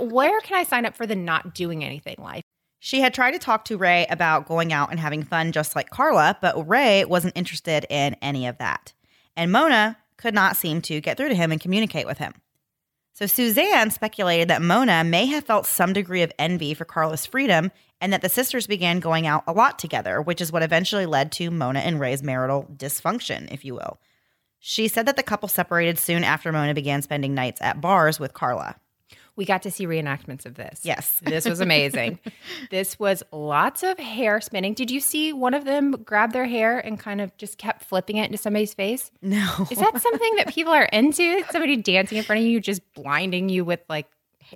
Where 0.00 0.40
can 0.40 0.56
I 0.56 0.64
sign 0.64 0.86
up 0.86 0.96
for 0.96 1.06
the 1.06 1.14
not 1.14 1.54
doing 1.54 1.84
anything 1.84 2.16
life? 2.18 2.42
She 2.80 3.00
had 3.00 3.14
tried 3.14 3.32
to 3.32 3.38
talk 3.38 3.66
to 3.66 3.76
Ray 3.76 4.06
about 4.08 4.48
going 4.48 4.72
out 4.72 4.90
and 4.90 4.98
having 4.98 5.22
fun 5.22 5.52
just 5.52 5.76
like 5.76 5.90
Carla, 5.90 6.38
but 6.40 6.66
Ray 6.66 7.04
wasn't 7.04 7.36
interested 7.36 7.86
in 7.90 8.16
any 8.22 8.46
of 8.46 8.58
that. 8.58 8.92
And 9.36 9.52
Mona 9.52 9.98
could 10.16 10.34
not 10.34 10.56
seem 10.56 10.80
to 10.82 11.00
get 11.00 11.16
through 11.16 11.28
to 11.28 11.34
him 11.34 11.52
and 11.52 11.60
communicate 11.60 12.06
with 12.06 12.18
him. 12.18 12.32
So 13.12 13.26
Suzanne 13.26 13.90
speculated 13.90 14.48
that 14.48 14.62
Mona 14.62 15.02
may 15.04 15.26
have 15.26 15.44
felt 15.44 15.66
some 15.66 15.92
degree 15.92 16.22
of 16.22 16.32
envy 16.38 16.74
for 16.74 16.84
Carla's 16.84 17.24
freedom 17.26 17.70
and 18.00 18.12
that 18.12 18.22
the 18.22 18.28
sisters 18.28 18.66
began 18.66 19.00
going 19.00 19.26
out 19.26 19.42
a 19.46 19.52
lot 19.52 19.78
together, 19.78 20.20
which 20.20 20.40
is 20.40 20.52
what 20.52 20.62
eventually 20.62 21.06
led 21.06 21.32
to 21.32 21.50
Mona 21.50 21.80
and 21.80 21.98
Ray's 21.98 22.22
marital 22.22 22.68
dysfunction, 22.76 23.50
if 23.52 23.64
you 23.64 23.74
will. 23.74 23.98
She 24.58 24.88
said 24.88 25.06
that 25.06 25.16
the 25.16 25.22
couple 25.22 25.48
separated 25.48 25.98
soon 25.98 26.24
after 26.24 26.50
Mona 26.52 26.74
began 26.74 27.02
spending 27.02 27.34
nights 27.34 27.60
at 27.60 27.80
bars 27.80 28.18
with 28.18 28.32
Carla. 28.34 28.76
We 29.36 29.44
got 29.44 29.62
to 29.64 29.70
see 29.70 29.86
reenactments 29.86 30.46
of 30.46 30.54
this. 30.54 30.80
Yes. 30.82 31.20
This 31.22 31.44
was 31.44 31.60
amazing. 31.60 32.18
this 32.70 32.98
was 32.98 33.22
lots 33.32 33.82
of 33.82 33.98
hair 33.98 34.40
spinning. 34.40 34.72
Did 34.72 34.90
you 34.90 34.98
see 34.98 35.34
one 35.34 35.52
of 35.52 35.66
them 35.66 35.90
grab 35.92 36.32
their 36.32 36.46
hair 36.46 36.78
and 36.78 36.98
kind 36.98 37.20
of 37.20 37.36
just 37.36 37.58
kept 37.58 37.84
flipping 37.84 38.16
it 38.16 38.24
into 38.24 38.38
somebody's 38.38 38.72
face? 38.72 39.10
No. 39.20 39.66
Is 39.70 39.78
that 39.78 40.00
something 40.00 40.36
that 40.36 40.48
people 40.48 40.72
are 40.72 40.86
into? 40.86 41.44
Somebody 41.50 41.76
dancing 41.76 42.16
in 42.16 42.24
front 42.24 42.40
of 42.40 42.46
you, 42.46 42.60
just 42.60 42.80
blinding 42.94 43.50
you 43.50 43.62
with 43.62 43.80
like 43.90 44.06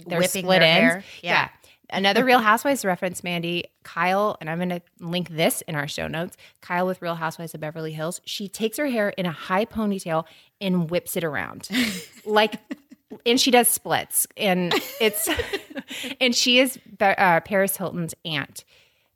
their 0.06 0.18
Whipping 0.18 0.44
split 0.44 0.60
their 0.60 0.62
ends? 0.62 0.94
hair? 0.94 1.04
Yeah. 1.22 1.48
Another 1.92 2.24
Real 2.24 2.38
Housewives 2.50 2.84
reference, 2.84 3.22
Mandy. 3.22 3.64
Kyle, 3.82 4.36
and 4.40 4.50
I'm 4.50 4.58
going 4.58 4.68
to 4.68 4.82
link 5.00 5.30
this 5.30 5.62
in 5.62 5.74
our 5.74 5.88
show 5.88 6.06
notes. 6.06 6.36
Kyle 6.60 6.86
with 6.86 7.00
Real 7.02 7.14
Housewives 7.14 7.54
of 7.54 7.60
Beverly 7.60 7.92
Hills. 7.92 8.20
She 8.24 8.48
takes 8.48 8.78
her 8.78 8.86
hair 8.86 9.10
in 9.10 9.26
a 9.26 9.32
high 9.32 9.64
ponytail 9.64 10.24
and 10.60 10.90
whips 10.90 11.16
it 11.16 11.24
around. 11.24 11.68
like, 12.24 12.54
and 13.24 13.40
she 13.40 13.50
does 13.50 13.68
splits. 13.68 14.26
And 14.36 14.74
it's, 15.00 15.28
and 16.20 16.34
she 16.34 16.58
is 16.58 16.78
uh, 17.00 17.40
Paris 17.40 17.76
Hilton's 17.76 18.14
aunt. 18.24 18.64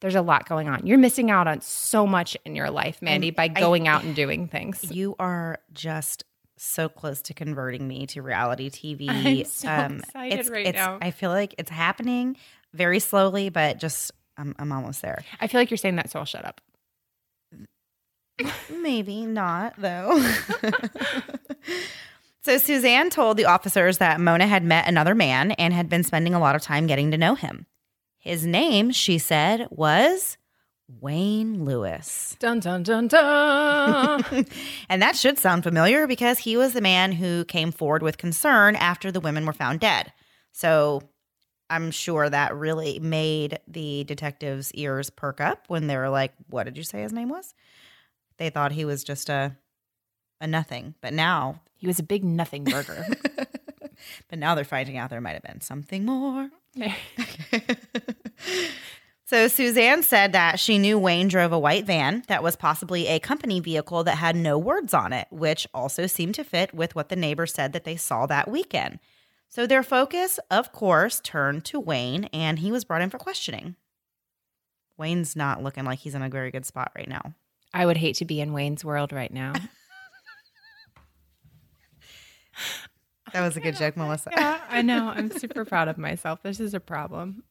There's 0.01 0.15
a 0.15 0.23
lot 0.23 0.49
going 0.49 0.69
on. 0.69 0.87
You're 0.87 0.99
missing 0.99 1.31
out 1.31 1.47
on 1.47 1.63
so 1.63 2.07
much 2.07 2.37
in 2.45 2.55
your 2.55 2.71
life, 2.71 3.01
Mandy, 3.01 3.31
by 3.31 3.49
going 3.49 3.89
out 3.89 4.05
and 4.05 4.15
doing 4.15 4.49
things. 4.49 4.91
You 4.91 5.17
are 5.19 5.61
just 5.73 6.25
so 6.57 6.89
close 6.89 7.23
to 7.23 7.35
converting 7.35 7.87
me 7.87 8.07
to 8.09 8.23
reality 8.23 8.71
TV. 8.71 9.09
I'm 9.09 9.45
so 9.45 9.69
excited 9.99 10.41
it's, 10.41 10.51
right 10.51 10.67
it's, 10.67 10.77
now. 10.77 10.99
I 11.01 11.11
feel 11.11 11.31
like 11.31 11.55
it's 11.59 11.71
happening 11.71 12.37
very 12.75 12.99
slowly, 12.99 13.49
but 13.49 13.79
just 13.79 14.13
I'm, 14.37 14.55
I'm 14.59 14.73
almost 14.73 15.03
there. 15.03 15.25
I 15.41 15.47
feel 15.47 15.61
like 15.61 15.71
you're 15.71 15.79
saying 15.79 15.97
that, 15.97 16.11
so 16.11 16.19
I'll 16.19 16.25
shut 16.25 16.45
up. 16.45 16.61
Maybe 18.71 19.27
not, 19.27 19.75
though. 19.79 20.21
so 22.43 22.59
Suzanne 22.59 23.11
told 23.11 23.37
the 23.37 23.45
officers 23.45 23.99
that 23.99 24.21
Mona 24.21 24.47
had 24.47 24.65
met 24.65 24.89
another 24.89 25.15
man 25.15 25.53
and 25.53 25.73
had 25.73 25.89
been 25.89 26.03
spending 26.03 26.35
a 26.35 26.41
lot 26.41 26.57
of 26.57 26.63
time 26.63 26.87
getting 26.87 27.11
to 27.13 27.19
know 27.19 27.35
him. 27.35 27.67
His 28.19 28.47
name, 28.47 28.91
she 28.91 29.19
said, 29.19 29.69
was 29.71 30.37
Wayne 30.89 31.65
Lewis. 31.65 32.37
Dun 32.41 32.61
dun 32.61 32.83
dun 32.83 33.09
dun. 33.09 34.47
and 34.89 35.03
that 35.03 35.17
should 35.17 35.39
sound 35.39 35.63
familiar 35.63 36.07
because 36.07 36.39
he 36.39 36.57
was 36.57 36.73
the 36.73 36.81
man 36.81 37.13
who 37.13 37.45
came 37.45 37.71
forward 37.71 38.03
with 38.03 38.19
concern 38.19 38.77
after 38.77 39.13
the 39.13 39.21
women 39.21 39.47
were 39.47 39.53
found 39.53 39.81
dead. 39.81 40.13
So 40.53 41.03
I'm 41.71 41.91
sure 41.91 42.29
that 42.29 42.55
really 42.55 42.99
made 42.99 43.59
the 43.67 44.05
detectives' 44.05 44.73
ears 44.75 45.11
perk 45.11 45.41
up 45.41 45.65
when 45.69 45.87
they 45.87 45.97
were 45.97 46.11
like, 46.11 46.33
"What 46.49 46.65
did 46.65 46.77
you 46.77 46.85
say 46.85 47.03
his 47.03 47.13
name 47.13 47.29
was?" 47.29 47.55
They 48.37 48.51
thought 48.51 48.73
he 48.73 48.85
was 48.85 49.05
just 49.05 49.29
a 49.29 49.57
a 50.41 50.47
nothing, 50.47 50.95
but 51.01 51.13
now 51.13 51.61
he 51.77 51.87
was 51.87 51.99
a 51.99 52.03
big 52.03 52.25
nothing 52.25 52.65
burger. 52.65 53.07
but 54.29 54.39
now 54.39 54.55
they're 54.55 54.65
finding 54.65 54.97
out 54.97 55.11
there 55.11 55.21
might 55.21 55.33
have 55.33 55.43
been 55.43 55.61
something 55.61 56.05
more. 56.05 56.51
so 59.25 59.49
Suzanne 59.49 60.03
said 60.03 60.33
that 60.33 60.59
she 60.59 60.79
knew 60.79 60.99
Wayne 60.99 61.29
drove 61.29 61.53
a 61.53 61.59
white 61.59 61.87
van 61.87 62.25
that 62.29 62.43
was 62.43 62.57
possibly 62.57 63.07
a 63.07 63.19
company 63.19 63.61
vehicle 63.61 64.05
that 64.05 64.17
had 64.17 64.37
no 64.37 64.59
words 64.59 64.93
on 64.93 65.13
it, 65.13 65.29
which 65.31 65.67
also 65.73 66.07
seemed 66.07 66.35
to 66.35 66.45
fit 66.45 66.75
with 66.75 66.95
what 66.95 67.09
the 67.09 67.17
neighbors 67.17 67.55
said 67.55 67.73
that 67.73 67.85
they 67.85 67.97
saw 67.97 68.27
that 68.27 68.51
weekend. 68.51 68.99
So 69.49 69.67
their 69.67 69.83
focus, 69.85 70.41
of 70.51 70.73
course, 70.73 71.21
turned 71.21 71.65
to 71.67 71.79
Wayne 71.79 72.25
and 72.33 72.59
he 72.59 72.73
was 72.73 72.85
brought 72.85 73.03
in 73.03 73.11
for 73.11 73.19
questioning. 73.19 73.77
Wayne's 74.97 75.37
not 75.37 75.63
looking 75.63 75.85
like 75.85 76.01
he's 76.01 76.15
in 76.15 76.23
a 76.23 76.29
very 76.29 76.51
good 76.51 76.67
spot 76.67 76.91
right 76.97 77.09
now. 77.09 77.35
I 77.73 77.87
would 77.87 77.97
hate 77.97 78.17
to 78.17 78.25
be 78.25 78.41
in 78.41 78.53
Wayne's 78.53 78.85
world 78.85 79.13
right 79.13 79.33
now. 79.33 79.53
That 83.33 83.41
was 83.43 83.57
a 83.57 83.61
good 83.61 83.75
joke, 83.77 83.97
Melissa. 83.97 84.31
yeah, 84.37 84.61
I 84.71 84.83
know. 84.83 85.09
I'm 85.09 85.29
super 85.31 85.65
proud 85.65 85.89
of 85.89 85.99
myself. 85.99 86.43
This 86.45 86.61
is 86.61 86.73
a 86.73 86.79
problem. 86.79 87.43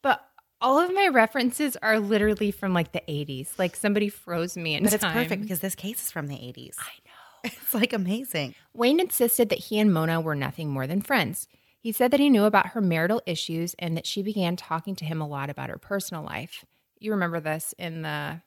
But 0.00 0.24
all 0.60 0.78
of 0.78 0.94
my 0.94 1.08
references 1.08 1.76
are 1.82 1.98
literally 1.98 2.52
from 2.52 2.72
like 2.72 2.92
the 2.92 3.02
80s. 3.08 3.58
Like 3.58 3.74
somebody 3.74 4.08
froze 4.08 4.56
me 4.56 4.76
in 4.76 4.84
But 4.84 4.92
it's 4.92 5.02
time. 5.02 5.12
perfect 5.12 5.42
because 5.42 5.58
this 5.58 5.74
case 5.74 6.02
is 6.04 6.12
from 6.12 6.28
the 6.28 6.36
80s. 6.36 6.76
I 6.78 6.92
know. 7.03 7.03
It's 7.62 7.74
like 7.74 7.92
amazing. 7.92 8.54
Wayne 8.72 9.00
insisted 9.00 9.48
that 9.50 9.58
he 9.58 9.78
and 9.78 9.92
Mona 9.92 10.20
were 10.20 10.34
nothing 10.34 10.70
more 10.70 10.86
than 10.86 11.00
friends. 11.00 11.46
He 11.78 11.92
said 11.92 12.10
that 12.12 12.20
he 12.20 12.30
knew 12.30 12.44
about 12.44 12.68
her 12.68 12.80
marital 12.80 13.20
issues 13.26 13.74
and 13.78 13.96
that 13.96 14.06
she 14.06 14.22
began 14.22 14.56
talking 14.56 14.96
to 14.96 15.04
him 15.04 15.20
a 15.20 15.28
lot 15.28 15.50
about 15.50 15.70
her 15.70 15.78
personal 15.78 16.24
life. 16.24 16.64
You 16.98 17.10
remember 17.10 17.40
this 17.40 17.74
in 17.78 18.02
the 18.02 18.40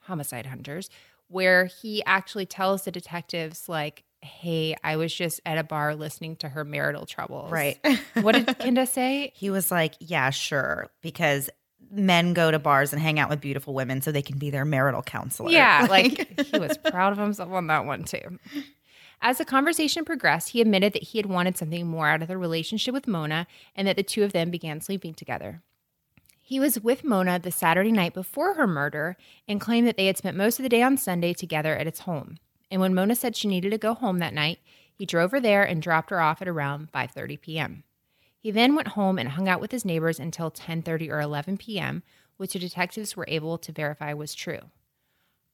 Homicide 0.00 0.46
Hunters, 0.46 0.90
where 1.28 1.64
he 1.64 2.04
actually 2.04 2.46
tells 2.46 2.84
the 2.84 2.92
detectives, 2.92 3.68
like, 3.68 4.04
hey, 4.20 4.76
I 4.84 4.96
was 4.96 5.12
just 5.12 5.40
at 5.44 5.58
a 5.58 5.64
bar 5.64 5.94
listening 5.94 6.36
to 6.36 6.48
her 6.48 6.64
marital 6.64 7.06
troubles. 7.06 7.50
Right. 7.50 7.78
What 8.14 8.32
did 8.32 8.46
Kenda 8.58 8.86
say? 8.86 9.32
He 9.34 9.50
was 9.50 9.70
like, 9.70 9.94
Yeah, 10.00 10.30
sure. 10.30 10.88
Because 11.02 11.50
men 11.94 12.34
go 12.34 12.50
to 12.50 12.58
bars 12.58 12.92
and 12.92 13.00
hang 13.00 13.18
out 13.18 13.30
with 13.30 13.40
beautiful 13.40 13.74
women 13.74 14.02
so 14.02 14.12
they 14.12 14.22
can 14.22 14.38
be 14.38 14.50
their 14.50 14.64
marital 14.64 15.02
counselor. 15.02 15.50
Yeah, 15.50 15.86
like 15.90 16.40
he 16.46 16.58
was 16.58 16.76
proud 16.76 17.12
of 17.12 17.18
himself 17.18 17.50
on 17.50 17.66
that 17.68 17.84
one 17.84 18.04
too. 18.04 18.38
As 19.20 19.38
the 19.38 19.44
conversation 19.44 20.04
progressed, 20.04 20.50
he 20.50 20.60
admitted 20.60 20.92
that 20.92 21.02
he 21.04 21.18
had 21.18 21.26
wanted 21.26 21.56
something 21.56 21.86
more 21.86 22.08
out 22.08 22.22
of 22.22 22.28
the 22.28 22.36
relationship 22.36 22.92
with 22.92 23.06
Mona 23.06 23.46
and 23.74 23.88
that 23.88 23.96
the 23.96 24.02
two 24.02 24.22
of 24.22 24.32
them 24.32 24.50
began 24.50 24.80
sleeping 24.80 25.14
together. 25.14 25.62
He 26.42 26.60
was 26.60 26.80
with 26.80 27.04
Mona 27.04 27.38
the 27.38 27.50
Saturday 27.50 27.90
night 27.90 28.12
before 28.12 28.54
her 28.54 28.66
murder 28.66 29.16
and 29.48 29.60
claimed 29.60 29.88
that 29.88 29.96
they 29.96 30.06
had 30.06 30.18
spent 30.18 30.36
most 30.36 30.58
of 30.58 30.62
the 30.62 30.68
day 30.68 30.82
on 30.82 30.98
Sunday 30.98 31.32
together 31.32 31.74
at 31.74 31.86
its 31.86 32.00
home. 32.00 32.36
And 32.70 32.82
when 32.82 32.94
Mona 32.94 33.14
said 33.14 33.34
she 33.34 33.48
needed 33.48 33.70
to 33.70 33.78
go 33.78 33.94
home 33.94 34.18
that 34.18 34.34
night, 34.34 34.58
he 34.92 35.06
drove 35.06 35.30
her 35.30 35.40
there 35.40 35.64
and 35.64 35.80
dropped 35.80 36.10
her 36.10 36.20
off 36.20 36.42
at 36.42 36.48
around 36.48 36.92
5:30 36.92 37.40
p.m. 37.40 37.84
He 38.44 38.50
then 38.50 38.74
went 38.74 38.88
home 38.88 39.18
and 39.18 39.30
hung 39.30 39.48
out 39.48 39.62
with 39.62 39.72
his 39.72 39.86
neighbors 39.86 40.20
until 40.20 40.50
10:30 40.50 41.10
or 41.10 41.18
11 41.18 41.56
p.m., 41.56 42.02
which 42.36 42.52
the 42.52 42.58
detectives 42.58 43.16
were 43.16 43.24
able 43.26 43.56
to 43.56 43.72
verify 43.72 44.12
was 44.12 44.34
true. 44.34 44.60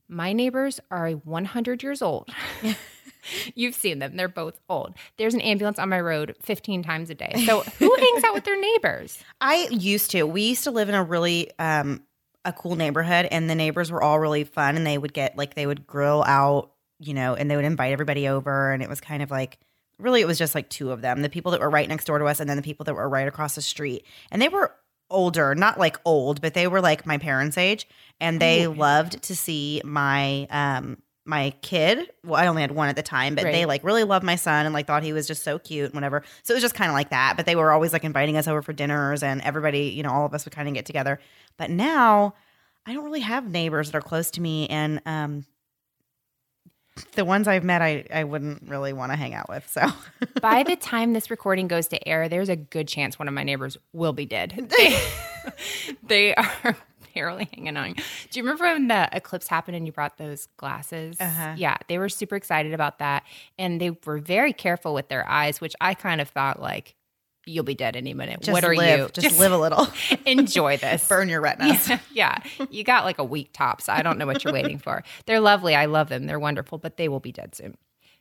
My 0.08 0.32
neighbors 0.32 0.80
are 0.90 1.12
100 1.12 1.84
years 1.84 2.02
old. 2.02 2.28
You've 3.54 3.76
seen 3.76 4.00
them. 4.00 4.16
They're 4.16 4.26
both 4.26 4.58
old. 4.68 4.96
There's 5.18 5.34
an 5.34 5.40
ambulance 5.40 5.78
on 5.78 5.88
my 5.88 6.00
road 6.00 6.34
15 6.42 6.82
times 6.82 7.10
a 7.10 7.14
day. 7.14 7.32
So 7.46 7.60
who 7.60 7.94
hangs 8.00 8.24
out 8.24 8.34
with 8.34 8.42
their 8.42 8.60
neighbors? 8.60 9.22
I 9.40 9.68
used 9.70 10.10
to. 10.10 10.24
We 10.24 10.42
used 10.42 10.64
to 10.64 10.72
live 10.72 10.88
in 10.88 10.96
a 10.96 11.04
really 11.04 11.52
um 11.60 12.02
a 12.44 12.52
cool 12.52 12.74
neighborhood 12.74 13.28
and 13.30 13.48
the 13.48 13.54
neighbors 13.54 13.92
were 13.92 14.02
all 14.02 14.18
really 14.18 14.42
fun 14.42 14.76
and 14.76 14.84
they 14.84 14.98
would 14.98 15.12
get 15.12 15.36
like 15.36 15.54
they 15.54 15.66
would 15.68 15.86
grill 15.86 16.24
out, 16.26 16.72
you 16.98 17.14
know, 17.14 17.36
and 17.36 17.48
they 17.48 17.54
would 17.54 17.64
invite 17.64 17.92
everybody 17.92 18.26
over 18.26 18.72
and 18.72 18.82
it 18.82 18.88
was 18.88 19.00
kind 19.00 19.22
of 19.22 19.30
like 19.30 19.60
really 20.00 20.20
it 20.20 20.26
was 20.26 20.38
just 20.38 20.54
like 20.54 20.68
two 20.68 20.90
of 20.90 21.02
them, 21.02 21.22
the 21.22 21.28
people 21.28 21.52
that 21.52 21.60
were 21.60 21.70
right 21.70 21.88
next 21.88 22.04
door 22.04 22.18
to 22.18 22.24
us 22.26 22.40
and 22.40 22.48
then 22.48 22.56
the 22.56 22.62
people 22.62 22.84
that 22.84 22.94
were 22.94 23.08
right 23.08 23.28
across 23.28 23.54
the 23.54 23.62
street. 23.62 24.04
And 24.30 24.40
they 24.40 24.48
were 24.48 24.74
older, 25.10 25.54
not 25.54 25.78
like 25.78 25.98
old, 26.04 26.40
but 26.40 26.54
they 26.54 26.66
were 26.66 26.80
like 26.80 27.06
my 27.06 27.18
parents' 27.18 27.58
age 27.58 27.88
and 28.20 28.40
they 28.40 28.64
Ooh. 28.64 28.72
loved 28.72 29.22
to 29.22 29.36
see 29.36 29.82
my 29.84 30.46
um 30.50 30.98
my 31.26 31.50
kid. 31.62 32.10
Well, 32.24 32.40
I 32.40 32.46
only 32.46 32.62
had 32.62 32.72
one 32.72 32.88
at 32.88 32.96
the 32.96 33.02
time, 33.02 33.34
but 33.34 33.44
they 33.44 33.66
like 33.66 33.84
really 33.84 34.04
loved 34.04 34.24
my 34.24 34.36
son 34.36 34.66
and 34.66 34.72
like 34.72 34.86
thought 34.86 35.02
he 35.02 35.12
was 35.12 35.26
just 35.26 35.44
so 35.44 35.58
cute 35.58 35.86
and 35.86 35.94
whatever. 35.94 36.22
So 36.42 36.52
it 36.52 36.56
was 36.56 36.62
just 36.62 36.74
kind 36.74 36.90
of 36.90 36.94
like 36.94 37.10
that. 37.10 37.36
But 37.36 37.46
they 37.46 37.56
were 37.56 37.72
always 37.72 37.92
like 37.92 38.04
inviting 38.04 38.36
us 38.36 38.48
over 38.48 38.62
for 38.62 38.72
dinners 38.72 39.22
and 39.22 39.40
everybody, 39.42 39.84
you 39.84 40.02
know, 40.02 40.10
all 40.10 40.26
of 40.26 40.34
us 40.34 40.44
would 40.44 40.54
kind 40.54 40.66
of 40.66 40.74
get 40.74 40.86
together. 40.86 41.20
But 41.56 41.70
now 41.70 42.34
I 42.86 42.94
don't 42.94 43.04
really 43.04 43.20
have 43.20 43.48
neighbors 43.48 43.90
that 43.90 43.98
are 43.98 44.02
close 44.02 44.30
to 44.32 44.40
me 44.40 44.66
and 44.68 45.00
um 45.06 45.44
the 47.12 47.24
ones 47.24 47.48
I've 47.48 47.64
met 47.64 47.82
I 47.82 48.04
I 48.12 48.24
wouldn't 48.24 48.68
really 48.68 48.92
want 48.92 49.12
to 49.12 49.16
hang 49.16 49.34
out 49.34 49.48
with. 49.48 49.68
So 49.68 49.86
By 50.40 50.62
the 50.62 50.76
time 50.76 51.12
this 51.12 51.30
recording 51.30 51.68
goes 51.68 51.88
to 51.88 52.08
air, 52.08 52.28
there's 52.28 52.48
a 52.48 52.56
good 52.56 52.88
chance 52.88 53.18
one 53.18 53.28
of 53.28 53.34
my 53.34 53.42
neighbors 53.42 53.76
will 53.92 54.12
be 54.12 54.26
dead. 54.26 54.72
They, 54.78 54.98
they 56.02 56.34
are 56.34 56.76
barely 57.14 57.48
hanging 57.54 57.76
on. 57.76 57.94
Do 57.94 58.38
you 58.38 58.42
remember 58.42 58.64
when 58.64 58.88
the 58.88 59.08
eclipse 59.12 59.48
happened 59.48 59.76
and 59.76 59.86
you 59.86 59.92
brought 59.92 60.18
those 60.18 60.46
glasses? 60.56 61.20
Uh-huh. 61.20 61.54
Yeah, 61.56 61.76
they 61.88 61.98
were 61.98 62.08
super 62.08 62.36
excited 62.36 62.72
about 62.72 62.98
that. 62.98 63.24
And 63.58 63.80
they 63.80 63.90
were 64.04 64.18
very 64.18 64.52
careful 64.52 64.94
with 64.94 65.08
their 65.08 65.28
eyes, 65.28 65.60
which 65.60 65.74
I 65.80 65.94
kind 65.94 66.20
of 66.20 66.28
thought, 66.28 66.60
like, 66.60 66.94
you'll 67.46 67.64
be 67.64 67.74
dead 67.74 67.96
any 67.96 68.14
minute. 68.14 68.40
just 68.40 68.52
what 68.52 68.64
are 68.64 68.74
live, 68.74 68.98
you? 69.16 69.22
Just, 69.22 69.38
live 69.38 69.52
a 69.52 69.58
little. 69.58 69.88
enjoy 70.26 70.76
this. 70.76 71.06
Burn 71.08 71.28
your 71.28 71.40
retinas. 71.40 71.88
Yeah, 71.88 71.98
yeah. 72.12 72.38
You 72.70 72.84
got 72.84 73.04
like 73.04 73.18
a 73.18 73.24
week 73.24 73.50
tops. 73.52 73.88
I 73.88 74.02
don't 74.02 74.18
know 74.18 74.26
what 74.26 74.44
you're 74.44 74.52
waiting 74.52 74.78
for. 74.78 75.02
They're 75.26 75.40
lovely. 75.40 75.74
I 75.74 75.86
love 75.86 76.08
them. 76.08 76.26
They're 76.26 76.38
wonderful, 76.38 76.78
but 76.78 76.96
they 76.96 77.08
will 77.08 77.20
be 77.20 77.32
dead 77.32 77.54
soon. 77.54 77.76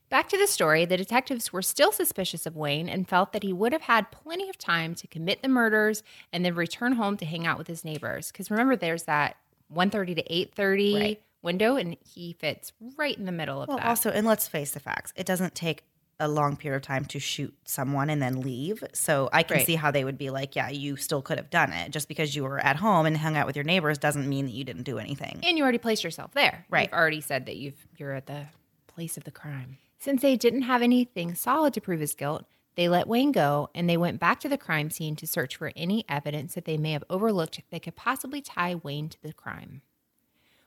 Back 0.10 0.28
to 0.30 0.38
the 0.40 0.48
story, 0.48 0.86
the 0.86 0.98
detectives 0.98 1.54
were 1.54 1.62
still 1.62 1.92
suspicious 1.92 2.48
of 2.48 2.56
Wayne 2.56 2.90
and 2.90 3.08
felt 3.08 3.32
that 3.34 3.44
he 3.44 3.54
would 3.54 3.74
have 3.74 3.84
had 3.84 4.10
plenty 4.10 4.50
of 4.50 4.58
time 4.58 4.96
to 4.96 5.06
commit 5.06 5.44
the 5.44 5.48
murders 5.48 6.02
and 6.34 6.44
then 6.44 6.56
return 6.56 6.94
home 6.94 7.16
to 7.18 7.26
hang 7.26 7.46
out 7.46 7.60
with 7.60 7.68
his 7.68 7.86
neighbors. 7.86 8.32
Because 8.32 8.50
remember, 8.50 8.76
there's 8.76 9.04
that 9.04 9.38
1.30 9.72 10.16
to 10.16 10.24
8.30 10.24 11.00
Right. 11.00 11.22
window, 11.44 11.76
and 11.76 11.96
he 12.04 12.34
fits 12.34 12.74
right 12.98 13.16
in 13.16 13.26
the 13.26 13.32
middle 13.32 13.62
of 13.62 13.68
Well, 13.68 13.78
that. 13.78 13.86
also, 13.86 14.10
and 14.10 14.26
let's 14.26 14.48
face 14.48 14.72
the 14.72 14.80
facts, 14.80 15.14
it 15.16 15.28
doesn't 15.28 15.54
take 15.54 15.84
a 16.20 16.28
long 16.28 16.58
period 16.58 16.76
of 16.78 16.82
time 16.82 17.06
to 17.06 17.20
shoot 17.20 17.54
someone 17.64 18.10
and 18.10 18.22
then 18.22 18.42
leave. 18.42 18.84
So 18.94 19.30
I 19.32 19.44
can 19.44 19.58
Right. 19.58 19.66
see 19.66 19.76
how 19.76 19.90
they 19.92 20.04
would 20.04 20.18
be 20.18 20.30
like, 20.30 20.56
yeah, 20.56 20.70
you 20.70 20.98
still 20.98 21.22
could 21.22 21.38
have 21.38 21.50
done 21.50 21.72
it. 21.72 21.92
Just 21.92 22.08
because 22.08 22.36
you 22.36 22.44
were 22.44 22.60
at 22.60 22.76
home 22.76 23.06
and 23.06 23.18
hung 23.18 23.38
out 23.38 23.48
with 23.48 23.56
your 23.56 23.64
neighbors 23.64 23.98
doesn't 23.98 24.28
mean 24.28 24.46
that 24.46 24.52
you 24.52 24.64
didn't 24.64 24.84
do 24.84 25.00
anything. 25.00 25.40
And 25.44 25.58
you 25.58 25.64
already 25.64 25.78
placed 25.78 26.04
yourself 26.04 26.32
there. 26.34 26.66
Right. 26.70 26.90
You've 26.90 26.94
already 27.00 27.22
said 27.22 27.46
that 27.46 27.56
you've 27.56 27.88
you're 27.98 28.14
at 28.14 28.26
the 28.28 28.48
place 28.88 29.16
of 29.18 29.24
the 29.24 29.32
crime. 29.32 29.78
Since 29.98 30.22
they 30.22 30.36
didn't 30.36 30.64
have 30.64 30.82
anything 30.82 31.36
solid 31.36 31.74
to 31.74 31.82
prove 31.82 32.00
his 32.02 32.16
guilt, 32.16 32.46
they 32.76 32.88
let 32.90 33.08
Wayne 33.08 33.32
go 33.32 33.70
and 33.76 33.90
they 33.90 33.98
went 33.98 34.20
back 34.20 34.40
to 34.42 34.50
the 34.50 34.58
crime 34.58 34.90
scene 34.90 35.16
to 35.18 35.28
search 35.28 35.56
for 35.58 35.72
any 35.76 36.06
evidence 36.08 36.54
that 36.56 36.66
they 36.66 36.78
may 36.78 36.92
have 36.94 37.04
overlooked 37.10 37.62
that 37.72 37.82
could 37.84 37.96
possibly 37.96 38.42
tie 38.42 38.76
Wayne 38.76 39.10
to 39.10 39.22
the 39.22 39.34
crime. 39.34 39.82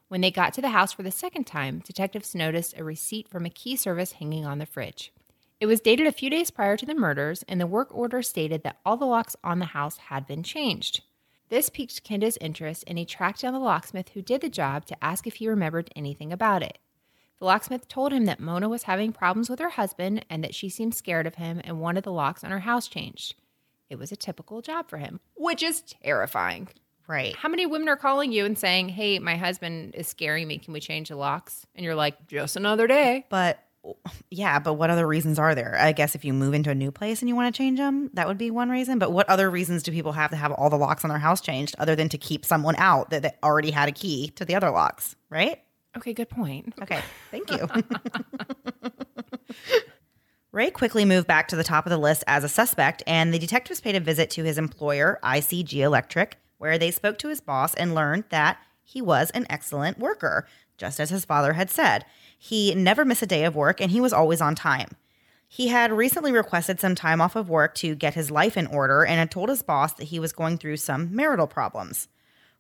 When 0.08 0.20
they 0.20 0.30
got 0.30 0.52
to 0.54 0.60
the 0.60 0.70
house 0.70 0.92
for 0.92 1.02
the 1.02 1.10
second 1.10 1.44
time, 1.46 1.78
detectives 1.78 2.34
noticed 2.34 2.74
a 2.76 2.84
receipt 2.84 3.28
from 3.28 3.46
a 3.46 3.50
key 3.50 3.76
service 3.76 4.12
hanging 4.12 4.44
on 4.44 4.58
the 4.58 4.66
fridge. 4.66 5.10
It 5.62 5.66
was 5.66 5.80
dated 5.80 6.08
a 6.08 6.12
few 6.12 6.28
days 6.28 6.50
prior 6.50 6.76
to 6.76 6.84
the 6.84 6.92
murders, 6.92 7.44
and 7.46 7.60
the 7.60 7.68
work 7.68 7.94
order 7.94 8.20
stated 8.20 8.64
that 8.64 8.80
all 8.84 8.96
the 8.96 9.06
locks 9.06 9.36
on 9.44 9.60
the 9.60 9.66
house 9.66 9.96
had 9.96 10.26
been 10.26 10.42
changed. 10.42 11.02
This 11.50 11.70
piqued 11.70 12.02
Kenda's 12.02 12.36
interest, 12.40 12.82
and 12.88 12.98
he 12.98 13.04
tracked 13.04 13.42
down 13.42 13.52
the 13.52 13.60
locksmith 13.60 14.08
who 14.08 14.22
did 14.22 14.40
the 14.40 14.48
job 14.48 14.86
to 14.86 15.04
ask 15.04 15.24
if 15.24 15.36
he 15.36 15.46
remembered 15.46 15.88
anything 15.94 16.32
about 16.32 16.64
it. 16.64 16.78
The 17.38 17.44
locksmith 17.44 17.86
told 17.86 18.12
him 18.12 18.24
that 18.24 18.40
Mona 18.40 18.68
was 18.68 18.82
having 18.82 19.12
problems 19.12 19.48
with 19.48 19.60
her 19.60 19.68
husband 19.68 20.26
and 20.28 20.42
that 20.42 20.52
she 20.52 20.68
seemed 20.68 20.96
scared 20.96 21.28
of 21.28 21.36
him 21.36 21.60
and 21.62 21.80
wanted 21.80 22.02
the 22.02 22.10
locks 22.10 22.42
on 22.42 22.50
her 22.50 22.58
house 22.58 22.88
changed. 22.88 23.36
It 23.88 24.00
was 24.00 24.10
a 24.10 24.16
typical 24.16 24.62
job 24.62 24.88
for 24.88 24.98
him, 24.98 25.20
which 25.36 25.62
is 25.62 25.80
terrifying. 26.02 26.70
Right. 27.06 27.36
How 27.36 27.48
many 27.48 27.66
women 27.66 27.88
are 27.88 27.96
calling 27.96 28.32
you 28.32 28.44
and 28.44 28.58
saying, 28.58 28.88
Hey, 28.88 29.20
my 29.20 29.36
husband 29.36 29.94
is 29.94 30.08
scaring 30.08 30.48
me. 30.48 30.58
Can 30.58 30.72
we 30.72 30.80
change 30.80 31.08
the 31.08 31.14
locks? 31.14 31.64
And 31.76 31.84
you're 31.84 31.94
like, 31.94 32.26
Just 32.26 32.56
another 32.56 32.88
day. 32.88 33.26
But 33.28 33.62
yeah, 34.30 34.58
but 34.58 34.74
what 34.74 34.90
other 34.90 35.06
reasons 35.06 35.38
are 35.38 35.54
there? 35.54 35.76
I 35.78 35.92
guess 35.92 36.14
if 36.14 36.24
you 36.24 36.32
move 36.32 36.54
into 36.54 36.70
a 36.70 36.74
new 36.74 36.90
place 36.90 37.20
and 37.20 37.28
you 37.28 37.34
want 37.34 37.52
to 37.52 37.56
change 37.56 37.78
them, 37.78 38.10
that 38.14 38.28
would 38.28 38.38
be 38.38 38.50
one 38.50 38.70
reason. 38.70 38.98
But 38.98 39.12
what 39.12 39.28
other 39.28 39.50
reasons 39.50 39.82
do 39.82 39.92
people 39.92 40.12
have 40.12 40.30
to 40.30 40.36
have 40.36 40.52
all 40.52 40.70
the 40.70 40.76
locks 40.76 41.04
on 41.04 41.10
their 41.10 41.18
house 41.18 41.40
changed 41.40 41.74
other 41.78 41.96
than 41.96 42.08
to 42.10 42.18
keep 42.18 42.44
someone 42.44 42.76
out 42.76 43.10
that, 43.10 43.22
that 43.22 43.38
already 43.42 43.70
had 43.70 43.88
a 43.88 43.92
key 43.92 44.28
to 44.36 44.44
the 44.44 44.54
other 44.54 44.70
locks? 44.70 45.16
Right. 45.30 45.60
Okay, 45.96 46.14
good 46.14 46.30
point. 46.30 46.72
Okay, 46.80 47.00
thank 47.30 47.50
you. 47.50 47.68
Ray 50.52 50.70
quickly 50.70 51.04
moved 51.04 51.26
back 51.26 51.48
to 51.48 51.56
the 51.56 51.64
top 51.64 51.86
of 51.86 51.90
the 51.90 51.98
list 51.98 52.24
as 52.26 52.44
a 52.44 52.48
suspect, 52.48 53.02
and 53.06 53.32
the 53.32 53.38
detectives 53.38 53.80
paid 53.80 53.96
a 53.96 54.00
visit 54.00 54.30
to 54.30 54.44
his 54.44 54.58
employer, 54.58 55.18
ICG 55.22 55.78
Electric, 55.78 56.36
where 56.58 56.78
they 56.78 56.90
spoke 56.90 57.18
to 57.18 57.28
his 57.28 57.40
boss 57.40 57.74
and 57.74 57.94
learned 57.94 58.24
that 58.28 58.58
he 58.82 59.00
was 59.00 59.30
an 59.30 59.46
excellent 59.48 59.98
worker, 59.98 60.46
just 60.76 61.00
as 61.00 61.10
his 61.10 61.24
father 61.24 61.54
had 61.54 61.70
said. 61.70 62.04
He 62.44 62.74
never 62.74 63.04
missed 63.04 63.22
a 63.22 63.26
day 63.26 63.44
of 63.44 63.54
work, 63.54 63.80
and 63.80 63.92
he 63.92 64.00
was 64.00 64.12
always 64.12 64.40
on 64.40 64.56
time. 64.56 64.96
He 65.46 65.68
had 65.68 65.92
recently 65.92 66.32
requested 66.32 66.80
some 66.80 66.96
time 66.96 67.20
off 67.20 67.36
of 67.36 67.48
work 67.48 67.72
to 67.76 67.94
get 67.94 68.14
his 68.14 68.32
life 68.32 68.56
in 68.56 68.66
order 68.66 69.04
and 69.04 69.20
had 69.20 69.30
told 69.30 69.48
his 69.48 69.62
boss 69.62 69.92
that 69.92 70.08
he 70.08 70.18
was 70.18 70.32
going 70.32 70.58
through 70.58 70.78
some 70.78 71.14
marital 71.14 71.46
problems. 71.46 72.08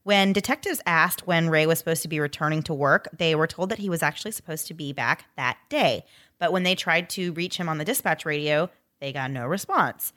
When 0.04 0.32
detectives 0.32 0.80
asked 0.86 1.26
when 1.26 1.50
Ray 1.50 1.66
was 1.66 1.80
supposed 1.80 2.02
to 2.02 2.08
be 2.08 2.20
returning 2.20 2.62
to 2.62 2.72
work, 2.72 3.08
they 3.12 3.34
were 3.34 3.48
told 3.48 3.70
that 3.70 3.80
he 3.80 3.88
was 3.88 4.04
actually 4.04 4.30
supposed 4.30 4.68
to 4.68 4.74
be 4.74 4.92
back 4.92 5.24
that 5.36 5.58
day. 5.68 6.04
But 6.38 6.52
when 6.52 6.62
they 6.62 6.76
tried 6.76 7.10
to 7.10 7.32
reach 7.32 7.56
him 7.56 7.68
on 7.68 7.78
the 7.78 7.84
dispatch 7.84 8.24
radio, 8.24 8.70
they 9.00 9.12
got 9.12 9.32
no 9.32 9.48
response. 9.48 10.12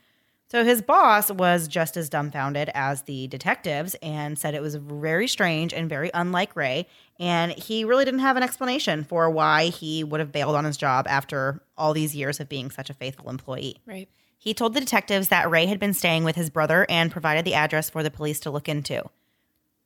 So 0.47 0.63
his 0.63 0.81
boss 0.81 1.31
was 1.31 1.67
just 1.67 1.97
as 1.97 2.08
dumbfounded 2.08 2.69
as 2.75 3.03
the 3.03 3.27
detectives 3.27 3.95
and 4.01 4.38
said 4.38 4.53
it 4.53 4.62
was 4.62 4.75
very 4.75 5.27
strange 5.27 5.73
and 5.73 5.89
very 5.89 6.12
unlike 6.13 6.55
Ray. 6.55 6.88
And 7.19 7.51
he 7.53 7.84
really 7.84 8.05
didn't 8.05 8.19
have 8.19 8.38
an 8.38 8.43
explanation 8.43 9.03
for 9.03 9.29
why 9.29 9.65
he 9.65 10.03
would 10.03 10.19
have 10.19 10.31
bailed 10.31 10.55
on 10.55 10.65
his 10.65 10.77
job 10.77 11.08
after 11.10 11.62
all 11.77 11.93
these 11.93 12.15
years 12.15 12.39
of 12.39 12.47
being 12.47 12.69
such 12.69 12.91
a 12.91 12.93
faithful 12.93 13.29
employee. 13.29 13.77
Right. 13.88 14.08
He 14.38 14.53
told 14.53 14.75
the 14.75 14.79
detectives 14.79 15.29
that 15.29 15.49
Ray 15.49 15.65
had 15.65 15.79
been 15.79 15.95
staying 15.95 16.23
with 16.23 16.36
his 16.36 16.51
brother 16.51 16.86
and 16.88 17.12
provided 17.12 17.45
the 17.45 17.55
address 17.55 17.89
for 17.89 18.03
the 18.03 18.12
police 18.12 18.39
to 18.41 18.51
look 18.51 18.69
into. 18.69 19.03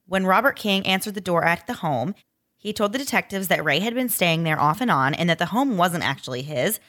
When 0.07 0.25
Robert 0.25 0.57
King 0.57 0.85
answered 0.85 1.13
the 1.13 1.21
door 1.21 1.45
at 1.45 1.67
the 1.67 1.75
home, 1.75 2.15
he 2.57 2.73
told 2.73 2.91
the 2.91 2.99
detectives 2.99 3.47
that 3.47 3.63
Ray 3.63 3.79
had 3.79 3.93
been 3.93 4.09
staying 4.09 4.43
there 4.43 4.59
off 4.59 4.81
and 4.81 4.91
on 4.91 5.13
and 5.13 5.29
that 5.29 5.39
the 5.39 5.45
home 5.45 5.77
wasn't 5.77 6.03
actually 6.03 6.41
his. 6.41 6.81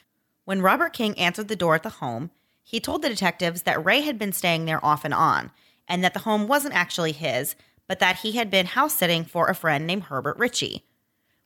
When 0.45 0.63
Robert 0.63 0.93
King 0.93 1.17
answered 1.17 1.47
the 1.47 1.55
door 1.55 1.77
at 1.77 1.85
the 1.85 1.91
home, 1.91 2.33
he 2.71 2.79
told 2.79 3.03
the 3.03 3.09
detectives 3.09 3.63
that 3.63 3.85
Ray 3.85 4.03
had 4.03 4.17
been 4.17 4.31
staying 4.31 4.65
there 4.65 4.85
off 4.85 5.05
and 5.05 5.13
on 5.13 5.51
and 5.89 6.05
that 6.05 6.15
the 6.15 6.21
home 6.21 6.47
wasn't 6.47 6.73
actually 6.73 7.11
his, 7.11 7.57
but 7.89 7.99
that 7.99 8.19
he 8.19 8.33
had 8.37 8.49
been 8.49 8.65
house 8.65 8.95
sitting 8.95 9.25
for 9.25 9.49
a 9.49 9.57
friend 9.57 9.89
named 9.89 10.05
Herbert 10.05 10.39
Ritchie. 10.39 10.85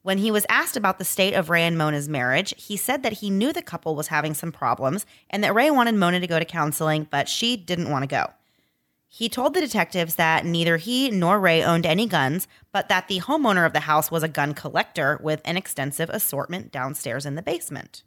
When 0.03 0.19
he 0.19 0.31
was 0.31 0.45
asked 0.51 0.77
about 0.77 0.99
the 0.99 1.05
state 1.07 1.33
of 1.33 1.49
Ray 1.49 1.63
and 1.63 1.79
Mona's 1.79 2.11
marriage, 2.11 2.53
he 2.59 2.77
said 2.77 3.03
that 3.03 3.15
he 3.15 3.31
knew 3.31 3.55
the 3.55 3.63
couple 3.63 3.97
was 3.97 4.09
having 4.09 4.35
some 4.35 4.53
problems 4.53 5.07
and 5.31 5.43
that 5.43 5.55
Ray 5.55 5.71
wanted 5.71 5.95
Mona 5.95 6.21
to 6.21 6.27
go 6.27 6.39
to 6.39 6.45
counseling, 6.45 7.09
but 7.11 7.27
she 7.27 7.57
didn't 7.57 7.89
want 7.89 8.03
to 8.03 8.07
go. 8.07 8.27
He 9.09 9.31
told 9.31 9.55
the 9.55 9.63
detectives 9.63 10.17
that 10.17 10.45
neither 10.45 10.77
he 10.77 11.11
nor 11.11 11.41
Ray 11.41 11.63
owned 11.63 11.87
any 11.87 12.07
guns, 12.07 12.47
but 12.71 12.91
that 12.91 13.09
the 13.09 13.21
homeowner 13.21 13.65
of 13.65 13.73
the 13.73 13.81
house 13.81 14.11
was 14.11 14.23
a 14.23 14.29
gun 14.29 14.53
collector 14.53 15.19
with 15.23 15.41
an 15.47 15.57
extensive 15.57 16.11
assortment 16.11 16.71
downstairs 16.71 17.25
in 17.25 17.35
the 17.35 17.41
basement. 17.41 18.03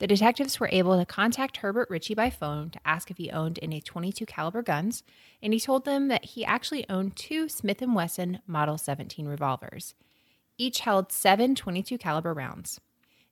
The 0.00 0.06
detectives 0.06 0.58
were 0.58 0.70
able 0.72 0.98
to 0.98 1.04
contact 1.04 1.58
Herbert 1.58 1.90
Ritchie 1.90 2.14
by 2.14 2.30
phone 2.30 2.70
to 2.70 2.80
ask 2.86 3.10
if 3.10 3.18
he 3.18 3.30
owned 3.30 3.58
any 3.60 3.82
22 3.82 4.24
caliber 4.24 4.62
guns, 4.62 5.02
and 5.42 5.52
he 5.52 5.60
told 5.60 5.84
them 5.84 6.08
that 6.08 6.24
he 6.24 6.42
actually 6.42 6.88
owned 6.88 7.16
two 7.16 7.50
Smith 7.50 7.82
& 7.82 7.86
Wesson 7.86 8.40
Model 8.46 8.78
17 8.78 9.28
revolvers. 9.28 9.94
Each 10.56 10.80
held 10.80 11.12
seven 11.12 11.54
22 11.54 11.98
caliber 11.98 12.32
rounds. 12.32 12.80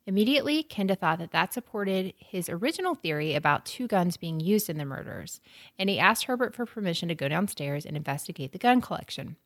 Immediately, 0.07 0.63
Kenda 0.63 0.99
thought 0.99 1.21
that 1.21 1.31
that 1.31 1.55
supported 1.55 2.13
his 2.19 2.51
original 2.51 2.95
theory 2.95 3.35
about 3.35 3.65
two 3.65 3.89
guns 3.89 4.19
being 4.19 4.39
used 4.39 4.69
in 4.69 4.77
the 4.77 4.85
murders, 4.85 5.41
and 5.79 5.89
he 5.89 5.99
asked 5.99 6.25
Herbert 6.25 6.55
for 6.55 6.67
permission 6.67 7.09
to 7.09 7.15
go 7.15 7.29
downstairs 7.29 7.87
and 7.87 7.97
investigate 7.97 8.53
the 8.53 8.59
gun 8.59 8.83
collection. 8.83 9.37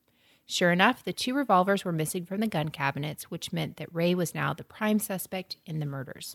Sure 0.45 0.73
enough, 0.73 1.05
the 1.05 1.13
two 1.13 1.35
revolvers 1.35 1.85
were 1.85 1.93
missing 1.93 2.27
from 2.27 2.41
the 2.41 2.49
gun 2.49 2.71
cabinets, 2.71 3.31
which 3.31 3.53
meant 3.53 3.77
that 3.77 3.95
Ray 3.95 4.13
was 4.13 4.35
now 4.35 4.53
the 4.53 4.65
prime 4.65 4.99
suspect 4.99 5.57
in 5.65 5.79
the 5.79 5.87
murders. 5.87 6.35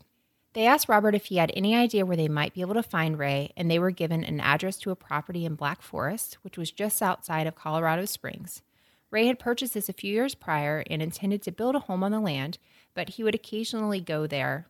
They 0.58 0.66
asked 0.66 0.90
Robert 0.90 1.14
if 1.14 1.26
he 1.26 1.38
had 1.38 1.52
any 1.56 1.76
idea 1.76 2.04
where 2.04 2.18
they 2.18 2.28
might 2.28 2.56
be 2.56 2.62
able 2.62 2.74
to 2.74 2.82
find 2.82 3.20
Ray, 3.20 3.52
and 3.56 3.70
they 3.70 3.78
were 3.78 3.92
given 3.92 4.24
an 4.24 4.40
address 4.40 4.76
to 4.78 4.90
a 4.90 4.96
property 4.96 5.46
in 5.46 5.54
Black 5.54 5.84
Forest, 5.84 6.40
which 6.42 6.58
was 6.58 6.72
just 6.72 7.00
outside 7.00 7.46
of 7.46 7.54
Colorado 7.54 8.06
Springs. 8.06 8.64
Ray 9.12 9.28
had 9.28 9.38
purchased 9.38 9.76
this 9.76 9.88
a 9.88 9.94
few 9.94 10.12
years 10.12 10.34
prior 10.34 10.84
and 10.90 11.00
intended 11.00 11.44
to 11.44 11.52
build 11.52 11.76
a 11.76 11.82
home 11.82 12.04
on 12.04 12.12
the 12.12 12.20
land, 12.20 12.58
but 12.96 13.10
he 13.10 13.24
would 13.24 13.36
occasionally 13.36 14.02
go 14.02 14.26
there 14.26 14.66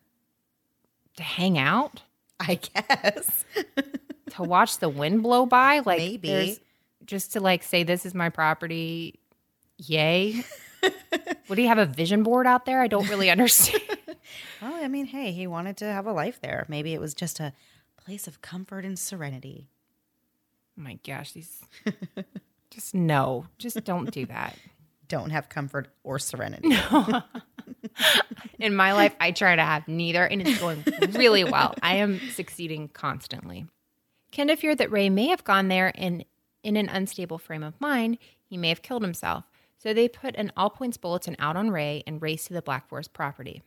to 1.16 1.22
hang 1.22 1.56
out, 1.56 2.02
I 2.38 2.56
guess. 2.56 3.46
to 4.32 4.42
watch 4.42 4.80
the 4.80 4.90
wind 4.90 5.22
blow 5.22 5.46
by, 5.46 5.78
like 5.78 6.00
Maybe. 6.00 6.58
just 7.06 7.32
to 7.32 7.40
like 7.40 7.62
say 7.62 7.82
this 7.82 8.04
is 8.04 8.12
my 8.12 8.28
property. 8.28 9.20
Yay. 9.78 10.44
would 11.48 11.56
he 11.56 11.64
have 11.64 11.78
a 11.78 11.86
vision 11.86 12.24
board 12.24 12.46
out 12.46 12.66
there? 12.66 12.82
I 12.82 12.88
don't 12.88 13.08
really 13.08 13.30
understand. 13.30 13.97
Well, 14.60 14.74
I 14.74 14.88
mean, 14.88 15.06
hey, 15.06 15.32
he 15.32 15.46
wanted 15.46 15.76
to 15.78 15.86
have 15.86 16.06
a 16.06 16.12
life 16.12 16.40
there. 16.40 16.64
Maybe 16.68 16.94
it 16.94 17.00
was 17.00 17.14
just 17.14 17.40
a 17.40 17.52
place 17.96 18.26
of 18.26 18.42
comfort 18.42 18.84
and 18.84 18.98
serenity. 18.98 19.68
Oh 20.78 20.82
my 20.82 20.98
gosh, 21.06 21.32
these 21.32 21.62
just 22.70 22.94
no, 22.94 23.46
just 23.58 23.82
don't 23.84 24.10
do 24.10 24.26
that. 24.26 24.56
Don't 25.08 25.30
have 25.30 25.48
comfort 25.48 25.88
or 26.04 26.18
serenity. 26.18 26.68
No. 26.68 27.22
In 28.58 28.76
my 28.76 28.92
life, 28.92 29.16
I 29.18 29.30
try 29.30 29.56
to 29.56 29.62
have 29.62 29.88
neither, 29.88 30.22
and 30.22 30.42
it's 30.42 30.60
going 30.60 30.84
really 31.12 31.44
well. 31.44 31.74
I 31.82 31.94
am 31.94 32.20
succeeding 32.32 32.88
constantly. 32.88 33.64
Kenda 34.32 34.58
feared 34.58 34.76
that 34.76 34.92
Ray 34.92 35.08
may 35.08 35.28
have 35.28 35.44
gone 35.44 35.68
there 35.68 35.92
and, 35.94 36.26
in 36.62 36.76
an 36.76 36.90
unstable 36.90 37.38
frame 37.38 37.62
of 37.62 37.80
mind, 37.80 38.18
he 38.44 38.58
may 38.58 38.68
have 38.68 38.82
killed 38.82 39.00
himself. 39.00 39.44
So 39.78 39.94
they 39.94 40.08
put 40.08 40.36
an 40.36 40.52
all 40.56 40.70
points 40.70 40.98
bulletin 40.98 41.36
out 41.38 41.56
on 41.56 41.70
Ray 41.70 42.02
and 42.06 42.20
raced 42.20 42.48
to 42.48 42.52
the 42.52 42.60
Black 42.60 42.88
Forest 42.88 43.12
property. 43.14 43.62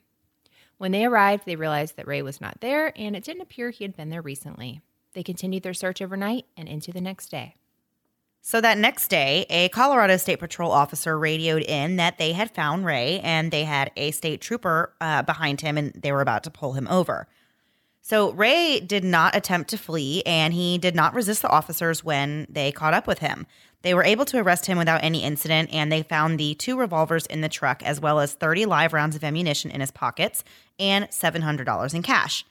When 0.81 0.93
they 0.93 1.05
arrived, 1.05 1.45
they 1.45 1.55
realized 1.55 1.95
that 1.97 2.07
Ray 2.07 2.23
was 2.23 2.41
not 2.41 2.59
there, 2.59 2.91
and 2.95 3.15
it 3.15 3.23
didn't 3.23 3.43
appear 3.43 3.69
he 3.69 3.83
had 3.83 3.95
been 3.95 4.09
there 4.09 4.23
recently. 4.23 4.81
They 5.13 5.21
continued 5.21 5.61
their 5.61 5.75
search 5.75 6.01
overnight 6.01 6.47
and 6.57 6.67
into 6.67 6.91
the 6.91 6.99
next 6.99 7.29
day. 7.29 7.53
So 8.41 8.59
that 8.61 8.79
next 8.79 9.07
day, 9.09 9.45
a 9.51 9.69
Colorado 9.69 10.17
State 10.17 10.39
Patrol 10.39 10.71
officer 10.71 11.19
radioed 11.19 11.61
in 11.61 11.97
that 11.97 12.17
they 12.17 12.31
had 12.31 12.49
found 12.49 12.83
Ray 12.83 13.19
and 13.19 13.51
they 13.51 13.65
had 13.65 13.91
a 13.95 14.09
state 14.09 14.41
trooper 14.41 14.95
uh, 14.99 15.21
behind 15.21 15.61
him 15.61 15.77
and 15.77 15.93
they 15.93 16.11
were 16.11 16.21
about 16.21 16.43
to 16.45 16.49
pull 16.49 16.73
him 16.73 16.87
over. 16.87 17.27
So 18.01 18.31
Ray 18.31 18.79
did 18.79 19.03
not 19.03 19.35
attempt 19.35 19.69
to 19.69 19.77
flee 19.77 20.23
and 20.25 20.51
he 20.51 20.79
did 20.79 20.95
not 20.95 21.13
resist 21.13 21.43
the 21.43 21.49
officers 21.49 22.03
when 22.03 22.47
they 22.49 22.71
caught 22.71 22.95
up 22.95 23.05
with 23.05 23.19
him. 23.19 23.45
They 23.81 23.93
were 23.93 24.03
able 24.03 24.25
to 24.25 24.39
arrest 24.39 24.65
him 24.67 24.77
without 24.77 25.03
any 25.03 25.23
incident 25.23 25.69
and 25.73 25.91
they 25.91 26.03
found 26.03 26.39
the 26.39 26.55
two 26.55 26.77
revolvers 26.77 27.25
in 27.25 27.41
the 27.41 27.49
truck 27.49 27.81
as 27.83 27.99
well 27.99 28.19
as 28.19 28.33
30 28.33 28.65
live 28.65 28.93
rounds 28.93 29.15
of 29.15 29.23
ammunition 29.23 29.71
in 29.71 29.81
his 29.81 29.91
pockets 29.91 30.43
and 30.79 31.05
$700 31.09 31.93
in 31.93 32.01
cash. 32.01 32.45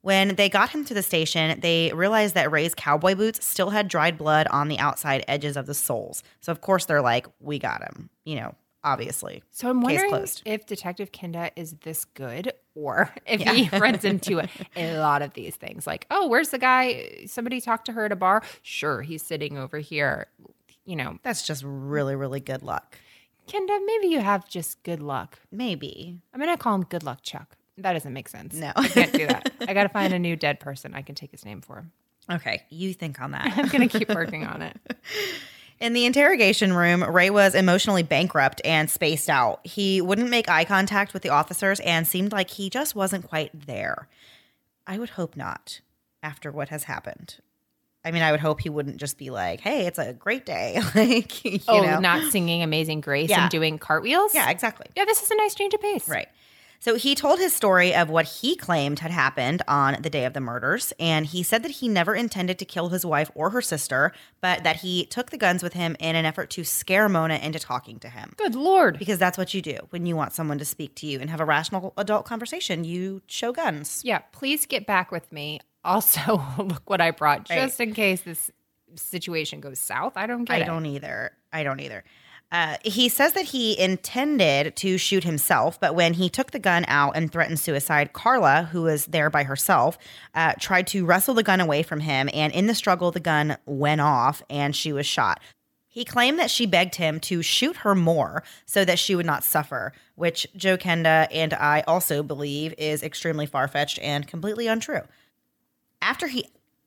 When 0.00 0.36
they 0.36 0.48
got 0.48 0.70
him 0.70 0.84
to 0.84 0.94
the 0.94 1.02
station, 1.02 1.58
they 1.60 1.92
realized 1.92 2.34
that 2.34 2.52
Ray's 2.52 2.74
cowboy 2.74 3.16
boots 3.16 3.44
still 3.44 3.70
had 3.70 3.88
dried 3.88 4.16
blood 4.16 4.46
on 4.48 4.68
the 4.68 4.78
outside 4.78 5.24
edges 5.26 5.56
of 5.56 5.66
the 5.66 5.74
soles. 5.74 6.22
So, 6.40 6.52
of 6.52 6.60
course, 6.60 6.84
they're 6.84 7.02
like, 7.02 7.26
we 7.40 7.58
got 7.58 7.82
him, 7.82 8.08
you 8.24 8.36
know, 8.36 8.54
obviously. 8.84 9.42
So 9.50 9.68
I'm 9.68 9.80
Case 9.80 9.84
wondering 9.84 10.10
closed. 10.10 10.42
if 10.44 10.66
Detective 10.66 11.10
Kenda 11.10 11.50
is 11.56 11.72
this 11.82 12.04
good 12.04 12.52
or 12.76 13.12
if 13.26 13.40
he 13.40 13.68
runs 13.76 14.04
into 14.04 14.38
a, 14.38 14.48
a 14.76 14.98
lot 14.98 15.22
of 15.22 15.34
these 15.34 15.56
things. 15.56 15.86
Like, 15.86 16.06
oh, 16.10 16.28
where's 16.28 16.50
the 16.50 16.58
guy? 16.58 17.24
Somebody 17.26 17.60
talked 17.60 17.86
to 17.86 17.92
her 17.92 18.04
at 18.04 18.12
a 18.12 18.16
bar. 18.16 18.42
Sure, 18.62 19.02
he's 19.02 19.22
sitting 19.22 19.58
over 19.58 19.78
here. 19.78 20.28
You 20.88 20.96
know, 20.96 21.18
That's 21.22 21.42
just 21.42 21.62
really, 21.66 22.16
really 22.16 22.40
good 22.40 22.62
luck. 22.62 22.96
Kenda, 23.46 23.78
maybe 23.84 24.06
you 24.06 24.20
have 24.20 24.48
just 24.48 24.82
good 24.84 25.00
luck. 25.00 25.38
Maybe. 25.52 26.18
I'm 26.32 26.40
going 26.40 26.50
to 26.50 26.56
call 26.56 26.74
him 26.74 26.84
Good 26.84 27.02
Luck 27.02 27.18
Chuck. 27.22 27.58
That 27.76 27.92
doesn't 27.92 28.14
make 28.14 28.26
sense. 28.26 28.54
No. 28.54 28.72
I 28.74 28.88
can't 28.88 29.12
do 29.12 29.26
that. 29.26 29.52
I 29.68 29.74
got 29.74 29.82
to 29.82 29.90
find 29.90 30.14
a 30.14 30.18
new 30.18 30.34
dead 30.34 30.60
person 30.60 30.94
I 30.94 31.02
can 31.02 31.14
take 31.14 31.30
his 31.30 31.44
name 31.44 31.60
for. 31.60 31.84
Okay, 32.30 32.62
you 32.70 32.94
think 32.94 33.20
on 33.20 33.32
that. 33.32 33.52
I'm 33.54 33.68
going 33.68 33.86
to 33.86 33.98
keep 33.98 34.08
working 34.14 34.46
on 34.46 34.62
it. 34.62 34.78
In 35.78 35.92
the 35.92 36.06
interrogation 36.06 36.72
room, 36.72 37.04
Ray 37.04 37.28
was 37.28 37.54
emotionally 37.54 38.02
bankrupt 38.02 38.62
and 38.64 38.88
spaced 38.88 39.28
out. 39.28 39.66
He 39.66 40.00
wouldn't 40.00 40.30
make 40.30 40.48
eye 40.48 40.64
contact 40.64 41.12
with 41.12 41.22
the 41.22 41.28
officers 41.28 41.80
and 41.80 42.08
seemed 42.08 42.32
like 42.32 42.48
he 42.48 42.70
just 42.70 42.94
wasn't 42.94 43.28
quite 43.28 43.50
there. 43.66 44.08
I 44.86 44.98
would 44.98 45.10
hope 45.10 45.36
not 45.36 45.82
after 46.22 46.50
what 46.50 46.70
has 46.70 46.84
happened. 46.84 47.36
I 48.04 48.10
mean, 48.10 48.22
I 48.22 48.30
would 48.30 48.40
hope 48.40 48.60
he 48.60 48.70
wouldn't 48.70 48.98
just 48.98 49.18
be 49.18 49.30
like, 49.30 49.60
hey, 49.60 49.86
it's 49.86 49.98
a 49.98 50.12
great 50.12 50.46
day. 50.46 50.80
like, 50.94 51.44
you 51.44 51.60
oh, 51.68 51.82
know? 51.82 51.98
not 51.98 52.30
singing 52.30 52.62
Amazing 52.62 53.00
Grace 53.00 53.28
Yeah. 53.28 53.42
and 53.42 53.50
doing 53.50 53.78
cartwheels? 53.78 54.34
Yeah, 54.34 54.50
exactly. 54.50 54.86
Yeah, 54.96 55.04
this 55.04 55.22
is 55.22 55.30
a 55.30 55.36
nice 55.36 55.54
change 55.54 55.74
of 55.74 55.80
pace. 55.80 56.08
Right. 56.08 56.28
So 56.80 56.94
he 56.94 57.16
told 57.16 57.40
his 57.40 57.52
story 57.52 57.92
of 57.92 58.08
what 58.08 58.26
he 58.26 58.54
claimed 58.54 59.00
had 59.00 59.10
happened 59.10 59.62
on 59.66 60.00
the 60.00 60.08
day 60.08 60.24
of 60.24 60.32
the 60.32 60.40
murders. 60.40 60.92
And 61.00 61.26
he 61.26 61.42
said 61.42 61.64
that 61.64 61.72
he 61.72 61.88
never 61.88 62.14
intended 62.14 62.56
to 62.60 62.64
kill 62.64 62.90
his 62.90 63.04
wife 63.04 63.32
or 63.34 63.50
her 63.50 63.60
sister, 63.60 64.12
but 64.40 64.62
that 64.62 64.76
he 64.76 65.04
took 65.06 65.30
the 65.30 65.38
guns 65.38 65.64
with 65.64 65.72
him 65.72 65.96
in 65.98 66.14
an 66.14 66.24
effort 66.24 66.50
to 66.50 66.62
scare 66.62 67.08
Mona 67.08 67.34
into 67.34 67.58
talking 67.58 67.98
to 67.98 68.08
him. 68.08 68.32
Good 68.36 68.54
Lord. 68.54 68.96
Because 68.96 69.18
that's 69.18 69.36
what 69.36 69.54
you 69.54 69.60
do 69.60 69.78
when 69.90 70.06
you 70.06 70.14
want 70.14 70.34
someone 70.34 70.58
to 70.58 70.64
speak 70.64 70.94
to 70.96 71.06
you 71.06 71.18
and 71.18 71.30
have 71.30 71.40
a 71.40 71.44
rational 71.44 71.94
adult 71.96 72.26
conversation. 72.26 72.84
You 72.84 73.22
show 73.26 73.50
guns. 73.50 74.02
Yeah, 74.04 74.18
please 74.30 74.64
get 74.64 74.86
back 74.86 75.10
with 75.10 75.32
me. 75.32 75.58
Also, 75.84 76.42
look 76.58 76.88
what 76.88 77.00
I 77.00 77.10
brought 77.10 77.48
Right. 77.50 77.60
just 77.60 77.80
in 77.80 77.94
case 77.94 78.20
this 78.22 78.50
situation 78.96 79.60
goes 79.60 79.78
south. 79.78 80.14
I 80.16 80.26
don't 80.26 80.44
get 80.44 80.56
I 80.56 80.60
it. 80.60 80.66
don't 80.66 80.86
either. 80.86 81.32
I 81.52 81.62
don't 81.62 81.80
either. 81.80 82.04
Uh, 82.50 82.76
he 82.82 83.10
says 83.10 83.34
that 83.34 83.44
he 83.44 83.78
intended 83.78 84.74
to 84.74 84.96
shoot 84.96 85.22
himself, 85.22 85.78
but 85.78 85.94
when 85.94 86.14
he 86.14 86.30
took 86.30 86.50
the 86.50 86.58
gun 86.58 86.82
out 86.88 87.14
and 87.14 87.30
threatened 87.30 87.60
suicide, 87.60 88.14
Carla, 88.14 88.62
who 88.72 88.82
was 88.82 89.04
there 89.04 89.28
by 89.28 89.44
herself, 89.44 89.98
uh, 90.34 90.54
tried 90.58 90.86
to 90.88 91.04
wrestle 91.04 91.34
the 91.34 91.42
gun 91.42 91.60
away 91.60 91.82
from 91.82 92.00
him. 92.00 92.30
And 92.32 92.50
in 92.54 92.66
the 92.66 92.74
struggle, 92.74 93.10
the 93.10 93.20
gun 93.20 93.58
went 93.66 94.00
off 94.00 94.42
and 94.48 94.74
she 94.74 94.94
was 94.94 95.04
shot. 95.04 95.40
He 95.88 96.06
claimed 96.06 96.38
that 96.38 96.50
she 96.50 96.64
begged 96.64 96.94
him 96.94 97.20
to 97.20 97.42
shoot 97.42 97.76
her 97.78 97.94
more 97.94 98.42
so 98.64 98.82
that 98.84 98.98
she 98.98 99.14
would 99.14 99.26
not 99.26 99.44
suffer, 99.44 99.92
which 100.14 100.46
Joe 100.56 100.78
Kenda 100.78 101.26
and 101.30 101.52
I 101.52 101.82
also 101.86 102.22
believe 102.22 102.72
is 102.78 103.02
extremely 103.02 103.44
far 103.44 103.68
fetched 103.68 103.98
and 103.98 104.26
completely 104.26 104.68
untrue. 104.68 105.02
After 106.02 106.26
he 106.26 106.46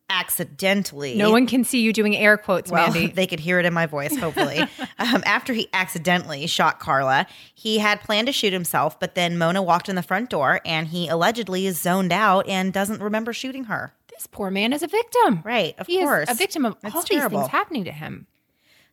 accidentally 0.09 1.15
No 1.15 1.31
one 1.31 1.47
can 1.47 1.63
see 1.63 1.81
you 1.81 1.93
doing 1.93 2.15
air 2.15 2.37
quotes, 2.37 2.69
well, 2.71 2.91
Mandy. 2.91 3.07
they 3.15 3.27
could 3.27 3.39
hear 3.39 3.59
it 3.59 3.65
in 3.65 3.73
my 3.73 3.85
voice, 3.85 4.15
hopefully. 4.17 4.59
um, 4.99 5.23
after 5.25 5.53
he 5.53 5.69
accidentally 5.73 6.45
shot 6.47 6.79
Carla, 6.79 7.27
he 7.53 7.79
had 7.79 8.01
planned 8.01 8.27
to 8.27 8.33
shoot 8.33 8.51
himself, 8.53 8.99
but 8.99 9.15
then 9.15 9.37
Mona 9.37 9.61
walked 9.61 9.89
in 9.89 9.95
the 9.95 10.03
front 10.03 10.29
door 10.29 10.59
and 10.65 10.87
he 10.87 11.07
allegedly 11.07 11.65
is 11.65 11.79
zoned 11.79 12.11
out 12.11 12.47
and 12.47 12.73
doesn't 12.73 13.01
remember 13.01 13.33
shooting 13.33 13.65
her. 13.65 13.93
this 14.13 14.27
poor 14.27 14.51
man 14.51 14.73
is 14.73 14.83
a 14.83 14.87
victim. 14.87 15.41
Right, 15.43 15.75
of 15.79 15.87
he 15.87 15.99
course. 15.99 16.29
is 16.29 16.35
a 16.35 16.37
victim 16.37 16.65
of 16.65 16.77
That's 16.81 16.95
all 16.95 17.03
terrible. 17.03 17.39
these 17.39 17.47
things 17.47 17.51
happening 17.51 17.85
to 17.85 17.91
him. 17.91 18.27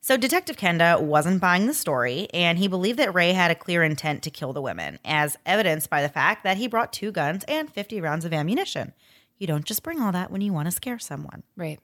So 0.00 0.16
Detective 0.16 0.56
Kenda 0.56 1.00
wasn't 1.02 1.40
buying 1.40 1.66
the 1.66 1.74
story, 1.74 2.28
and 2.32 2.56
he 2.56 2.68
believed 2.68 3.00
that 3.00 3.12
Ray 3.12 3.32
had 3.32 3.50
a 3.50 3.56
clear 3.56 3.82
intent 3.82 4.22
to 4.22 4.30
kill 4.30 4.52
the 4.52 4.62
women, 4.62 5.00
as 5.04 5.36
evidenced 5.44 5.90
by 5.90 6.02
the 6.02 6.08
fact 6.08 6.44
that 6.44 6.56
he 6.56 6.68
brought 6.68 6.92
two 6.92 7.10
guns 7.10 7.44
and 7.48 7.68
50 7.68 8.00
rounds 8.00 8.24
of 8.24 8.32
ammunition. 8.32 8.92
You 9.38 9.46
don't 9.46 9.64
just 9.64 9.82
bring 9.82 10.00
all 10.00 10.12
that 10.12 10.30
when 10.30 10.40
you 10.40 10.52
want 10.52 10.66
to 10.66 10.72
scare 10.72 10.98
someone. 10.98 11.42
Right. 11.56 11.80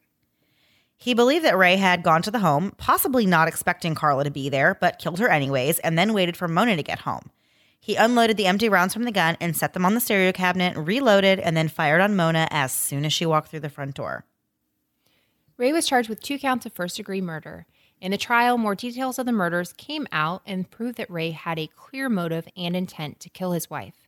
He 0.96 1.14
believed 1.14 1.44
that 1.44 1.57
Ray 1.57 1.76
had 1.76 2.02
gone 2.02 2.22
to 2.22 2.30
the 2.30 2.38
home, 2.38 2.72
possibly 2.76 3.26
not 3.26 3.48
expecting 3.48 3.94
Carla 3.94 4.24
to 4.24 4.30
be 4.30 4.48
there, 4.48 4.76
but 4.80 4.98
killed 4.98 5.18
her 5.18 5.28
anyways, 5.28 5.78
and 5.80 5.98
then 5.98 6.12
waited 6.12 6.36
for 6.36 6.48
Mona 6.48 6.76
to 6.76 6.82
get 6.82 7.00
home. 7.00 7.30
He 7.80 7.96
unloaded 7.96 8.36
the 8.36 8.46
empty 8.46 8.68
rounds 8.68 8.94
from 8.94 9.05
the 9.05 9.12
gun 9.12 9.36
and 9.40 9.57
set 9.57 9.74
them 9.74 9.84
on 9.84 9.94
the 9.94 10.00
stereo 10.00 10.32
cabinet, 10.32 10.76
reloaded, 10.76 11.38
and 11.38 11.57
then 11.57 11.68
fired 11.68 12.00
on 12.00 12.16
Mona 12.16 12.48
as 12.50 12.72
soon 12.72 13.05
as 13.05 13.12
she 13.12 13.26
walked 13.26 13.48
through 13.48 13.61
the 13.61 13.68
front 13.68 13.94
door. 13.94 14.24
Ray 15.57 15.72
was 15.72 15.86
charged 15.86 16.09
with 16.09 16.22
two 16.22 16.38
counts 16.38 16.64
of 16.64 16.72
first 16.72 16.96
degree 16.96 17.20
murder. 17.20 17.66
In 18.00 18.11
the 18.11 18.16
trial, 18.16 18.57
more 18.57 18.74
details 18.74 19.18
of 19.18 19.26
the 19.26 19.32
murders 19.32 19.72
came 19.74 20.07
out 20.11 20.42
and 20.46 20.70
proved 20.70 20.96
that 20.96 21.11
Ray 21.11 21.32
had 21.32 21.59
a 21.59 21.66
clear 21.66 22.09
motive 22.09 22.48
and 22.57 22.74
intent 22.74 23.20
to 23.20 23.28
kill 23.28 23.52
his 23.52 23.68
wife. 23.68 24.03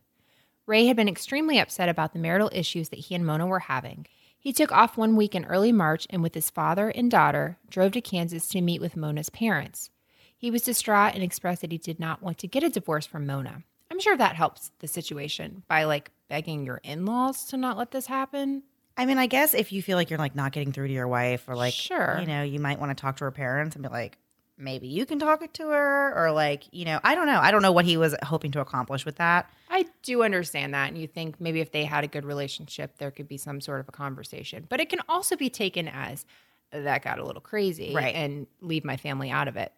Ray 0.67 0.87
had 0.87 0.97
been 0.97 1.09
extremely 1.09 1.59
upset 1.59 1.89
about 1.89 2.13
the 2.13 2.19
marital 2.19 2.51
issues 2.53 2.89
that 2.89 2.99
he 2.99 3.15
and 3.15 3.25
Mona 3.25 3.47
were 3.47 3.61
having. 3.61 4.07
He 4.39 4.53
took 4.53 4.73
off 4.73 4.97
one 4.97 5.17
week 5.17 5.35
in 5.35 5.45
early 5.45 5.73
March 5.73 6.07
and, 6.11 6.23
with 6.23 6.35
his 6.35 6.51
father 6.51 6.89
and 6.91 7.11
daughter, 7.11 7.59
drove 7.69 7.93
to 7.93 8.01
Kansas 8.01 8.49
to 8.49 8.61
meet 8.61 8.81
with 8.81 8.97
Mona's 8.97 9.31
parents. 9.31 9.91
He 10.37 10.51
was 10.51 10.63
distraught 10.63 11.15
and 11.15 11.23
expressed 11.23 11.63
that 11.63 11.73
he 11.73 11.79
did 11.79 11.99
not 11.99 12.23
want 12.23 12.39
to 12.39 12.49
get 12.49 12.63
a 12.63 12.69
divorce 12.69 13.07
from 13.07 13.27
Mona. 13.27 13.63
I'm 13.91 14.01
sure 14.01 14.17
that 14.17 14.37
helps 14.37 14.71
the 14.81 14.89
situation 14.89 15.63
by 15.69 15.85
like 15.85 16.11
begging 16.29 16.67
your 16.67 16.81
in-laws 16.85 17.45
to 17.47 17.57
not 17.57 17.79
let 17.79 17.93
this 17.93 18.07
happen. 18.07 18.63
I 18.97 19.07
mean, 19.07 19.19
I 19.19 19.27
guess 19.27 19.55
if 19.55 19.73
you 19.73 19.83
feel 19.83 19.97
like 19.97 20.11
you're 20.11 20.19
like 20.19 20.35
not 20.35 20.53
getting 20.53 20.73
through 20.73 20.89
to 20.89 20.93
your 20.93 21.09
wife, 21.09 21.49
or 21.49 21.55
like, 21.55 21.73
Sure. 21.75 22.19
you 22.21 22.27
know, 22.27 22.43
you 22.43 22.59
might 22.59 22.81
want 22.81 22.97
to 22.97 23.01
talk 23.01 23.17
to 23.19 23.25
her 23.25 23.31
parents 23.31 23.77
and 23.77 23.83
be 23.83 23.89
like, 23.89 24.19
maybe 24.59 24.87
you 24.89 25.05
can 25.07 25.19
talk 25.19 25.43
it 25.43 25.53
to 25.55 25.69
her, 25.69 26.13
or 26.17 26.33
like, 26.33 26.65
you 26.73 26.85
know, 26.85 26.99
I 27.05 27.15
don't 27.15 27.27
know. 27.27 27.39
I 27.41 27.51
don't 27.51 27.63
know 27.63 27.73
what 27.73 27.85
he 27.85 27.97
was 27.97 28.15
hoping 28.23 28.53
to 28.53 28.61
accomplish 28.61 29.05
with 29.05 29.17
that. 29.17 29.51
I 29.71 29.87
do 30.03 30.23
understand 30.23 30.75
that. 30.75 30.89
And 30.89 30.99
you 30.99 31.07
think 31.07 31.41
maybe 31.41 31.61
if 31.61 31.73
they 31.73 31.85
had 31.85 32.05
a 32.05 32.09
good 32.09 32.25
relationship, 32.25 32.99
there 32.99 33.11
could 33.11 33.29
be 33.29 33.37
some 33.37 33.61
sort 33.61 33.81
of 33.81 33.89
a 33.89 33.93
conversation. 33.93 34.67
But 34.69 34.81
it 34.81 34.89
can 34.89 35.01
also 35.09 35.37
be 35.37 35.51
taken 35.51 35.89
as 35.89 36.25
that 36.73 37.03
got 37.03 37.19
a 37.19 37.25
little 37.25 37.41
crazy 37.43 37.95
Right. 37.95 38.15
and 38.15 38.47
leave 38.61 38.85
my 38.85 38.97
family 38.97 39.31
out 39.31 39.49
of 39.49 39.57
it. 39.57 39.73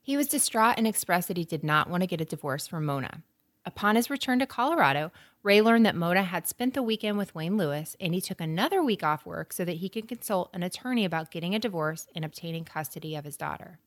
He 0.00 0.16
was 0.16 0.26
distraught 0.28 0.74
and 0.78 0.86
expressed 0.86 1.28
that 1.28 1.36
he 1.36 1.44
did 1.44 1.62
not 1.62 1.88
want 1.90 2.02
to 2.02 2.06
get 2.06 2.20
a 2.20 2.24
divorce 2.24 2.66
from 2.66 2.84
Mona. 2.86 3.22
Upon 3.66 3.96
his 3.96 4.08
return 4.08 4.38
to 4.38 4.46
Colorado, 4.46 5.12
Ray 5.42 5.60
learned 5.60 5.84
that 5.84 5.94
Mona 5.94 6.22
had 6.22 6.48
spent 6.48 6.72
the 6.72 6.82
weekend 6.82 7.18
with 7.18 7.34
Wayne 7.34 7.58
Lewis 7.58 7.96
and 8.00 8.14
he 8.14 8.20
took 8.20 8.40
another 8.40 8.82
week 8.82 9.02
off 9.02 9.26
work 9.26 9.52
so 9.52 9.64
that 9.64 9.76
he 9.78 9.88
could 9.90 10.08
consult 10.08 10.48
an 10.54 10.62
attorney 10.62 11.04
about 11.04 11.30
getting 11.30 11.54
a 11.54 11.58
divorce 11.58 12.06
and 12.14 12.24
obtaining 12.24 12.64
custody 12.64 13.14
of 13.14 13.24
his 13.26 13.36
daughter. 13.36 13.78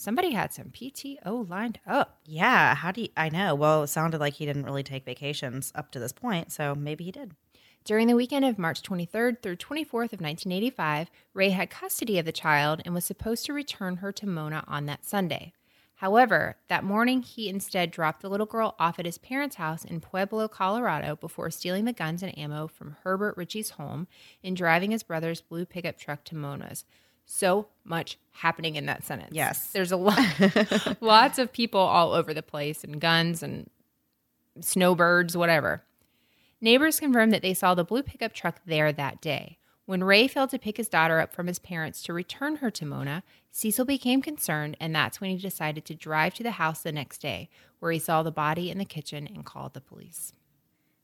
Somebody 0.00 0.30
had 0.30 0.50
some 0.50 0.70
PTO 0.70 1.46
lined 1.50 1.78
up. 1.86 2.20
Yeah. 2.24 2.74
How 2.74 2.90
do 2.90 3.02
you, 3.02 3.08
I 3.18 3.28
know? 3.28 3.54
Well, 3.54 3.82
it 3.82 3.88
sounded 3.88 4.18
like 4.18 4.32
he 4.32 4.46
didn't 4.46 4.64
really 4.64 4.82
take 4.82 5.04
vacations 5.04 5.72
up 5.74 5.92
to 5.92 5.98
this 5.98 6.10
point, 6.10 6.50
so 6.50 6.74
maybe 6.74 7.04
he 7.04 7.12
did. 7.12 7.34
During 7.84 8.06
the 8.06 8.16
weekend 8.16 8.46
of 8.46 8.58
March 8.58 8.82
23rd 8.82 9.42
through 9.42 9.56
24th 9.56 10.14
of 10.14 10.22
1985, 10.22 11.10
Ray 11.34 11.50
had 11.50 11.68
custody 11.68 12.18
of 12.18 12.24
the 12.24 12.32
child 12.32 12.80
and 12.86 12.94
was 12.94 13.04
supposed 13.04 13.44
to 13.44 13.52
return 13.52 13.96
her 13.96 14.10
to 14.10 14.26
Mona 14.26 14.64
on 14.66 14.86
that 14.86 15.04
Sunday. 15.04 15.52
However, 15.96 16.56
that 16.68 16.82
morning 16.82 17.20
he 17.20 17.50
instead 17.50 17.90
dropped 17.90 18.22
the 18.22 18.30
little 18.30 18.46
girl 18.46 18.76
off 18.78 18.98
at 18.98 19.04
his 19.04 19.18
parents' 19.18 19.56
house 19.56 19.84
in 19.84 20.00
Pueblo, 20.00 20.48
Colorado 20.48 21.14
before 21.14 21.50
stealing 21.50 21.84
the 21.84 21.92
guns 21.92 22.22
and 22.22 22.38
ammo 22.38 22.68
from 22.68 22.96
Herbert 23.02 23.36
Ritchie's 23.36 23.70
home 23.70 24.08
and 24.42 24.56
driving 24.56 24.92
his 24.92 25.02
brother's 25.02 25.42
blue 25.42 25.66
pickup 25.66 25.98
truck 25.98 26.24
to 26.24 26.34
Mona's. 26.34 26.86
So 27.30 27.68
much 27.84 28.18
happening 28.32 28.74
in 28.74 28.86
that 28.86 29.04
sentence. 29.04 29.30
Yes. 29.32 29.68
There's 29.70 29.92
a 29.92 29.96
lot 29.96 30.18
lots 31.00 31.38
of 31.38 31.52
people 31.52 31.80
all 31.80 32.12
over 32.12 32.34
the 32.34 32.42
place 32.42 32.82
and 32.82 33.00
guns 33.00 33.40
and 33.40 33.70
snowbirds, 34.60 35.36
whatever. 35.36 35.84
Neighbors 36.60 36.98
confirmed 36.98 37.32
that 37.32 37.42
they 37.42 37.54
saw 37.54 37.74
the 37.74 37.84
blue 37.84 38.02
pickup 38.02 38.32
truck 38.32 38.60
there 38.66 38.92
that 38.92 39.20
day. 39.20 39.58
When 39.86 40.02
Ray 40.02 40.26
failed 40.26 40.50
to 40.50 40.58
pick 40.58 40.76
his 40.76 40.88
daughter 40.88 41.20
up 41.20 41.32
from 41.32 41.46
his 41.46 41.60
parents 41.60 42.02
to 42.02 42.12
return 42.12 42.56
her 42.56 42.70
to 42.72 42.84
Mona, 42.84 43.22
Cecil 43.52 43.84
became 43.84 44.22
concerned, 44.22 44.76
and 44.80 44.94
that's 44.94 45.20
when 45.20 45.30
he 45.30 45.36
decided 45.36 45.84
to 45.84 45.94
drive 45.94 46.34
to 46.34 46.42
the 46.42 46.52
house 46.52 46.82
the 46.82 46.92
next 46.92 47.18
day, 47.18 47.48
where 47.78 47.92
he 47.92 47.98
saw 48.00 48.22
the 48.22 48.30
body 48.30 48.70
in 48.70 48.78
the 48.78 48.84
kitchen 48.84 49.26
and 49.26 49.44
called 49.44 49.74
the 49.74 49.80
police. 49.80 50.32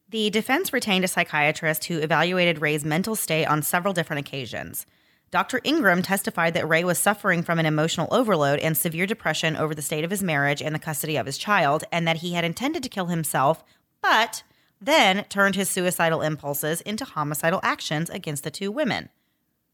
The 0.08 0.30
defense 0.30 0.72
retained 0.72 1.04
a 1.04 1.08
psychiatrist 1.08 1.84
who 1.86 1.98
evaluated 1.98 2.60
Ray's 2.60 2.84
mental 2.84 3.16
state 3.16 3.46
on 3.46 3.62
several 3.62 3.94
different 3.94 4.26
occasions. 4.26 4.86
Dr. 5.30 5.60
Ingram 5.64 6.02
testified 6.02 6.54
that 6.54 6.68
Ray 6.68 6.84
was 6.84 6.98
suffering 6.98 7.42
from 7.42 7.58
an 7.58 7.66
emotional 7.66 8.08
overload 8.10 8.58
and 8.60 8.76
severe 8.76 9.06
depression 9.06 9.56
over 9.56 9.74
the 9.74 9.82
state 9.82 10.04
of 10.04 10.10
his 10.10 10.22
marriage 10.22 10.62
and 10.62 10.74
the 10.74 10.78
custody 10.78 11.16
of 11.16 11.26
his 11.26 11.36
child, 11.36 11.84
and 11.90 12.06
that 12.06 12.18
he 12.18 12.34
had 12.34 12.44
intended 12.44 12.82
to 12.82 12.88
kill 12.88 13.06
himself, 13.06 13.64
but 14.00 14.42
then 14.80 15.24
turned 15.24 15.56
his 15.56 15.68
suicidal 15.68 16.22
impulses 16.22 16.80
into 16.82 17.04
homicidal 17.04 17.60
actions 17.62 18.08
against 18.10 18.44
the 18.44 18.50
two 18.50 18.70
women. 18.70 19.08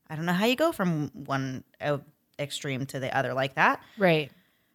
I 0.09 0.17
don't 0.17 0.27
know 0.27 0.33
how 0.33 0.47
you 0.47 0.57
go 0.57 0.73
from 0.73 1.11
one 1.15 1.65
uh, 1.81 1.99
extreme 2.39 2.87
to 2.87 3.01
the 3.01 3.17
other 3.17 3.35
like 3.35 3.55
that. 3.55 3.83
Right. 3.99 4.31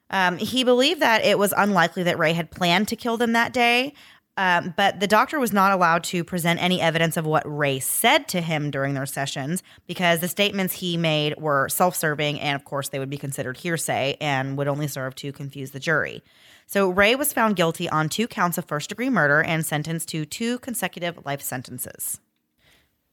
Um, 0.09 0.37
he 0.37 0.63
believed 0.63 1.01
that 1.01 1.25
it 1.25 1.37
was 1.37 1.53
unlikely 1.57 2.03
that 2.03 2.17
Ray 2.17 2.33
had 2.33 2.49
planned 2.49 2.87
to 2.89 2.95
kill 2.95 3.17
them 3.17 3.33
that 3.33 3.51
day, 3.51 3.93
um, 4.37 4.73
but 4.77 4.99
the 4.99 5.07
doctor 5.07 5.39
was 5.39 5.51
not 5.51 5.71
allowed 5.71 6.03
to 6.05 6.23
present 6.23 6.61
any 6.61 6.79
evidence 6.79 7.17
of 7.17 7.25
what 7.25 7.43
Ray 7.45 7.79
said 7.79 8.27
to 8.29 8.39
him 8.39 8.69
during 8.69 8.93
their 8.93 9.07
sessions 9.07 9.63
because 9.87 10.19
the 10.19 10.27
statements 10.27 10.75
he 10.75 10.95
made 10.95 11.35
were 11.37 11.67
self 11.69 11.95
serving 11.95 12.39
and, 12.39 12.55
of 12.55 12.63
course, 12.63 12.89
they 12.89 12.99
would 12.99 13.09
be 13.09 13.17
considered 13.17 13.57
hearsay 13.57 14.15
and 14.21 14.55
would 14.57 14.67
only 14.67 14.87
serve 14.87 15.15
to 15.15 15.31
confuse 15.31 15.71
the 15.71 15.79
jury. 15.79 16.23
So 16.67 16.89
Ray 16.89 17.15
was 17.15 17.33
found 17.33 17.55
guilty 17.55 17.89
on 17.89 18.09
two 18.09 18.27
counts 18.27 18.59
of 18.59 18.65
first 18.65 18.89
degree 18.89 19.09
murder 19.09 19.41
and 19.41 19.65
sentenced 19.65 20.09
to 20.09 20.25
two 20.25 20.59
consecutive 20.59 21.25
life 21.25 21.41
sentences. 21.41 22.19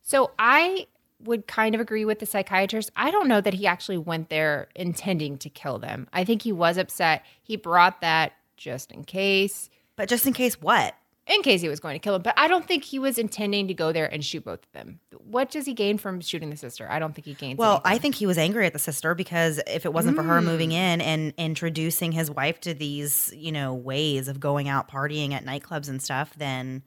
So 0.02 0.32
I 0.38 0.86
would 1.22 1.46
kind 1.46 1.74
of 1.74 1.80
agree 1.80 2.04
with 2.04 2.18
the 2.18 2.26
psychiatrist. 2.26 2.90
I 2.96 3.10
don't 3.10 3.28
know 3.28 3.40
that 3.40 3.54
he 3.54 3.66
actually 3.66 3.96
went 3.96 4.28
there 4.28 4.68
intending 4.74 5.38
to 5.38 5.48
kill 5.48 5.78
them. 5.78 6.06
I 6.12 6.24
think 6.24 6.42
he 6.42 6.52
was 6.52 6.76
upset. 6.76 7.24
He 7.42 7.56
brought 7.56 8.02
that 8.02 8.32
just 8.58 8.92
in 8.92 9.04
case. 9.04 9.70
But 9.96 10.08
just 10.08 10.26
in 10.26 10.34
case, 10.34 10.60
what? 10.60 10.94
In 11.26 11.42
case 11.42 11.60
he 11.62 11.68
was 11.68 11.80
going 11.80 11.94
to 11.94 11.98
kill 11.98 12.14
him. 12.14 12.22
But 12.22 12.34
I 12.36 12.48
don't 12.48 12.66
think 12.66 12.84
he 12.84 12.98
was 12.98 13.18
intending 13.18 13.68
to 13.68 13.74
go 13.74 13.92
there 13.92 14.12
and 14.12 14.24
shoot 14.24 14.44
both 14.44 14.62
of 14.62 14.72
them. 14.72 15.00
What 15.16 15.50
does 15.50 15.64
he 15.64 15.72
gain 15.72 15.96
from 15.96 16.20
shooting 16.20 16.50
the 16.50 16.56
sister? 16.56 16.86
I 16.90 16.98
don't 16.98 17.14
think 17.14 17.26
he 17.26 17.34
gains. 17.34 17.58
Well, 17.58 17.80
I 17.84 17.98
think 17.98 18.14
he 18.14 18.26
was 18.26 18.36
angry 18.36 18.66
at 18.66 18.72
the 18.72 18.78
sister 18.78 19.14
because 19.14 19.60
if 19.66 19.86
it 19.86 19.92
wasn't 19.92 20.16
for 20.16 20.22
her 20.22 20.40
hmm. 20.40 20.46
moving 20.46 20.72
in 20.72 21.00
and 21.00 21.32
introducing 21.38 22.12
his 22.12 22.30
wife 22.30 22.60
to 22.62 22.74
these, 22.74 23.32
you 23.34 23.52
know, 23.52 23.74
ways 23.74 24.28
of 24.28 24.38
going 24.38 24.68
out 24.68 24.88
partying 24.88 25.32
at 25.32 25.44
nightclubs 25.44 25.88
and 25.88 26.02
stuff, 26.02 26.34
then 26.36 26.82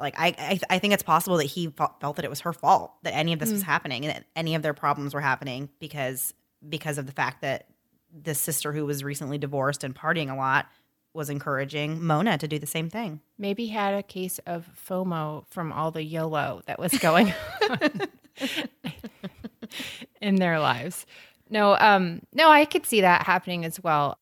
like 0.00 0.14
I 0.18 0.34
I, 0.38 0.60
I 0.70 0.78
think 0.78 0.94
it's 0.94 1.02
possible 1.02 1.36
that 1.38 1.44
he 1.44 1.68
felt 1.68 2.00
felt 2.00 2.16
that 2.16 2.24
it 2.24 2.30
was 2.30 2.40
her 2.40 2.52
fault 2.52 2.92
that 3.02 3.14
any 3.14 3.32
of 3.32 3.38
this 3.38 3.52
was 3.52 3.62
hmm. 3.62 3.66
happening 3.66 4.04
and 4.04 4.14
that 4.14 4.24
any 4.34 4.54
of 4.54 4.62
their 4.62 4.74
problems 4.74 5.12
were 5.14 5.20
happening 5.20 5.68
because 5.80 6.32
because 6.66 6.98
of 6.98 7.06
the 7.06 7.12
fact 7.12 7.42
that 7.42 7.68
the 8.22 8.34
sister 8.34 8.72
who 8.72 8.86
was 8.86 9.04
recently 9.04 9.36
divorced 9.36 9.84
and 9.84 9.94
partying 9.94 10.32
a 10.32 10.36
lot 10.36 10.66
was 11.16 11.30
encouraging 11.30 12.04
Mona 12.04 12.38
to 12.38 12.46
do 12.46 12.58
the 12.58 12.66
same 12.66 12.88
thing. 12.90 13.20
maybe 13.38 13.66
had 13.66 13.94
a 13.94 14.02
case 14.02 14.38
of 14.46 14.68
FOMO 14.88 15.46
from 15.48 15.72
all 15.72 15.90
the 15.90 16.04
YOLO 16.04 16.62
that 16.66 16.78
was 16.78 16.92
going 16.98 17.32
on 17.68 17.90
in 20.20 20.36
their 20.36 20.60
lives. 20.60 21.06
No, 21.48 21.76
um, 21.78 22.22
no, 22.32 22.50
I 22.50 22.64
could 22.64 22.86
see 22.86 23.00
that 23.00 23.22
happening 23.22 23.64
as 23.64 23.82
well. 23.82 24.18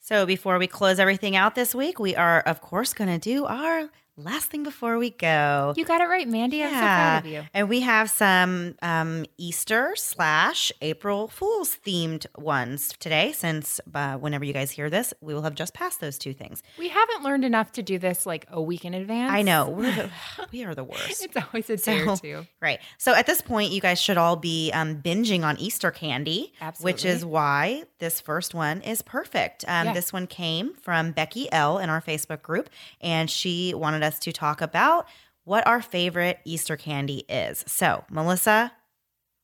So 0.00 0.26
before 0.26 0.58
we 0.58 0.66
close 0.66 0.98
everything 0.98 1.34
out 1.36 1.54
this 1.54 1.74
week, 1.74 1.98
we 1.98 2.14
are 2.16 2.40
of 2.40 2.60
course 2.60 2.92
going 2.92 3.10
to 3.10 3.18
do 3.18 3.46
our 3.46 3.90
last 4.16 4.50
thing 4.50 4.62
before 4.62 4.96
we 4.98 5.10
go. 5.10 5.74
You 5.76 5.84
got 5.84 6.00
it 6.00 6.04
right, 6.04 6.28
Mandy. 6.28 6.62
I'm 6.62 6.70
so 6.70 6.78
proud 6.78 7.18
of 7.18 7.26
you. 7.26 7.42
And 7.52 7.68
we 7.68 7.80
have 7.80 8.08
some 8.10 8.76
um, 8.80 9.24
Easter 9.38 9.94
slash 9.96 10.70
April 10.80 11.26
Fool's 11.28 11.76
themed 11.84 12.26
ones 12.38 12.94
today, 13.00 13.32
since 13.32 13.80
uh, 13.92 14.16
whenever 14.16 14.44
you 14.44 14.52
guys 14.52 14.70
hear 14.70 14.88
this, 14.88 15.12
we 15.20 15.34
will 15.34 15.42
have 15.42 15.54
just 15.56 15.74
passed 15.74 16.00
those 16.00 16.16
two 16.16 16.32
things. 16.32 16.62
We 16.78 16.88
haven't 16.88 17.24
learned 17.24 17.44
enough 17.44 17.72
to 17.72 17.82
do 17.82 17.98
this 17.98 18.24
like 18.24 18.46
a 18.50 18.62
week 18.62 18.84
in 18.84 18.94
advance. 18.94 19.32
I 19.32 19.42
know 19.42 19.68
we're 19.70 19.94
the, 19.94 20.10
we 20.52 20.64
are 20.64 20.74
the 20.74 20.84
worst. 20.84 21.24
It's 21.24 21.36
always 21.36 21.68
a 21.70 21.76
day 21.76 22.02
or 22.06 22.16
two. 22.16 22.46
Right. 22.62 22.78
So 22.98 23.14
at 23.14 23.26
this 23.26 23.40
point, 23.42 23.72
you 23.72 23.80
guys 23.80 24.00
should 24.00 24.16
all 24.16 24.36
be 24.36 24.70
um, 24.72 25.02
binging 25.02 25.42
on 25.42 25.58
Easter 25.58 25.90
candy, 25.90 26.52
which 26.80 27.04
is 27.04 27.24
why 27.24 27.84
this 27.98 28.20
first 28.20 28.54
one 28.54 28.80
is 28.82 29.02
perfect. 29.02 29.64
Um, 29.66 29.86
Yeah. 29.88 29.92
This 29.94 30.12
one 30.12 30.26
came 30.26 30.74
from 30.74 31.10
Becky 31.12 31.50
L 31.52 31.78
in 31.78 31.90
our 31.90 32.00
Facebook 32.00 32.42
group, 32.42 32.70
and 33.00 33.28
she 33.28 33.74
wanted 33.74 34.03
us 34.04 34.20
to 34.20 34.32
talk 34.32 34.60
about 34.60 35.08
what 35.42 35.66
our 35.66 35.82
favorite 35.82 36.38
Easter 36.44 36.76
candy 36.76 37.24
is. 37.28 37.64
So, 37.66 38.04
Melissa, 38.10 38.72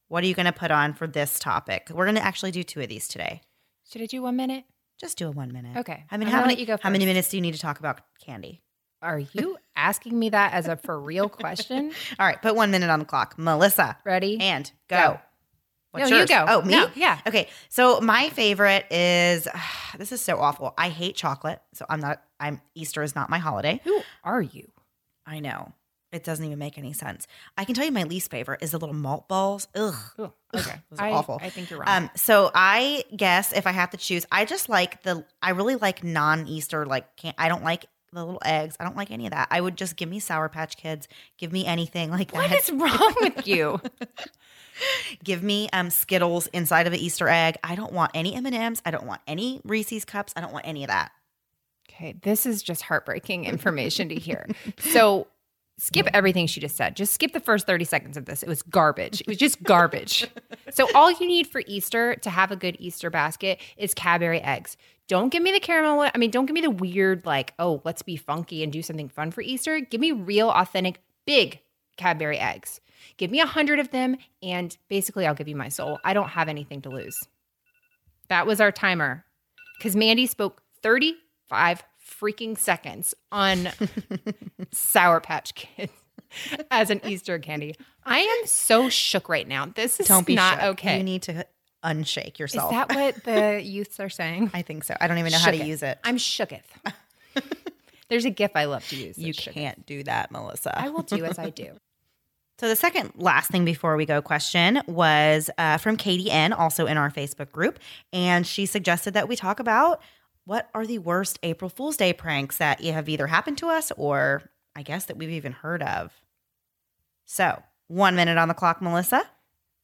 what 0.09 0.25
are 0.25 0.27
you 0.27 0.35
going 0.35 0.47
to 0.47 0.53
put 0.53 0.71
on 0.71 0.95
for 0.95 1.07
this 1.07 1.39
topic? 1.39 1.89
We're 1.93 2.05
going 2.05 2.17
to 2.17 2.25
actually 2.25 2.51
do 2.53 2.63
two 2.63 2.81
of 2.81 2.89
these 2.89 3.09
today. 3.09 3.43
Should 3.91 4.03
I 4.03 4.07
do 4.07 4.23
one 4.23 4.37
minute? 4.37 4.65
Just 5.01 5.19
do 5.19 5.29
a 5.29 5.31
one 5.31 5.53
minute. 5.53 5.79
Okay. 5.79 6.05
I 6.11 6.17
mean, 6.17 6.29
I'm 6.29 6.35
how 6.35 6.41
many, 6.43 6.61
you 6.61 6.67
go 6.67 6.77
how 6.81 6.91
many 6.91 7.07
minutes 7.07 7.31
do 7.31 7.37
you 7.37 7.41
need 7.41 7.55
to 7.55 7.61
talk 7.61 7.81
about 7.81 8.01
candy? 8.25 8.61
Are 9.03 9.19
you 9.19 9.57
asking 9.77 10.19
me 10.19 10.29
that 10.29 10.53
as 10.53 10.69
a 10.69 10.77
for 10.77 11.01
real 11.01 11.29
question? 11.29 11.93
All 12.19 12.27
right, 12.27 12.41
put 12.41 12.55
one 12.55 12.71
minute 12.71 12.91
on 12.91 12.99
the 12.99 13.05
clock. 13.05 13.39
Melissa. 13.39 13.97
Ready? 14.05 14.39
And 14.41 14.71
go. 14.89 14.97
Go. 14.97 15.21
What's 15.93 16.11
No, 16.11 16.21
you 16.21 16.27
go. 16.27 16.45
Oh, 16.47 16.63
me? 16.63 16.73
No, 16.73 16.91
yeah. 16.95 17.21
Okay. 17.27 17.49
So 17.69 18.01
my 18.01 18.29
favorite 18.31 18.87
is 18.91 19.49
this 19.99 20.13
is 20.13 20.21
so 20.21 20.41
awful. 20.41 20.75
I 20.79 20.89
hate 20.89 21.17
chocolate. 21.17 21.61
So 21.75 21.85
I'm 21.89 22.01
not 22.01 22.23
I'm 22.39 22.61
Easter 22.75 23.03
is 23.03 23.15
not 23.15 23.31
my 23.31 23.39
holiday. 23.39 23.81
Who 23.85 24.03
are 24.23 24.43
you? 24.43 24.71
I 25.27 25.41
know. 25.41 25.73
It 26.13 26.25
doesn't 26.25 26.45
even 26.45 26.59
make 26.59 26.77
any 26.77 26.93
sense. 26.93 27.29
I 27.57 27.65
can 27.65 27.77
tell 27.77 27.85
you 27.85 27.93
my 27.93 28.03
least 28.03 28.33
favorite 28.33 28.63
is 28.63 28.73
the 28.73 28.79
little 28.79 28.95
malt 28.95 29.29
balls. 29.29 29.69
Ugh. 29.77 29.95
Ooh, 30.19 30.33
okay. 30.55 30.81
Those 30.91 30.99
are 30.99 31.07
I, 31.07 31.13
awful. 31.13 31.39
I 31.41 31.51
think 31.51 31.71
you're 31.71 31.79
wrong. 31.79 31.89
Um, 31.89 32.11
so 32.17 32.51
I 32.53 33.05
guess 33.17 33.53
if 33.53 33.65
I 33.67 33.71
have 33.71 33.91
to 33.91 33.97
choose, 33.97 34.27
I 34.33 34.45
just 34.45 34.69
like 34.69 35.03
the 35.03 35.25
I 35.41 35.51
really 35.51 35.77
like 35.77 36.03
non-Easter 36.03 36.85
like 36.85 37.17
can't 37.17 37.37
I 37.39 37.49
don't 37.49 37.63
like 37.63 37.87
the 38.13 38.25
little 38.25 38.41
eggs. 38.45 38.77
I 38.81 38.85
don't 38.85 38.97
like 38.97 39.11
any 39.11 39.27
of 39.27 39.33
that. 39.33 39.49
I 39.51 39.61
would 39.61 39.77
just 39.77 39.97
give 39.97 40.09
me 40.09 40.19
Sour 40.21 40.49
Patch 40.49 40.77
Kids. 40.77 41.09
Give 41.39 41.53
me 41.53 41.67
anything 41.67 42.11
like 42.11 42.33
what 42.33 42.51
that. 42.51 42.59
is 42.59 42.71
wrong 42.71 43.15
with 43.21 43.47
you? 43.47 43.81
Give 45.23 45.43
me 45.43 45.69
um, 45.73 45.91
Skittles 45.91 46.47
inside 46.49 46.87
of 46.87 46.93
an 46.93 46.99
Easter 46.99 47.29
egg. 47.29 47.57
I 47.63 47.75
don't 47.75 47.93
want 47.93 48.13
any 48.15 48.35
M 48.35 48.47
and 48.47 48.55
M's. 48.55 48.81
I 48.85 48.91
don't 48.91 49.07
want 49.07 49.21
any 49.27 49.61
Reese's 49.65 50.05
cups. 50.05 50.33
I 50.37 50.41
don't 50.41 50.53
want 50.53 50.67
any 50.67 50.85
of 50.85 50.89
that. 50.89 51.13
Okay, 51.91 52.15
this 52.23 52.47
is 52.47 52.63
just 52.63 52.83
heartbreaking 52.83 53.45
information 53.45 54.09
to 54.09 54.15
hear. 54.15 54.47
So 54.79 55.27
skip 55.79 56.09
everything 56.13 56.47
she 56.47 56.61
just 56.61 56.77
said. 56.77 56.95
Just 56.97 57.15
skip 57.15 57.33
the 57.33 57.41
first 57.41 57.67
30 57.67 57.85
seconds 57.85 58.17
of 58.17 58.27
this. 58.27 58.43
It 58.43 58.49
was 58.49 58.63
garbage. 58.63 59.21
It 59.23 59.27
was 59.27 59.37
just 59.39 59.63
garbage. 59.63 60.29
so 60.71 60.87
all 60.95 61.11
you 61.11 61.27
need 61.27 61.47
for 61.47 61.63
Easter 61.67 62.15
to 62.17 62.31
have 62.31 62.51
a 62.51 62.57
good 62.57 62.77
Easter 62.79 63.09
basket 63.11 63.59
is 63.77 63.93
Cadbury 63.95 64.41
eggs. 64.41 64.77
Don't 65.11 65.31
give 65.31 65.43
me 65.43 65.51
the 65.51 65.59
caramel. 65.59 65.97
one. 65.97 66.11
I 66.15 66.19
mean, 66.19 66.31
don't 66.31 66.47
give 66.47 66.55
me 66.55 66.61
the 66.61 66.71
weird, 66.71 67.27
like, 67.27 67.53
oh, 67.59 67.83
let's 67.85 68.01
be 68.01 68.15
funky 68.15 68.63
and 68.63 68.73
do 68.73 68.81
something 68.81 69.09
fun 69.09 69.33
for 69.33 69.41
Easter. 69.41 69.81
Give 69.81 70.01
me 70.01 70.13
real, 70.13 70.49
authentic, 70.51 71.01
big 71.27 71.59
Cadbury 71.97 72.39
eggs. 72.39 72.81
Give 73.17 73.29
me 73.29 73.41
a 73.41 73.47
hundred 73.47 73.81
of 73.81 73.91
them, 73.91 74.19
and 74.41 74.77
basically, 74.89 75.27
I'll 75.27 75.35
give 75.35 75.49
you 75.49 75.57
my 75.57 75.69
soul. 75.69 75.99
I 76.05 76.15
don't 76.15 76.29
have 76.29 76.49
anything 76.49 76.81
to 76.83 76.91
lose. 76.91 77.19
That 78.29 78.47
was 78.47 78.61
our 78.61 78.71
timer 78.71 79.25
because 79.79 79.97
Mandy 79.97 80.27
spoke 80.27 80.63
35 80.85 81.83
freaking 82.09 82.57
seconds 82.57 83.13
on 83.33 83.69
Sour 84.73 85.21
Patch 85.21 85.57
Kids 85.57 85.93
as 86.71 86.89
an 86.91 87.01
Easter 87.05 87.41
candy. 87.41 87.75
I 88.05 88.21
am 88.21 88.47
so 88.47 88.89
shook 88.89 89.29
right 89.29 89.49
now. 89.49 89.67
This 89.67 89.99
is 89.99 90.07
Don't 90.07 90.25
be 90.25 90.37
not 90.37 90.61
shook. 90.61 90.69
okay. 90.75 90.99
You 90.99 91.05
need 91.05 91.23
to 91.23 91.45
unshake 91.85 92.39
yourself. 92.39 92.73
is 92.73 92.79
that 92.79 92.95
what 92.95 93.25
the 93.25 93.61
youths 93.65 94.01
are 94.01 94.09
saying? 94.09 94.51
I 94.55 94.63
think 94.63 94.85
so. 94.85 94.95
I 95.01 95.07
don't 95.09 95.19
even 95.19 95.33
know 95.33 95.39
how 95.39 95.51
to 95.51 95.57
use 95.65 95.83
it. 95.83 95.99
I'm 96.05 96.17
shooketh. 96.17 96.63
There's 98.09 98.25
a 98.25 98.31
gif 98.31 98.53
I 98.55 98.65
love 98.65 98.87
to 98.89 98.97
use. 98.97 99.17
you 99.17 99.33
shooketh. 99.33 99.53
can't 99.53 99.87
do 99.87 100.03
that, 100.05 100.31
Melissa. 100.31 100.79
I 100.79 100.89
will 100.91 101.03
do 101.03 101.25
as 101.25 101.39
I 101.39 101.51
do. 101.51 101.73
So 102.59 102.69
the 102.69 102.77
second 102.77 103.13
last 103.17 103.51
thing 103.51 103.65
before 103.65 103.97
we 103.97 104.05
go 104.05 104.21
question 104.21 104.83
was 104.87 105.49
uh, 105.57 105.79
from 105.79 105.97
Katie 105.97 106.31
N, 106.31 106.53
also 106.53 106.85
in 106.85 106.99
our 106.99 107.11
Facebook 107.11 107.51
group, 107.53 107.79
and 108.13 108.47
she 108.47 108.67
suggested 108.67 109.15
that 109.15 109.29
we 109.31 109.35
talk 109.35 109.61
about 109.61 110.03
what 110.45 110.69
are 110.75 110.87
the 110.87 110.99
worst 110.99 111.39
April 111.43 111.71
Fool's 111.71 111.97
Day 111.97 112.13
pranks 112.13 112.59
that 112.59 112.85
have 112.85 113.09
either 113.09 113.29
happened 113.29 113.57
to 113.59 113.69
us 113.69 113.91
or 113.97 114.43
I 114.77 114.83
guess 114.83 115.07
that 115.07 115.17
we've 115.17 115.31
even 115.31 115.53
heard 115.53 115.83
of. 115.83 116.13
So 117.25 117.63
one 117.89 118.15
minute 118.15 118.37
on 118.37 118.49
the 118.49 118.55
clock, 118.55 118.83
Melissa. 118.83 119.23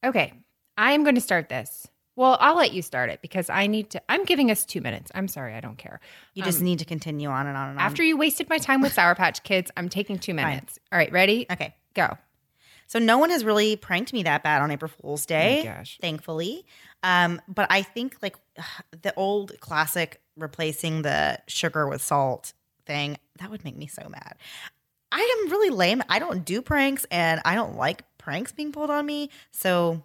Okay, 0.05 0.33
I 0.77 0.91
am 0.91 1.03
going 1.03 1.15
to 1.15 1.21
start 1.21 1.49
this. 1.49 1.87
Well, 2.15 2.37
I'll 2.39 2.55
let 2.55 2.73
you 2.73 2.81
start 2.81 3.11
it 3.11 3.21
because 3.21 3.47
I 3.49 3.67
need 3.67 3.91
to. 3.91 4.01
I'm 4.09 4.25
giving 4.25 4.49
us 4.49 4.65
two 4.65 4.81
minutes. 4.81 5.11
I'm 5.13 5.27
sorry, 5.27 5.53
I 5.53 5.59
don't 5.59 5.77
care. 5.77 5.99
You 6.33 6.43
just 6.43 6.61
need 6.61 6.79
to 6.79 6.85
continue 6.85 7.29
on 7.29 7.45
and 7.45 7.55
on 7.55 7.69
and 7.69 7.79
on. 7.79 7.85
After 7.85 8.03
you 8.03 8.17
wasted 8.17 8.49
my 8.49 8.57
time 8.57 8.81
with 8.81 8.91
Sour 8.91 9.13
Patch 9.13 9.43
Kids, 9.43 9.69
I'm 9.77 9.87
taking 9.87 10.17
two 10.17 10.33
minutes. 10.33 10.79
All 10.91 10.97
right, 10.97 11.11
ready? 11.11 11.45
okay. 11.51 11.75
Go. 11.93 12.17
So 12.87 12.99
no 12.99 13.17
one 13.17 13.29
has 13.29 13.43
really 13.43 13.75
pranked 13.75 14.13
me 14.13 14.23
that 14.23 14.43
bad 14.43 14.61
on 14.61 14.71
April 14.71 14.89
Fool's 14.89 15.25
Day, 15.25 15.63
gosh. 15.63 15.97
thankfully. 16.01 16.65
Um, 17.03 17.41
but 17.47 17.67
I 17.69 17.83
think 17.83 18.17
like 18.21 18.35
the 19.03 19.13
old 19.15 19.59
classic 19.59 20.21
replacing 20.35 21.03
the 21.03 21.39
sugar 21.47 21.87
with 21.87 22.01
salt 22.01 22.53
thing 22.85 23.17
that 23.39 23.51
would 23.51 23.63
make 23.63 23.77
me 23.77 23.85
so 23.85 24.07
mad. 24.09 24.35
I 25.11 25.43
am 25.45 25.51
really 25.51 25.69
lame. 25.69 26.01
I 26.09 26.19
don't 26.19 26.43
do 26.43 26.61
pranks, 26.61 27.05
and 27.11 27.41
I 27.45 27.55
don't 27.55 27.77
like 27.77 28.03
pranks 28.17 28.51
being 28.51 28.71
pulled 28.71 28.89
on 28.89 29.05
me. 29.05 29.29
So 29.51 30.03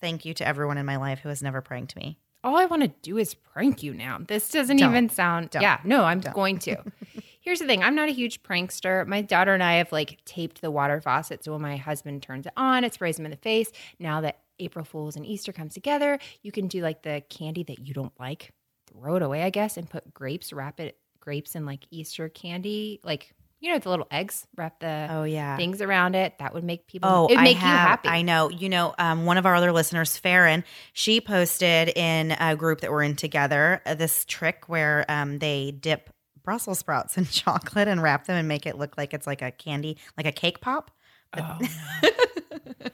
thank 0.00 0.24
you 0.24 0.34
to 0.34 0.46
everyone 0.46 0.78
in 0.78 0.86
my 0.86 0.96
life 0.96 1.20
who 1.20 1.28
has 1.28 1.42
never 1.42 1.60
pranked 1.60 1.96
me. 1.96 2.18
All 2.42 2.56
I 2.56 2.64
want 2.64 2.82
to 2.82 2.88
do 3.02 3.18
is 3.18 3.34
prank 3.34 3.82
you 3.82 3.92
now. 3.92 4.18
This 4.26 4.48
doesn't 4.48 4.78
Don't. 4.78 4.90
even 4.90 5.08
sound. 5.10 5.50
Yeah, 5.52 5.78
no, 5.84 6.04
I'm 6.04 6.20
Don't. 6.20 6.34
going 6.34 6.58
to. 6.60 6.76
Here's 7.42 7.58
the 7.58 7.66
thing 7.66 7.82
I'm 7.82 7.94
not 7.94 8.08
a 8.08 8.12
huge 8.12 8.42
prankster. 8.42 9.06
My 9.06 9.20
daughter 9.20 9.52
and 9.52 9.62
I 9.62 9.74
have 9.74 9.92
like 9.92 10.20
taped 10.24 10.60
the 10.62 10.70
water 10.70 11.00
faucet. 11.00 11.44
So 11.44 11.52
when 11.52 11.60
my 11.60 11.76
husband 11.76 12.22
turns 12.22 12.46
it 12.46 12.52
on, 12.56 12.84
it 12.84 12.94
sprays 12.94 13.18
him 13.18 13.26
in 13.26 13.30
the 13.30 13.36
face. 13.36 13.70
Now 13.98 14.22
that 14.22 14.40
April 14.58 14.84
Fool's 14.84 15.16
and 15.16 15.26
Easter 15.26 15.52
comes 15.52 15.74
together, 15.74 16.18
you 16.42 16.52
can 16.52 16.66
do 16.68 16.82
like 16.82 17.02
the 17.02 17.22
candy 17.28 17.62
that 17.64 17.80
you 17.80 17.92
don't 17.92 18.12
like, 18.18 18.52
throw 18.90 19.16
it 19.16 19.22
away, 19.22 19.42
I 19.42 19.50
guess, 19.50 19.76
and 19.76 19.88
put 19.88 20.12
grapes, 20.14 20.52
wrap 20.52 20.80
it, 20.80 20.98
grapes 21.18 21.54
in 21.54 21.66
like 21.66 21.84
Easter 21.90 22.28
candy, 22.28 23.00
like, 23.04 23.34
you 23.60 23.72
know, 23.72 23.78
the 23.78 23.90
little 23.90 24.06
eggs, 24.10 24.46
wrap 24.56 24.80
the 24.80 25.06
Oh 25.10 25.24
yeah. 25.24 25.56
things 25.56 25.80
around 25.82 26.14
it. 26.14 26.34
That 26.38 26.54
would 26.54 26.64
make 26.64 26.86
people, 26.86 27.08
Oh, 27.10 27.26
it 27.26 27.36
would 27.36 27.42
make 27.42 27.58
I 27.58 27.60
you 27.60 27.76
happy. 27.76 28.08
I 28.08 28.22
know. 28.22 28.48
You 28.50 28.68
know, 28.70 28.94
um, 28.98 29.26
one 29.26 29.36
of 29.36 29.44
our 29.46 29.54
other 29.54 29.70
listeners, 29.72 30.16
Farron, 30.16 30.64
she 30.94 31.20
posted 31.20 31.90
in 31.96 32.32
a 32.32 32.56
group 32.56 32.80
that 32.80 32.90
we're 32.90 33.02
in 33.02 33.16
together 33.16 33.82
uh, 33.86 33.94
this 33.94 34.24
trick 34.24 34.64
where 34.68 35.04
um, 35.08 35.38
they 35.40 35.72
dip 35.72 36.10
Brussels 36.42 36.78
sprouts 36.78 37.18
in 37.18 37.26
chocolate 37.30 37.86
and 37.86 38.02
wrap 38.02 38.26
them 38.26 38.36
and 38.36 38.48
make 38.48 38.64
it 38.66 38.78
look 38.78 38.96
like 38.96 39.12
it's 39.12 39.26
like 39.26 39.42
a 39.42 39.50
candy, 39.50 39.98
like 40.16 40.26
a 40.26 40.32
cake 40.32 40.60
pop. 40.60 40.90
Oh, 41.36 41.58
no. 41.60 42.08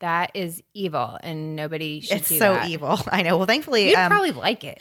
that 0.00 0.32
is 0.34 0.62
evil 0.74 1.16
and 1.22 1.54
nobody 1.56 2.00
should 2.00 2.18
It's 2.18 2.28
do 2.28 2.38
so 2.38 2.54
that. 2.54 2.68
evil. 2.68 2.98
I 3.10 3.22
know. 3.22 3.36
Well, 3.38 3.46
thankfully, 3.46 3.88
You'd 3.90 3.98
um, 3.98 4.10
probably 4.10 4.32
like 4.32 4.64
it. 4.64 4.78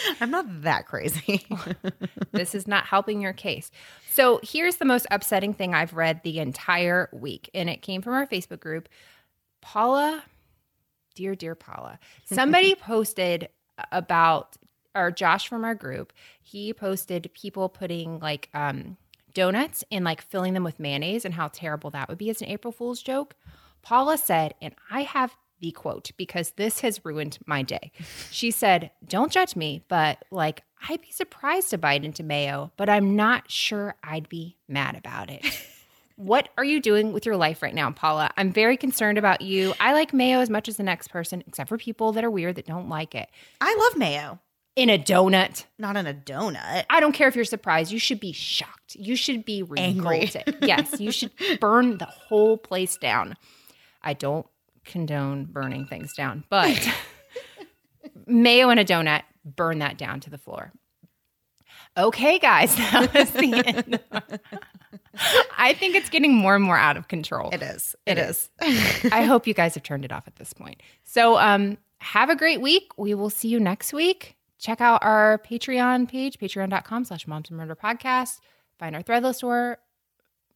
I'm 0.20 0.30
not 0.30 0.62
that 0.62 0.86
crazy. 0.86 1.46
this 2.32 2.54
is 2.54 2.66
not 2.66 2.84
helping 2.86 3.20
your 3.20 3.32
case. 3.32 3.70
So 4.10 4.40
here's 4.42 4.76
the 4.76 4.84
most 4.84 5.06
upsetting 5.10 5.54
thing 5.54 5.74
I've 5.74 5.94
read 5.94 6.22
the 6.22 6.38
entire 6.38 7.08
week, 7.12 7.50
and 7.54 7.68
it 7.68 7.82
came 7.82 8.02
from 8.02 8.14
our 8.14 8.26
Facebook 8.26 8.60
group. 8.60 8.88
Paula, 9.60 10.24
dear, 11.14 11.34
dear 11.34 11.54
Paula, 11.54 11.98
somebody 12.24 12.74
posted 12.74 13.48
about, 13.92 14.56
or 14.94 15.10
Josh 15.10 15.48
from 15.48 15.64
our 15.64 15.74
group, 15.74 16.12
he 16.42 16.72
posted 16.72 17.30
people 17.34 17.68
putting 17.68 18.18
like 18.20 18.48
um, 18.54 18.96
donuts 19.34 19.84
and 19.90 20.04
like 20.04 20.22
filling 20.22 20.54
them 20.54 20.64
with 20.64 20.80
mayonnaise 20.80 21.24
and 21.24 21.34
how 21.34 21.48
terrible 21.48 21.90
that 21.90 22.08
would 22.08 22.18
be 22.18 22.30
as 22.30 22.40
an 22.40 22.48
April 22.48 22.72
Fool's 22.72 23.02
joke. 23.02 23.34
Paula 23.82 24.18
said, 24.18 24.54
and 24.60 24.74
I 24.90 25.02
have 25.02 25.36
the 25.66 25.72
quote 25.72 26.10
because 26.16 26.52
this 26.52 26.80
has 26.80 27.04
ruined 27.04 27.38
my 27.46 27.62
day. 27.62 27.90
She 28.30 28.50
said, 28.50 28.90
Don't 29.06 29.32
judge 29.32 29.56
me, 29.56 29.82
but 29.88 30.24
like, 30.30 30.62
I'd 30.88 31.00
be 31.02 31.10
surprised 31.10 31.70
to 31.70 31.78
bite 31.78 32.04
into 32.04 32.22
mayo, 32.22 32.70
but 32.76 32.88
I'm 32.88 33.16
not 33.16 33.50
sure 33.50 33.96
I'd 34.04 34.28
be 34.28 34.56
mad 34.68 34.94
about 34.96 35.30
it. 35.30 35.44
what 36.16 36.48
are 36.56 36.64
you 36.64 36.80
doing 36.80 37.12
with 37.12 37.26
your 37.26 37.36
life 37.36 37.62
right 37.62 37.74
now, 37.74 37.90
Paula? 37.90 38.30
I'm 38.36 38.52
very 38.52 38.76
concerned 38.76 39.18
about 39.18 39.40
you. 39.40 39.74
I 39.80 39.92
like 39.92 40.12
mayo 40.12 40.40
as 40.40 40.50
much 40.50 40.68
as 40.68 40.76
the 40.76 40.82
next 40.82 41.08
person, 41.08 41.42
except 41.46 41.68
for 41.68 41.78
people 41.78 42.12
that 42.12 42.24
are 42.24 42.30
weird 42.30 42.56
that 42.56 42.66
don't 42.66 42.88
like 42.88 43.14
it. 43.14 43.28
I 43.60 43.74
love 43.74 43.98
mayo, 43.98 44.38
In 44.76 44.88
a 44.90 44.98
donut. 44.98 45.64
not 45.78 45.96
in 45.96 46.06
a 46.06 46.14
donut. 46.14 46.84
I 46.88 47.00
don't 47.00 47.12
care 47.12 47.26
if 47.28 47.34
you're 47.36 47.44
surprised. 47.44 47.90
You 47.90 47.98
should 47.98 48.20
be 48.20 48.32
shocked. 48.32 48.94
You 48.94 49.16
should 49.16 49.44
be 49.44 49.64
Angry. 49.76 50.20
revolted. 50.20 50.58
yes, 50.62 51.00
you 51.00 51.10
should 51.10 51.32
burn 51.60 51.98
the 51.98 52.04
whole 52.06 52.56
place 52.58 52.96
down. 52.96 53.34
I 54.02 54.12
don't 54.12 54.46
condone 54.86 55.44
burning 55.44 55.86
things 55.86 56.12
down, 56.14 56.44
but 56.48 56.88
mayo 58.26 58.68
and 58.70 58.80
a 58.80 58.84
donut, 58.84 59.22
burn 59.44 59.78
that 59.80 59.98
down 59.98 60.20
to 60.20 60.30
the 60.30 60.38
floor. 60.38 60.72
Okay, 61.96 62.38
guys, 62.38 62.74
that 62.76 63.12
was 63.14 63.30
the 63.32 63.62
end. 63.66 64.00
I 65.56 65.72
think 65.74 65.94
it's 65.96 66.10
getting 66.10 66.34
more 66.34 66.54
and 66.54 66.62
more 66.64 66.76
out 66.76 66.96
of 66.96 67.08
control. 67.08 67.50
It 67.52 67.62
is. 67.62 67.96
It 68.04 68.18
It 68.18 68.28
is. 68.28 68.50
is. 68.62 69.12
I 69.12 69.22
hope 69.22 69.46
you 69.46 69.54
guys 69.54 69.74
have 69.74 69.82
turned 69.82 70.04
it 70.04 70.12
off 70.12 70.24
at 70.26 70.36
this 70.36 70.52
point. 70.52 70.82
So, 71.04 71.38
um, 71.38 71.78
have 71.98 72.28
a 72.28 72.36
great 72.36 72.60
week. 72.60 72.90
We 72.98 73.14
will 73.14 73.30
see 73.30 73.48
you 73.48 73.58
next 73.58 73.92
week. 73.94 74.36
Check 74.58 74.80
out 74.82 75.02
our 75.02 75.38
Patreon 75.38 76.08
page, 76.08 76.38
patreon.com 76.38 77.04
slash 77.04 77.26
moms 77.26 77.48
and 77.48 77.56
murder 77.58 77.74
podcast. 77.74 78.40
Find 78.78 78.94
our 78.94 79.02
Threadless 79.02 79.36
store, 79.36 79.78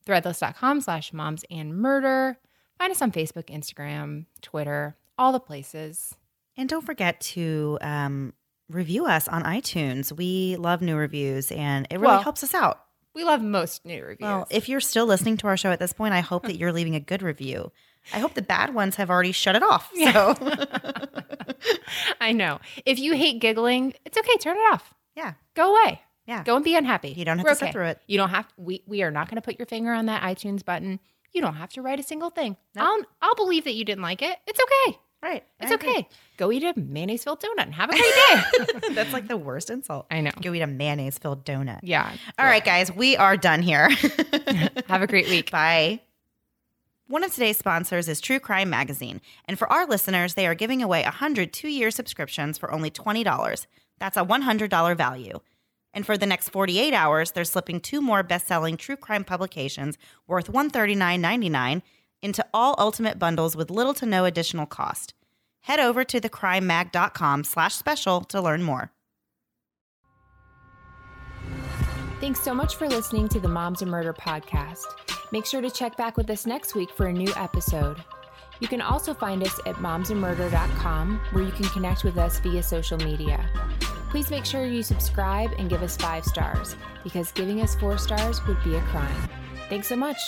threadless.com 0.07 0.83
slash 0.83 1.12
moms 1.14 1.45
and 1.51 1.74
murder. 1.76 2.39
Find 2.81 2.91
us 2.93 3.03
on 3.03 3.12
Facebook, 3.12 3.45
Instagram, 3.55 4.24
Twitter, 4.41 4.97
all 5.18 5.33
the 5.33 5.39
places. 5.39 6.14
And 6.57 6.66
don't 6.66 6.81
forget 6.81 7.20
to 7.20 7.76
um, 7.83 8.33
review 8.70 9.05
us 9.05 9.28
on 9.28 9.43
iTunes. 9.43 10.11
We 10.16 10.57
love 10.57 10.81
new 10.81 10.97
reviews 10.97 11.53
and 11.53 11.87
it 11.91 11.97
really 12.01 12.07
Well, 12.14 12.22
helps 12.22 12.43
us 12.43 12.55
out. 12.55 12.81
We 13.14 13.22
love 13.22 13.43
most 13.43 13.85
new 13.85 14.03
reviews. 14.03 14.26
Well, 14.26 14.47
if 14.49 14.70
you're 14.70 14.81
still 14.81 15.05
listening 15.05 15.37
to 15.37 15.47
our 15.49 15.59
show 15.59 15.70
at 15.70 15.78
this 15.78 15.93
point, 15.93 16.14
I 16.14 16.20
hope 16.20 16.45
that 16.45 16.57
you're 16.57 16.72
leaving 16.72 16.95
a 16.95 17.01
good 17.01 17.20
review. 17.20 17.70
I 18.14 18.18
hope 18.18 18.33
the 18.33 18.41
bad 18.41 18.72
ones 18.72 18.97
have 18.97 19.11
already 19.11 19.33
shut 19.33 19.57
it 19.57 19.62
off. 19.62 19.91
So, 19.95 20.35
I 22.20 22.33
know. 22.33 22.61
If 22.87 22.99
you 22.99 23.12
hate 23.14 23.41
giggling, 23.43 23.93
it's 24.07 24.16
okay. 24.16 24.39
Turn 24.39 24.57
it 24.57 24.72
off. 24.72 24.95
yeah. 25.14 25.35
Go 25.55 25.76
away. 25.76 26.01
Yeah. 26.26 26.45
Go 26.45 26.57
and 26.57 26.64
be 26.64 26.76
unhappy. 26.76 27.11
You 27.11 27.26
don't 27.26 27.37
have 27.37 27.45
We're 27.45 27.51
to 27.51 27.57
sit 27.57 27.72
through 27.72 27.89
it. 27.89 28.01
You 28.07 28.16
don't 28.16 28.31
have 28.31 28.47
we 28.57 28.85
we 28.87 29.03
are 29.03 29.11
not 29.11 29.28
going 29.28 29.37
to 29.37 29.43
put 29.43 29.59
your 29.59 29.66
finger 29.66 29.93
on 29.93 30.07
that 30.07 30.22
iTunes 30.22 30.64
button. 30.64 30.99
You 31.33 31.41
don't 31.41 31.55
have 31.55 31.70
to 31.70 31.83
write 31.83 32.01
a 32.01 32.03
single 32.03 32.31
thing. 32.31 32.57
I'll 32.76 33.03
I'll 33.22 33.35
believe 33.35 33.64
that 33.64 33.74
you 33.74 33.85
didn't 33.85 34.03
like 34.03 34.22
it. 34.22 34.37
It's 34.47 34.61
okay. 34.61 34.99
Right. 35.22 35.45
It's 35.61 35.70
I 35.70 35.74
agree. 35.74 35.91
okay. 35.91 36.09
Go 36.39 36.51
eat 36.51 36.64
a 36.64 36.72
mayonnaise 36.78 37.24
filled 37.24 37.41
donut 37.43 37.64
and 37.64 37.74
have 37.74 37.91
a 37.91 37.93
great 37.93 38.14
day. 38.14 38.81
That's 38.95 39.12
like 39.12 39.28
the 39.28 39.37
worst 39.37 39.68
insult. 39.68 40.07
I 40.11 40.22
know. 40.22 40.31
Go 40.41 40.55
eat 40.55 40.62
a 40.62 40.66
mayonnaise 40.66 41.18
filled 41.18 41.45
donut. 41.45 41.81
Yeah. 41.83 42.11
All 42.39 42.47
right, 42.47 42.64
guys, 42.64 42.91
we 42.91 43.16
are 43.18 43.37
done 43.37 43.61
here. 43.61 43.91
Have 44.89 45.03
a 45.03 45.07
great 45.07 45.28
week. 45.28 45.51
Bye. 45.51 46.01
One 47.07 47.22
of 47.22 47.35
today's 47.35 47.59
sponsors 47.59 48.09
is 48.09 48.20
True 48.20 48.41
Crime 48.41 48.70
Magazine. 48.70 49.20
And 49.45 49.59
for 49.59 49.70
our 49.70 49.85
listeners, 49.87 50.35
they 50.35 50.47
are 50.47 50.55
giving 50.55 50.83
away 50.83 51.03
100 51.03 51.53
two 51.53 51.68
year 51.68 51.91
subscriptions 51.91 52.57
for 52.57 52.72
only 52.72 52.91
$20. 52.91 53.66
That's 53.99 54.16
a 54.16 54.24
$100 54.24 54.97
value. 54.97 55.41
And 55.93 56.07
for 56.07 56.16
the 56.16 56.26
next 56.26 56.51
48 56.51 56.93
hours, 56.95 57.32
they're 57.32 57.45
slipping 57.45 57.80
two 57.80 58.01
more 58.01 58.22
best 58.22 58.47
selling 58.47 58.76
true 58.76 58.97
crime 58.97 59.24
publications 59.24 59.99
worth 60.26 60.53
$139.99 60.53 61.82
into 62.22 62.47
all 62.53 62.74
ultimate 62.78 63.18
bundles 63.18 63.57
with 63.57 63.70
little 63.70 63.95
to 63.95 64.07
no 64.07 64.24
additional 64.24 64.66
cost. 64.66 65.14
Head 65.62 65.80
over 65.80 66.05
to 66.05 66.20
thecrimemag.com 66.20 67.45
slash 67.45 67.74
special 67.74 68.22
to 68.22 68.41
learn 68.41 68.62
more. 68.62 68.93
Thanks 72.20 72.43
so 72.43 72.55
much 72.55 72.76
for 72.76 72.86
listening 72.86 73.28
to 73.28 73.41
the 73.41 73.49
Moms 73.49 73.80
and 73.80 73.91
Murder 73.91 74.12
podcast. 74.12 74.84
Make 75.32 75.47
sure 75.47 75.62
to 75.62 75.70
check 75.70 75.97
back 75.97 76.16
with 76.18 76.28
us 76.28 76.47
next 76.47 76.74
week 76.74 76.91
for 76.91 77.07
a 77.07 77.12
new 77.12 77.32
episode. 77.34 77.97
You 78.61 78.68
can 78.68 78.82
also 78.82 79.14
find 79.14 79.43
us 79.43 79.59
at 79.64 79.76
momsandmurder.com 79.76 81.20
where 81.32 81.45
you 81.45 81.53
can 81.53 81.64
connect 81.66 82.05
with 82.05 82.18
us 82.18 82.38
via 82.41 82.62
social 82.62 82.99
media. 82.99 83.49
Please 84.11 84.28
make 84.28 84.44
sure 84.44 84.64
you 84.64 84.82
subscribe 84.82 85.52
and 85.58 85.70
give 85.70 85.82
us 85.82 85.96
five 85.96 86.24
stars 86.24 86.74
because 87.04 87.30
giving 87.30 87.61
us 87.61 87.76
four 87.76 87.96
stars 87.96 88.44
would 88.46 88.62
be 88.64 88.74
a 88.74 88.80
crime. 88.82 89.28
Thanks 89.68 89.86
so 89.86 89.96
much. 89.96 90.18